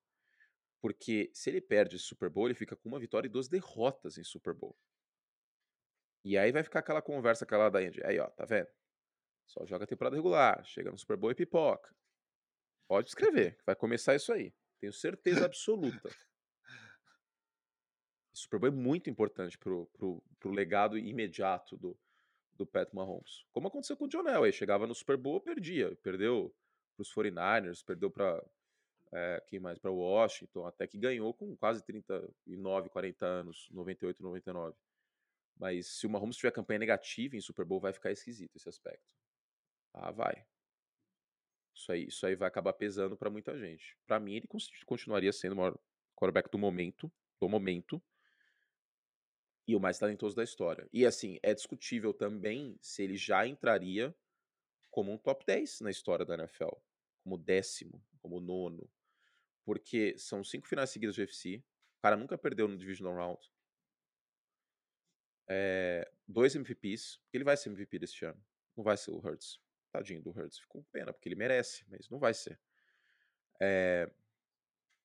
Porque 0.81 1.31
se 1.33 1.51
ele 1.51 1.61
perde 1.61 1.97
esse 1.97 2.05
Super 2.05 2.29
Bowl, 2.29 2.47
ele 2.47 2.55
fica 2.55 2.77
com 2.77 2.89
uma 2.89 2.99
vitória 2.99 3.27
e 3.27 3.31
duas 3.31 3.49
derrotas 3.49 4.19
em 4.19 4.25
Super 4.25 4.55
Bowl. 4.55 4.77
E 6.27 6.37
aí 6.37 6.51
vai 6.51 6.65
ficar 6.65 6.81
aquela 6.81 7.01
conversa 7.01 7.45
aquela 7.45 7.71
da 7.71 7.79
Andy. 7.79 8.05
Aí, 8.05 8.19
ó, 8.19 8.27
tá 8.31 8.45
vendo? 8.45 8.67
Só 9.47 9.65
joga 9.65 9.87
temporada 9.87 10.17
regular, 10.17 10.61
chega 10.65 10.91
no 10.91 10.99
Super 10.99 11.17
Bowl 11.17 11.31
e 11.31 11.37
pipoca. 11.37 11.95
Pode 12.89 13.11
escrever, 13.11 13.57
vai 13.65 13.77
começar 13.77 14.13
isso 14.17 14.33
aí. 14.33 14.53
Tenho 14.81 14.93
certeza 14.93 15.47
absoluta. 15.47 16.09
O 18.35 18.37
Super 18.37 18.59
Bowl 18.59 18.71
é 18.71 18.75
muito 18.75 19.09
importante 19.09 19.57
pro, 19.57 19.87
pro, 19.93 20.21
pro 20.41 20.51
legado 20.51 20.99
imediato 20.99 21.77
do, 21.77 21.97
do 22.55 22.67
Pat 22.67 22.93
Mahomes. 22.93 23.45
Como 23.53 23.69
aconteceu 23.69 23.97
com 23.97 24.07
o 24.07 24.09
John 24.09 24.29
Elway, 24.29 24.51
chegava 24.51 24.85
no 24.85 24.97
Super 24.97 25.17
Bowl, 25.17 25.41
perdia. 25.41 25.95
Perdeu 26.03 26.53
para 26.97 27.03
os 27.03 27.15
49ers, 27.15 27.85
perdeu 27.85 28.11
para 28.11 28.45
é, 29.13 29.45
quem 29.47 29.61
mais? 29.61 29.79
Para 29.79 29.93
Washington, 29.93 30.67
até 30.67 30.89
que 30.89 30.99
ganhou 30.99 31.33
com 31.33 31.57
quase 31.57 31.85
39, 31.85 32.89
40 32.89 33.25
anos, 33.25 33.69
98, 33.71 34.21
99. 34.25 34.77
Mas 35.57 35.87
se 35.87 36.07
o 36.07 36.11
Mahomes 36.11 36.37
tiver 36.37 36.51
campanha 36.51 36.79
negativa 36.79 37.37
em 37.37 37.41
Super 37.41 37.65
Bowl, 37.65 37.81
vai 37.81 37.93
ficar 37.93 38.13
esquisito 38.13 38.57
esse 38.57 38.69
aspecto. 38.69 39.15
Ah, 39.95 40.11
vai. 40.11 40.47
Isso 41.75 41.93
aí, 41.93 42.07
isso 42.07 42.27
aí 42.27 42.35
vai 42.35 42.49
acabar 42.49 42.73
pesando 42.73 43.17
para 43.17 43.31
muita 43.31 43.59
gente. 43.59 43.97
Para 44.07 44.21
mim, 44.21 44.35
ele 44.35 44.49
continuaria 44.87 45.33
sendo 45.33 45.53
o 45.53 45.57
maior 45.57 45.79
quarterback 46.15 46.51
do 46.51 46.59
momento, 46.59 47.13
do 47.41 47.49
momento, 47.49 48.03
e 49.67 49.75
o 49.75 49.81
mais 49.81 49.99
talentoso 49.99 50.37
da 50.37 50.45
história. 50.45 50.89
E 50.93 51.05
assim, 51.05 51.39
é 51.43 51.53
discutível 51.53 52.15
também 52.15 52.79
se 52.81 53.03
ele 53.03 53.17
já 53.17 53.47
entraria 53.47 54.15
como 54.91 55.13
um 55.13 55.19
top 55.19 55.45
10 55.45 55.81
na 55.81 55.91
história 55.91 56.25
da 56.25 56.35
NFL, 56.35 56.71
como 57.23 57.37
décimo, 57.37 58.03
como 58.21 58.41
nono, 58.41 58.89
porque 59.65 60.17
são 60.17 60.45
cinco 60.45 60.67
finais 60.67 60.91
seguidas 60.91 61.15
de 61.15 61.21
UFC, 61.21 61.63
o 61.99 62.03
cara 62.03 62.17
nunca 62.17 62.39
perdeu 62.39 62.69
no 62.69 62.79
Divisional 62.79 63.15
Round, 63.15 63.51
é, 65.49 66.11
dois 66.27 66.55
MVPs, 66.55 67.21
ele 67.33 67.45
vai 67.45 67.57
ser 67.57 67.71
MVP 67.71 67.99
deste 67.99 68.25
ano, 68.25 68.43
não 68.77 68.85
vai 68.85 68.97
ser 68.97 69.11
o 69.11 69.19
Hurts. 69.19 69.61
Tadinho 69.91 70.23
do 70.23 70.31
Hurts. 70.31 70.59
Ficou 70.59 70.83
com 70.83 70.91
pena, 70.91 71.13
porque 71.13 71.29
ele 71.29 71.37
merece, 71.37 71.85
mas 71.89 72.09
não 72.09 72.19
vai 72.19 72.35
ser. 72.35 72.61
É, 73.61 74.11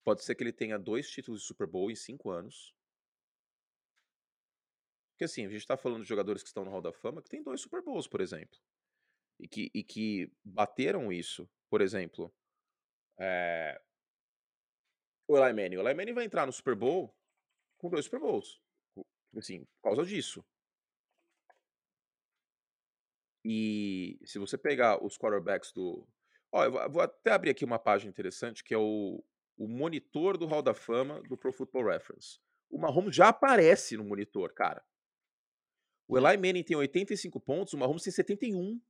pode 0.03 0.23
ser 0.23 0.35
que 0.35 0.43
ele 0.43 0.51
tenha 0.51 0.77
dois 0.77 1.09
títulos 1.09 1.41
de 1.41 1.47
Super 1.47 1.67
Bowl 1.67 1.89
em 1.89 1.95
cinco 1.95 2.29
anos. 2.29 2.75
Porque 5.11 5.25
assim, 5.25 5.45
a 5.45 5.49
gente 5.49 5.61
está 5.61 5.77
falando 5.77 6.01
de 6.01 6.09
jogadores 6.09 6.41
que 6.41 6.47
estão 6.47 6.65
no 6.65 6.71
Hall 6.71 6.81
da 6.81 6.91
Fama 6.91 7.21
que 7.21 7.29
tem 7.29 7.43
dois 7.43 7.61
Super 7.61 7.81
Bowls, 7.81 8.07
por 8.07 8.21
exemplo. 8.21 8.59
E 9.39 9.47
que, 9.47 9.71
e 9.73 9.83
que 9.83 10.31
bateram 10.43 11.11
isso. 11.11 11.49
Por 11.69 11.81
exemplo, 11.81 12.33
é, 13.19 13.81
o 15.27 15.37
Eli 15.37 15.53
Manning. 15.53 15.77
O 15.77 15.87
Eli 15.87 15.93
Manning 15.93 16.13
vai 16.13 16.25
entrar 16.25 16.45
no 16.45 16.51
Super 16.51 16.75
Bowl 16.75 17.15
com 17.77 17.89
dois 17.89 18.05
Super 18.05 18.19
Bowls. 18.19 18.60
Assim, 19.35 19.65
por 19.81 19.89
causa 19.89 20.05
disso. 20.05 20.45
E 23.43 24.19
se 24.23 24.37
você 24.37 24.57
pegar 24.57 25.03
os 25.03 25.17
quarterbacks 25.17 25.71
do. 25.71 26.07
Ó, 26.51 26.63
eu 26.63 26.91
vou 26.91 27.01
até 27.01 27.31
abrir 27.31 27.49
aqui 27.49 27.65
uma 27.65 27.79
página 27.79 28.09
interessante 28.09 28.63
que 28.63 28.73
é 28.73 28.77
o, 28.77 29.23
o 29.57 29.67
monitor 29.67 30.37
do 30.37 30.45
Hall 30.45 30.61
da 30.61 30.73
Fama 30.73 31.21
do 31.23 31.37
Pro 31.37 31.53
Football 31.53 31.85
Reference. 31.85 32.39
O 32.69 32.77
Mahomes 32.77 33.15
já 33.15 33.29
aparece 33.29 33.97
no 33.97 34.03
monitor, 34.03 34.53
cara. 34.53 34.83
O 36.07 36.17
Eli 36.17 36.37
Manning 36.37 36.63
tem 36.63 36.75
85 36.75 37.39
pontos, 37.39 37.73
o 37.73 37.77
Mahomes 37.77 38.03
tem 38.03 38.11
71. 38.11 38.81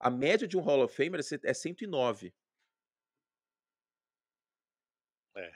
A 0.00 0.10
média 0.10 0.46
de 0.46 0.56
um 0.56 0.60
Hall 0.60 0.82
of 0.84 0.94
Famer 0.94 1.20
é 1.44 1.54
109. 1.54 2.34
É. 5.36 5.52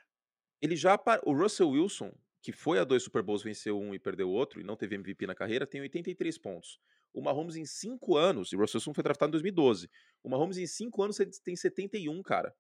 Ele 0.62 0.77
já. 0.77 0.99
O 1.24 1.33
Russell 1.33 1.70
Wilson, 1.70 2.12
que 2.43 2.53
foi 2.53 2.78
a 2.78 2.84
dois 2.84 3.03
Super 3.03 3.22
Bowls, 3.22 3.43
venceu 3.43 3.78
um 3.78 3.95
e 3.95 3.99
perdeu 3.99 4.30
outro, 4.30 4.61
e 4.61 4.64
não 4.64 4.76
teve 4.76 4.95
MVP 4.95 5.26
na 5.26 5.34
carreira, 5.34 5.66
tem 5.66 5.80
83 5.80 6.38
pontos. 6.38 6.80
O 7.12 7.20
Mahomes 7.20 7.57
em 7.57 7.64
5 7.64 8.16
anos, 8.16 8.53
e 8.53 8.57
o 8.57 8.61
Russell 8.61 8.78
Wilson 8.78 8.95
foi 8.95 9.03
draftado 9.03 9.30
em 9.30 9.32
2012. 9.32 9.91
O 10.22 10.28
Mahomes 10.28 10.57
em 10.57 10.66
5 10.66 11.03
anos 11.03 11.18
tem 11.43 11.57
71, 11.57 12.22
cara. 12.22 12.55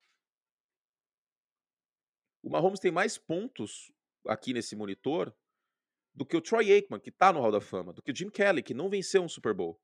O 2.42 2.50
Mahomes 2.50 2.80
tem 2.80 2.90
mais 2.90 3.16
pontos 3.16 3.92
aqui 4.26 4.52
nesse 4.52 4.74
monitor 4.74 5.34
do 6.14 6.26
que 6.26 6.36
o 6.36 6.40
Troy 6.40 6.72
Aikman, 6.72 7.00
que 7.00 7.12
tá 7.12 7.32
no 7.32 7.40
Hall 7.40 7.52
da 7.52 7.60
Fama, 7.60 7.92
do 7.92 8.02
que 8.02 8.10
o 8.10 8.16
Jim 8.16 8.28
Kelly, 8.28 8.62
que 8.62 8.74
não 8.74 8.90
venceu 8.90 9.22
um 9.22 9.28
Super 9.28 9.54
Bowl. 9.54 9.80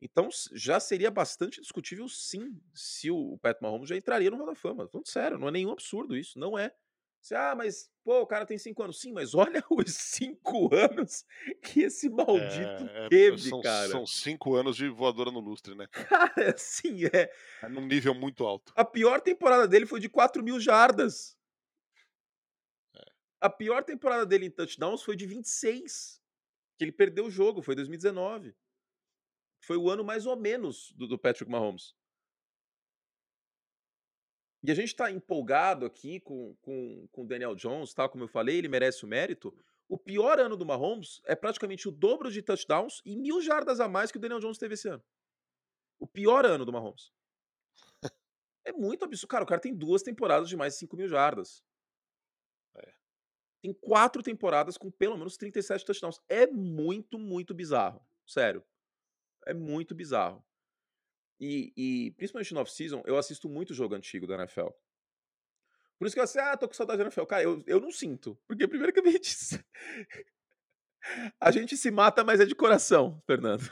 Então 0.00 0.28
já 0.52 0.78
seria 0.78 1.10
bastante 1.10 1.60
discutível, 1.60 2.08
sim, 2.08 2.60
se 2.72 3.10
o 3.10 3.36
Pat 3.38 3.60
Mahomes 3.60 3.88
já 3.88 3.96
entraria 3.96 4.30
no 4.30 4.36
Hall 4.36 4.46
da 4.46 4.54
Fama. 4.54 4.88
Falando 4.88 5.08
sério, 5.08 5.38
não 5.38 5.48
é 5.48 5.50
nenhum 5.50 5.72
absurdo 5.72 6.16
isso, 6.16 6.38
não 6.38 6.56
é. 6.56 6.72
Você, 7.20 7.34
ah, 7.34 7.54
mas, 7.54 7.90
pô, 8.04 8.20
o 8.20 8.26
cara 8.26 8.46
tem 8.46 8.56
cinco 8.56 8.82
anos. 8.82 9.00
Sim, 9.00 9.12
mas 9.12 9.34
olha 9.34 9.62
os 9.70 9.94
cinco 9.94 10.74
anos 10.74 11.24
que 11.62 11.82
esse 11.82 12.08
maldito 12.08 12.88
é, 12.90 13.06
é 13.06 13.08
teve, 13.08 13.38
são, 13.38 13.60
cara. 13.60 13.88
São 13.88 14.06
cinco 14.06 14.54
anos 14.54 14.76
de 14.76 14.88
voadora 14.88 15.30
no 15.30 15.40
lustre, 15.40 15.74
né? 15.74 15.86
Cara, 15.88 16.32
assim, 16.54 17.04
é. 17.06 17.30
É 17.62 17.68
num 17.68 17.86
nível 17.86 18.14
muito 18.14 18.44
alto. 18.44 18.72
A 18.76 18.84
pior 18.84 19.20
temporada 19.20 19.66
dele 19.66 19.86
foi 19.86 20.00
de 20.00 20.08
4 20.08 20.42
mil 20.42 20.60
jardas. 20.60 21.36
É. 22.96 23.04
A 23.40 23.50
pior 23.50 23.82
temporada 23.82 24.24
dele 24.24 24.46
em 24.46 24.50
touchdowns 24.50 25.02
foi 25.02 25.16
de 25.16 25.26
26. 25.26 26.18
Que 26.78 26.84
ele 26.84 26.92
perdeu 26.92 27.26
o 27.26 27.30
jogo, 27.30 27.60
foi 27.60 27.74
2019. 27.74 28.54
Foi 29.60 29.76
o 29.76 29.90
ano 29.90 30.04
mais 30.04 30.26
ou 30.26 30.36
menos 30.36 30.92
do, 30.92 31.08
do 31.08 31.18
Patrick 31.18 31.50
Mahomes. 31.50 31.97
E 34.62 34.70
a 34.70 34.74
gente 34.74 34.88
está 34.88 35.10
empolgado 35.10 35.86
aqui 35.86 36.20
com 36.20 36.50
o 36.50 36.56
com, 36.56 37.08
com 37.12 37.26
Daniel 37.26 37.54
Jones, 37.54 37.94
tal, 37.94 38.08
como 38.08 38.24
eu 38.24 38.28
falei, 38.28 38.58
ele 38.58 38.68
merece 38.68 39.04
o 39.04 39.08
mérito. 39.08 39.56
O 39.88 39.96
pior 39.96 40.38
ano 40.38 40.56
do 40.56 40.66
Mahomes 40.66 41.20
é 41.24 41.34
praticamente 41.34 41.88
o 41.88 41.92
dobro 41.92 42.30
de 42.30 42.42
touchdowns 42.42 43.00
e 43.04 43.16
mil 43.16 43.40
jardas 43.40 43.80
a 43.80 43.88
mais 43.88 44.10
que 44.10 44.18
o 44.18 44.20
Daniel 44.20 44.40
Jones 44.40 44.58
teve 44.58 44.74
esse 44.74 44.88
ano. 44.88 45.02
O 45.98 46.06
pior 46.06 46.44
ano 46.44 46.64
do 46.64 46.72
Mahomes. 46.72 47.10
é 48.64 48.72
muito 48.72 49.04
absurdo. 49.04 49.30
Cara, 49.30 49.44
o 49.44 49.46
cara 49.46 49.60
tem 49.60 49.74
duas 49.74 50.02
temporadas 50.02 50.48
de 50.48 50.56
mais 50.56 50.74
de 50.74 50.80
5 50.80 50.96
mil 50.96 51.08
jardas. 51.08 51.64
É. 52.76 52.92
Tem 53.62 53.72
quatro 53.72 54.22
temporadas 54.22 54.76
com 54.76 54.90
pelo 54.90 55.16
menos 55.16 55.36
37 55.36 55.84
touchdowns. 55.84 56.20
É 56.28 56.46
muito, 56.46 57.18
muito 57.18 57.54
bizarro. 57.54 58.04
Sério. 58.26 58.62
É 59.46 59.54
muito 59.54 59.94
bizarro. 59.94 60.44
E, 61.40 61.72
e 61.76 62.10
principalmente 62.12 62.52
no 62.52 62.60
off-season, 62.60 63.02
eu 63.06 63.16
assisto 63.16 63.48
muito 63.48 63.74
jogo 63.74 63.94
antigo 63.94 64.26
da 64.26 64.34
NFL. 64.34 64.68
Por 65.98 66.06
isso 66.06 66.14
que 66.14 66.20
eu 66.20 66.24
assim, 66.24 66.38
ah, 66.38 66.56
tô 66.56 66.68
com 66.68 66.74
saudade 66.74 66.98
da 66.98 67.04
NFL. 67.04 67.24
Cara, 67.24 67.42
eu, 67.42 67.62
eu 67.66 67.80
não 67.80 67.90
sinto. 67.90 68.38
Porque 68.46 68.66
primeiro 68.66 68.92
que 68.92 69.00
a 69.00 69.10
gente. 69.10 69.30
A 71.40 71.52
gente 71.52 71.76
se 71.76 71.92
mata, 71.92 72.24
mas 72.24 72.40
é 72.40 72.44
de 72.44 72.56
coração, 72.56 73.22
Fernando. 73.24 73.62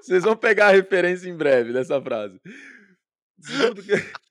Vocês 0.00 0.24
vão 0.24 0.36
pegar 0.36 0.68
a 0.68 0.72
referência 0.72 1.28
em 1.28 1.36
breve 1.36 1.72
dessa 1.72 2.00
frase. 2.00 2.40
Segundo 3.38 3.82
que. 3.84 3.92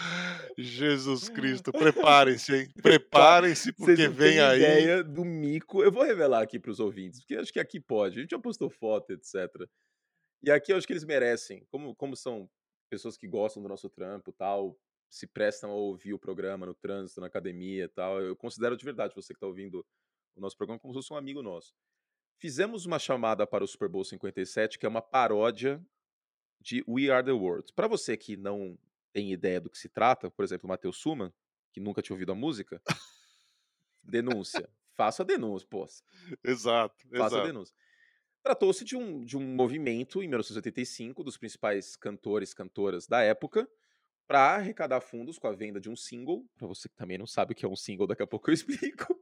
Jesus 0.56 1.28
Cristo, 1.28 1.72
preparem-se, 1.72 2.54
hein? 2.54 2.68
Preparem-se, 2.82 3.72
porque 3.72 4.08
vem 4.08 4.40
aí. 4.40 4.58
ideia 4.58 5.04
do 5.04 5.24
mico. 5.24 5.82
Eu 5.82 5.92
vou 5.92 6.02
revelar 6.02 6.42
aqui 6.42 6.58
para 6.58 6.70
os 6.70 6.80
ouvintes, 6.80 7.20
porque 7.20 7.36
acho 7.36 7.52
que 7.52 7.60
aqui 7.60 7.80
pode. 7.80 8.18
A 8.18 8.22
gente 8.22 8.30
já 8.30 8.38
postou 8.38 8.70
foto, 8.70 9.12
etc. 9.12 9.48
E 10.42 10.50
aqui 10.50 10.72
eu 10.72 10.76
acho 10.76 10.86
que 10.86 10.92
eles 10.92 11.04
merecem, 11.04 11.64
como, 11.70 11.94
como 11.94 12.16
são 12.16 12.48
pessoas 12.88 13.16
que 13.16 13.28
gostam 13.28 13.62
do 13.62 13.68
nosso 13.68 13.88
trampo 13.88 14.32
tal, 14.32 14.76
se 15.08 15.26
prestam 15.26 15.70
a 15.70 15.74
ouvir 15.74 16.14
o 16.14 16.18
programa 16.18 16.66
no 16.66 16.74
trânsito, 16.74 17.20
na 17.20 17.26
academia 17.26 17.88
tal. 17.88 18.20
Eu 18.20 18.36
considero 18.36 18.76
de 18.76 18.84
verdade 18.84 19.14
você 19.14 19.32
que 19.32 19.36
está 19.36 19.46
ouvindo 19.46 19.84
o 20.36 20.40
nosso 20.40 20.56
programa 20.56 20.78
como 20.80 20.92
se 20.94 20.98
fosse 20.98 21.12
um 21.12 21.16
amigo 21.16 21.42
nosso. 21.42 21.74
Fizemos 22.38 22.86
uma 22.86 22.98
chamada 22.98 23.46
para 23.46 23.62
o 23.62 23.68
Super 23.68 23.88
Bowl 23.88 24.04
57, 24.04 24.78
que 24.78 24.86
é 24.86 24.88
uma 24.88 25.02
paródia 25.02 25.84
de 26.60 26.82
We 26.88 27.10
Are 27.10 27.24
the 27.24 27.32
World. 27.32 27.72
Para 27.74 27.88
você 27.88 28.16
que 28.16 28.36
não 28.36 28.78
tem 29.12 29.32
ideia 29.32 29.60
do 29.60 29.70
que 29.70 29.78
se 29.78 29.88
trata, 29.88 30.30
por 30.30 30.44
exemplo, 30.44 30.66
o 30.66 30.68
Matheus 30.68 30.96
Suman, 30.96 31.32
que 31.72 31.80
nunca 31.80 32.02
tinha 32.02 32.14
ouvido 32.14 32.32
a 32.32 32.34
música, 32.34 32.82
denúncia. 34.02 34.68
Faça 34.96 35.22
a 35.22 35.26
denúncia, 35.26 35.66
pô. 35.68 35.86
Exato. 36.44 36.96
Faça 37.08 37.26
exato. 37.26 37.36
a 37.36 37.46
denúncia. 37.46 37.74
Tratou-se 38.42 38.84
de 38.84 38.96
um, 38.96 39.24
de 39.24 39.36
um 39.36 39.54
movimento, 39.54 40.22
em 40.22 40.28
1985, 40.28 41.22
dos 41.22 41.36
principais 41.36 41.94
cantores, 41.96 42.54
cantoras 42.54 43.06
da 43.06 43.22
época, 43.22 43.68
para 44.26 44.56
arrecadar 44.56 45.00
fundos 45.00 45.38
com 45.38 45.46
a 45.46 45.52
venda 45.52 45.80
de 45.80 45.90
um 45.90 45.96
single. 45.96 46.46
Para 46.56 46.66
você 46.66 46.88
que 46.88 46.94
também 46.94 47.18
não 47.18 47.26
sabe 47.26 47.52
o 47.52 47.54
que 47.54 47.66
é 47.66 47.68
um 47.68 47.76
single, 47.76 48.06
daqui 48.06 48.22
a 48.22 48.26
pouco 48.26 48.50
eu 48.50 48.54
explico. 48.54 49.18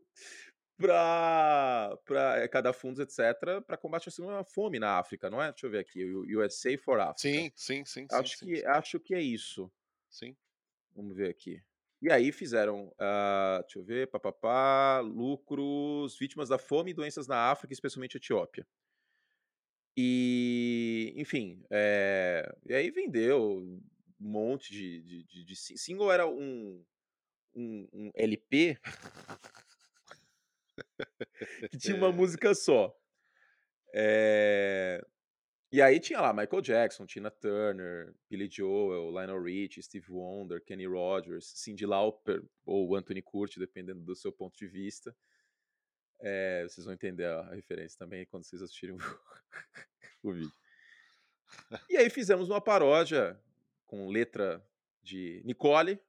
para 0.77 1.99
arrecadar 2.35 2.73
fundos, 2.73 3.01
etc., 3.01 3.65
para 3.67 3.77
combate 3.77 4.09
assim, 4.09 4.29
a 4.31 4.45
fome 4.45 4.79
na 4.79 4.99
África, 4.99 5.29
não 5.29 5.43
é? 5.43 5.51
Deixa 5.51 5.67
eu 5.67 5.71
ver 5.71 5.81
aqui, 5.81 6.05
o 6.05 6.41
USA 6.41 6.79
for 6.79 7.01
Africa. 7.01 7.19
Sim, 7.19 7.51
sim, 7.57 7.85
sim. 7.85 8.07
Acho, 8.13 8.37
sim, 8.37 8.47
que, 8.47 8.57
sim. 8.57 8.67
acho 8.67 9.01
que 9.01 9.15
é 9.15 9.21
isso. 9.21 9.71
Sim. 10.11 10.37
Vamos 10.95 11.17
ver 11.17 11.31
aqui. 11.31 11.63
E 12.01 12.13
aí 12.13 12.31
fizeram, 12.31 12.89
uh, 12.89 13.61
deixa 13.63 13.79
eu 13.79 13.85
ver, 13.85 14.09
papapá, 14.09 15.01
lucros, 15.01 16.17
vítimas 16.17 16.49
da 16.49 16.59
fome 16.59 16.93
e 16.93 16.95
doenças 16.95 17.27
na 17.27 17.51
África, 17.51 17.73
especialmente 17.73 18.17
Etiópia. 18.17 18.67
E, 19.97 21.13
enfim, 21.17 21.61
é, 21.71 22.49
e 22.65 22.73
aí 22.73 22.89
vendeu 22.93 23.59
um 23.59 23.83
monte 24.21 24.73
de, 24.73 25.03
de, 25.03 25.25
de, 25.25 25.45
de 25.45 25.57
single, 25.57 26.13
era 26.13 26.25
um, 26.25 26.85
um, 27.53 27.89
um 27.93 28.11
LP 28.15 28.79
que 31.69 31.79
tinha 31.79 31.97
uma 31.97 32.11
música 32.13 32.55
só. 32.55 32.97
É, 33.93 35.05
e 35.71 35.83
aí 35.83 36.01
tinha 36.01 36.21
lá 36.21 36.33
Michael 36.33 36.63
Jackson, 36.63 37.05
Tina 37.05 37.31
Turner, 37.31 38.15
Billy 38.29 38.49
Joel, 38.51 39.11
Lionel 39.11 39.43
Richie, 39.43 39.83
Steve 39.83 40.11
Wonder, 40.11 40.65
Kenny 40.65 40.87
Rogers, 40.87 41.53
Cyndi 41.57 41.85
Lauper 41.85 42.43
ou 42.65 42.97
Anthony 42.97 43.21
Curti, 43.21 43.59
dependendo 43.59 44.01
do 44.01 44.15
seu 44.15 44.33
ponto 44.33 44.57
de 44.57 44.67
vista. 44.67 45.15
É, 46.21 46.63
vocês 46.65 46.85
vão 46.85 46.95
entender 46.95 47.27
a 47.27 47.55
referência 47.55 47.99
também 47.99 48.25
quando 48.27 48.45
vocês 48.45 48.63
assistirem 48.63 48.97
o, 48.97 48.99
o 50.29 50.33
vídeo. 50.33 50.53
E 51.89 51.97
aí 51.97 52.09
fizemos 52.09 52.49
uma 52.49 52.61
paródia 52.61 53.39
com 53.87 54.09
letra 54.09 54.65
de 55.03 55.43
Nicole, 55.45 56.01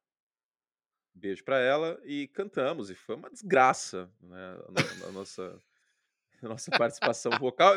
beijo 1.14 1.44
para 1.44 1.60
ela, 1.60 2.00
e 2.06 2.28
cantamos, 2.30 2.90
e 2.90 2.96
foi 2.96 3.16
uma 3.16 3.30
desgraça 3.30 4.10
né, 4.22 4.58
a 5.08 5.12
nossa 5.12 5.62
nossa 6.48 6.72
participação 6.72 7.32
vocal. 7.40 7.76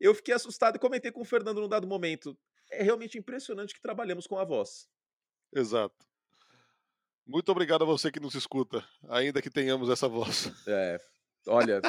Eu 0.00 0.14
fiquei 0.14 0.34
assustado 0.34 0.76
e 0.76 0.78
comentei 0.78 1.10
com 1.10 1.20
o 1.20 1.24
Fernando 1.24 1.60
num 1.60 1.68
dado 1.68 1.86
momento. 1.86 2.36
É 2.70 2.82
realmente 2.82 3.18
impressionante 3.18 3.74
que 3.74 3.80
trabalhamos 3.80 4.26
com 4.26 4.38
a 4.38 4.44
voz. 4.44 4.88
Exato. 5.54 6.06
Muito 7.26 7.50
obrigado 7.50 7.82
a 7.82 7.86
você 7.86 8.10
que 8.10 8.20
nos 8.20 8.34
escuta, 8.34 8.86
ainda 9.08 9.40
que 9.40 9.48
tenhamos 9.48 9.88
essa 9.88 10.08
voz. 10.08 10.50
É, 10.68 10.98
olha, 11.46 11.80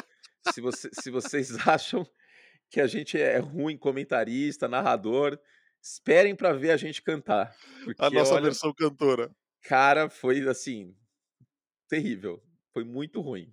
se, 0.52 0.60
você, 0.60 0.88
se 0.92 1.10
vocês 1.10 1.50
acham 1.66 2.06
que 2.70 2.80
a 2.80 2.86
gente 2.86 3.18
é 3.18 3.38
ruim 3.38 3.76
comentarista, 3.76 4.68
narrador, 4.68 5.38
esperem 5.82 6.34
para 6.34 6.52
ver 6.52 6.70
a 6.70 6.76
gente 6.76 7.02
cantar. 7.02 7.54
Porque, 7.84 8.02
a 8.02 8.10
nossa 8.10 8.34
olha, 8.34 8.44
versão 8.44 8.72
cantora. 8.72 9.30
Cara, 9.62 10.08
foi 10.08 10.46
assim, 10.48 10.94
terrível. 11.88 12.42
Foi 12.72 12.84
muito 12.84 13.20
ruim. 13.20 13.52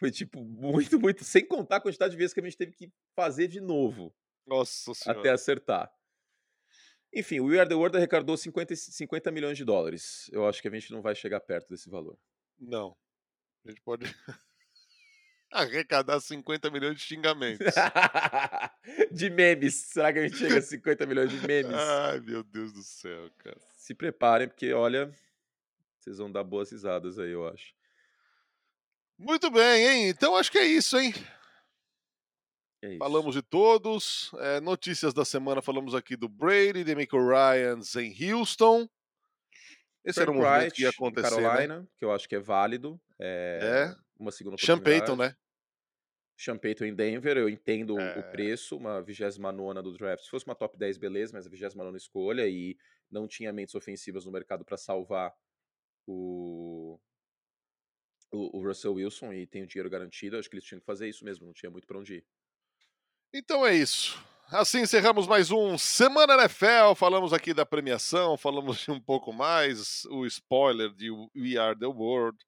Foi, 0.00 0.10
tipo, 0.10 0.42
muito, 0.42 0.98
muito. 0.98 1.22
Sem 1.24 1.46
contar 1.46 1.76
a 1.76 1.80
quantidade 1.80 2.12
de 2.12 2.16
vezes 2.16 2.32
que 2.32 2.40
a 2.40 2.42
gente 2.42 2.56
teve 2.56 2.72
que 2.72 2.90
fazer 3.14 3.46
de 3.48 3.60
novo. 3.60 4.10
Nossa 4.46 4.94
senhora. 4.94 5.20
Até 5.20 5.30
acertar. 5.30 5.92
Enfim, 7.12 7.40
o 7.40 7.46
We 7.46 7.60
Are 7.60 7.68
the 7.68 7.74
World 7.74 7.98
arrecadou 7.98 8.34
50, 8.34 8.74
50 8.74 9.30
milhões 9.30 9.58
de 9.58 9.64
dólares. 9.64 10.30
Eu 10.32 10.48
acho 10.48 10.62
que 10.62 10.68
a 10.68 10.70
gente 10.70 10.90
não 10.90 11.02
vai 11.02 11.14
chegar 11.14 11.38
perto 11.40 11.68
desse 11.68 11.90
valor. 11.90 12.18
Não. 12.58 12.96
A 13.62 13.68
gente 13.68 13.82
pode 13.82 14.04
arrecadar 15.52 16.18
50 16.18 16.70
milhões 16.70 16.96
de 16.96 17.02
xingamentos. 17.02 17.66
de 19.12 19.28
memes. 19.28 19.74
Será 19.74 20.14
que 20.14 20.20
a 20.20 20.22
gente 20.22 20.38
chega 20.38 20.58
a 20.60 20.62
50 20.62 21.04
milhões 21.04 21.30
de 21.30 21.36
memes? 21.46 21.74
Ai, 21.74 22.20
meu 22.20 22.42
Deus 22.42 22.72
do 22.72 22.82
céu, 22.82 23.30
cara. 23.36 23.60
Se 23.76 23.94
preparem, 23.94 24.48
porque 24.48 24.72
olha, 24.72 25.12
vocês 25.98 26.16
vão 26.16 26.32
dar 26.32 26.42
boas 26.42 26.70
risadas 26.70 27.18
aí, 27.18 27.32
eu 27.32 27.46
acho. 27.46 27.74
Muito 29.20 29.50
bem, 29.50 29.86
hein? 29.86 30.08
Então 30.08 30.34
acho 30.34 30.50
que 30.50 30.56
é 30.56 30.64
isso, 30.64 30.98
hein? 30.98 31.12
É 32.82 32.96
falamos 32.96 33.34
de 33.34 33.42
todos. 33.42 34.32
É, 34.38 34.60
notícias 34.60 35.12
da 35.12 35.26
semana, 35.26 35.60
falamos 35.60 35.94
aqui 35.94 36.16
do 36.16 36.26
Brady, 36.26 36.82
de 36.82 36.94
Michael 36.94 37.28
Ryans 37.28 37.96
em 37.96 38.32
Houston. 38.32 38.88
Esse 40.02 40.14
Frank 40.14 40.20
era 40.22 40.30
um 40.30 40.34
movimento 40.36 40.62
Wright, 40.62 40.74
que 40.74 40.82
ia 40.84 40.88
acontecer. 40.88 41.36
Né? 41.36 41.42
Carolina, 41.42 41.80
né? 41.80 41.86
que 41.98 42.04
eu 42.06 42.12
acho 42.12 42.26
que 42.26 42.34
é 42.34 42.40
válido. 42.40 42.98
É, 43.20 43.90
é. 43.92 43.96
uma 44.18 44.32
segunda 44.32 44.56
Sean 44.56 44.78
Payton, 44.78 45.16
né? 45.16 45.36
Sean 46.34 46.56
Payton 46.56 46.86
em 46.86 46.94
Denver, 46.94 47.36
eu 47.36 47.50
entendo 47.50 48.00
é. 48.00 48.18
o 48.18 48.22
preço, 48.30 48.74
uma 48.74 49.02
29 49.02 49.82
do 49.82 49.92
draft. 49.98 50.24
Se 50.24 50.30
fosse 50.30 50.46
uma 50.46 50.54
top 50.54 50.78
10, 50.78 50.96
beleza, 50.96 51.34
mas 51.34 51.46
a 51.46 51.50
29 51.50 51.94
escolha 51.98 52.48
e 52.48 52.74
não 53.10 53.28
tinha 53.28 53.52
mentes 53.52 53.74
ofensivas 53.74 54.24
no 54.24 54.32
mercado 54.32 54.64
para 54.64 54.78
salvar 54.78 55.30
o, 56.06 56.98
o, 58.30 58.58
o, 58.58 58.66
Russell 58.66 58.94
Wilson 58.94 59.32
e 59.32 59.46
tem 59.46 59.62
o 59.62 59.66
dinheiro 59.66 59.90
garantido. 59.90 60.38
Acho 60.38 60.48
que 60.48 60.56
eles 60.56 60.64
tinham 60.64 60.80
que 60.80 60.86
fazer 60.86 61.08
isso 61.08 61.24
mesmo, 61.24 61.46
não 61.46 61.52
tinha 61.52 61.70
muito 61.70 61.86
para 61.86 61.98
onde 61.98 62.16
ir. 62.16 62.26
Então 63.32 63.66
é 63.66 63.74
isso. 63.74 64.22
assim 64.48 64.80
encerramos 64.80 65.26
mais 65.26 65.50
um 65.50 65.76
Semana 65.78 66.34
NFL. 66.34 66.94
Falamos 66.96 67.32
aqui 67.32 67.54
da 67.54 67.66
premiação, 67.66 68.36
falamos 68.36 68.78
de 68.78 68.90
um 68.90 69.00
pouco 69.00 69.32
mais, 69.32 70.04
o 70.06 70.26
spoiler 70.26 70.90
de 70.92 71.10
We 71.10 71.56
Are 71.56 71.78
the 71.78 71.86
World. 71.86 72.38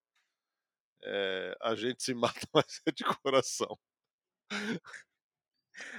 É, 1.05 1.57
a 1.61 1.75
gente 1.75 2.03
se 2.03 2.15
mata, 2.15 2.41
mas 2.55 2.81
é 2.87 2.93
de 2.93 3.05
coração. 3.05 3.79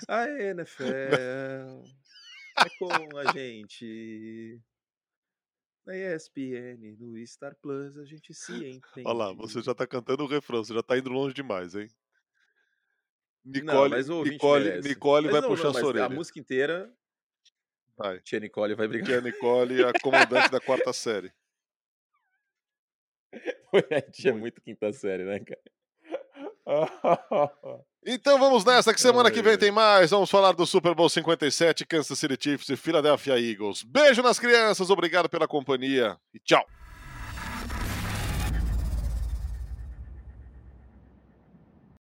A 0.08 0.28
NFL 0.28 0.84
é 2.60 2.70
com 2.78 3.18
a 3.18 3.32
gente. 3.34 4.62
Na 5.86 5.96
ESPN, 5.96 6.96
no 6.98 7.28
Star 7.28 7.56
Plus, 7.62 7.98
a 7.98 8.06
gente 8.06 8.34
se 8.34 8.54
entende. 8.54 9.06
Olha 9.06 9.18
lá, 9.18 9.34
você 9.34 9.62
já 9.62 9.76
tá 9.76 9.86
cantando 9.86 10.24
o 10.24 10.28
refrão, 10.28 10.64
você 10.64 10.74
já 10.74 10.82
tá 10.82 10.98
indo 10.98 11.10
longe 11.10 11.34
demais, 11.34 11.76
hein? 11.76 11.90
Não, 13.44 13.52
Nicole, 13.52 13.90
mas 13.90 14.10
o 14.10 14.16
ouvinte 14.18 14.34
Nicole, 14.36 14.64
merece. 14.64 14.88
Nicole 14.88 15.26
Mas 15.26 15.32
vai 15.34 15.42
não, 15.42 15.50
puxar 15.50 15.64
não, 15.66 15.74
sua 15.74 15.82
mas 15.82 15.90
orelha. 15.90 16.06
A 16.06 16.10
música 16.10 16.40
inteira, 16.40 16.94
Vai. 17.98 18.20
tia 18.22 18.40
Nicole 18.40 18.76
vai 18.76 18.88
brigar. 18.88 19.08
Que 19.08 19.14
é 19.14 19.18
a 19.18 19.22
Nicole, 19.22 19.84
a 19.84 19.92
comandante 20.02 20.50
da 20.50 20.62
quarta 20.62 20.94
série. 20.94 21.34
A 23.92 24.02
tia 24.02 24.30
é 24.30 24.34
muito 24.34 24.62
quinta 24.62 24.94
série, 24.94 25.26
né, 25.26 25.40
cara? 25.40 25.62
Então 28.06 28.38
vamos 28.38 28.66
nessa, 28.66 28.94
que 28.94 29.00
semana 29.00 29.32
que 29.32 29.42
vem 29.42 29.58
tem 29.58 29.72
mais. 29.72 30.12
Vamos 30.12 30.30
falar 30.30 30.52
do 30.52 30.66
Super 30.66 30.94
Bowl 30.94 31.10
57, 31.10 31.86
Kansas 31.86 32.20
City 32.20 32.38
Chiefs 32.40 32.70
e 32.70 32.76
Philadelphia 32.76 33.40
Eagles. 33.40 33.84
Beijo 33.84 34.22
nas 34.22 34.40
crianças, 34.40 34.90
obrigado 34.90 35.30
pela 35.30 35.48
companhia 35.48 36.18
e 36.34 36.40
tchau. 36.40 36.66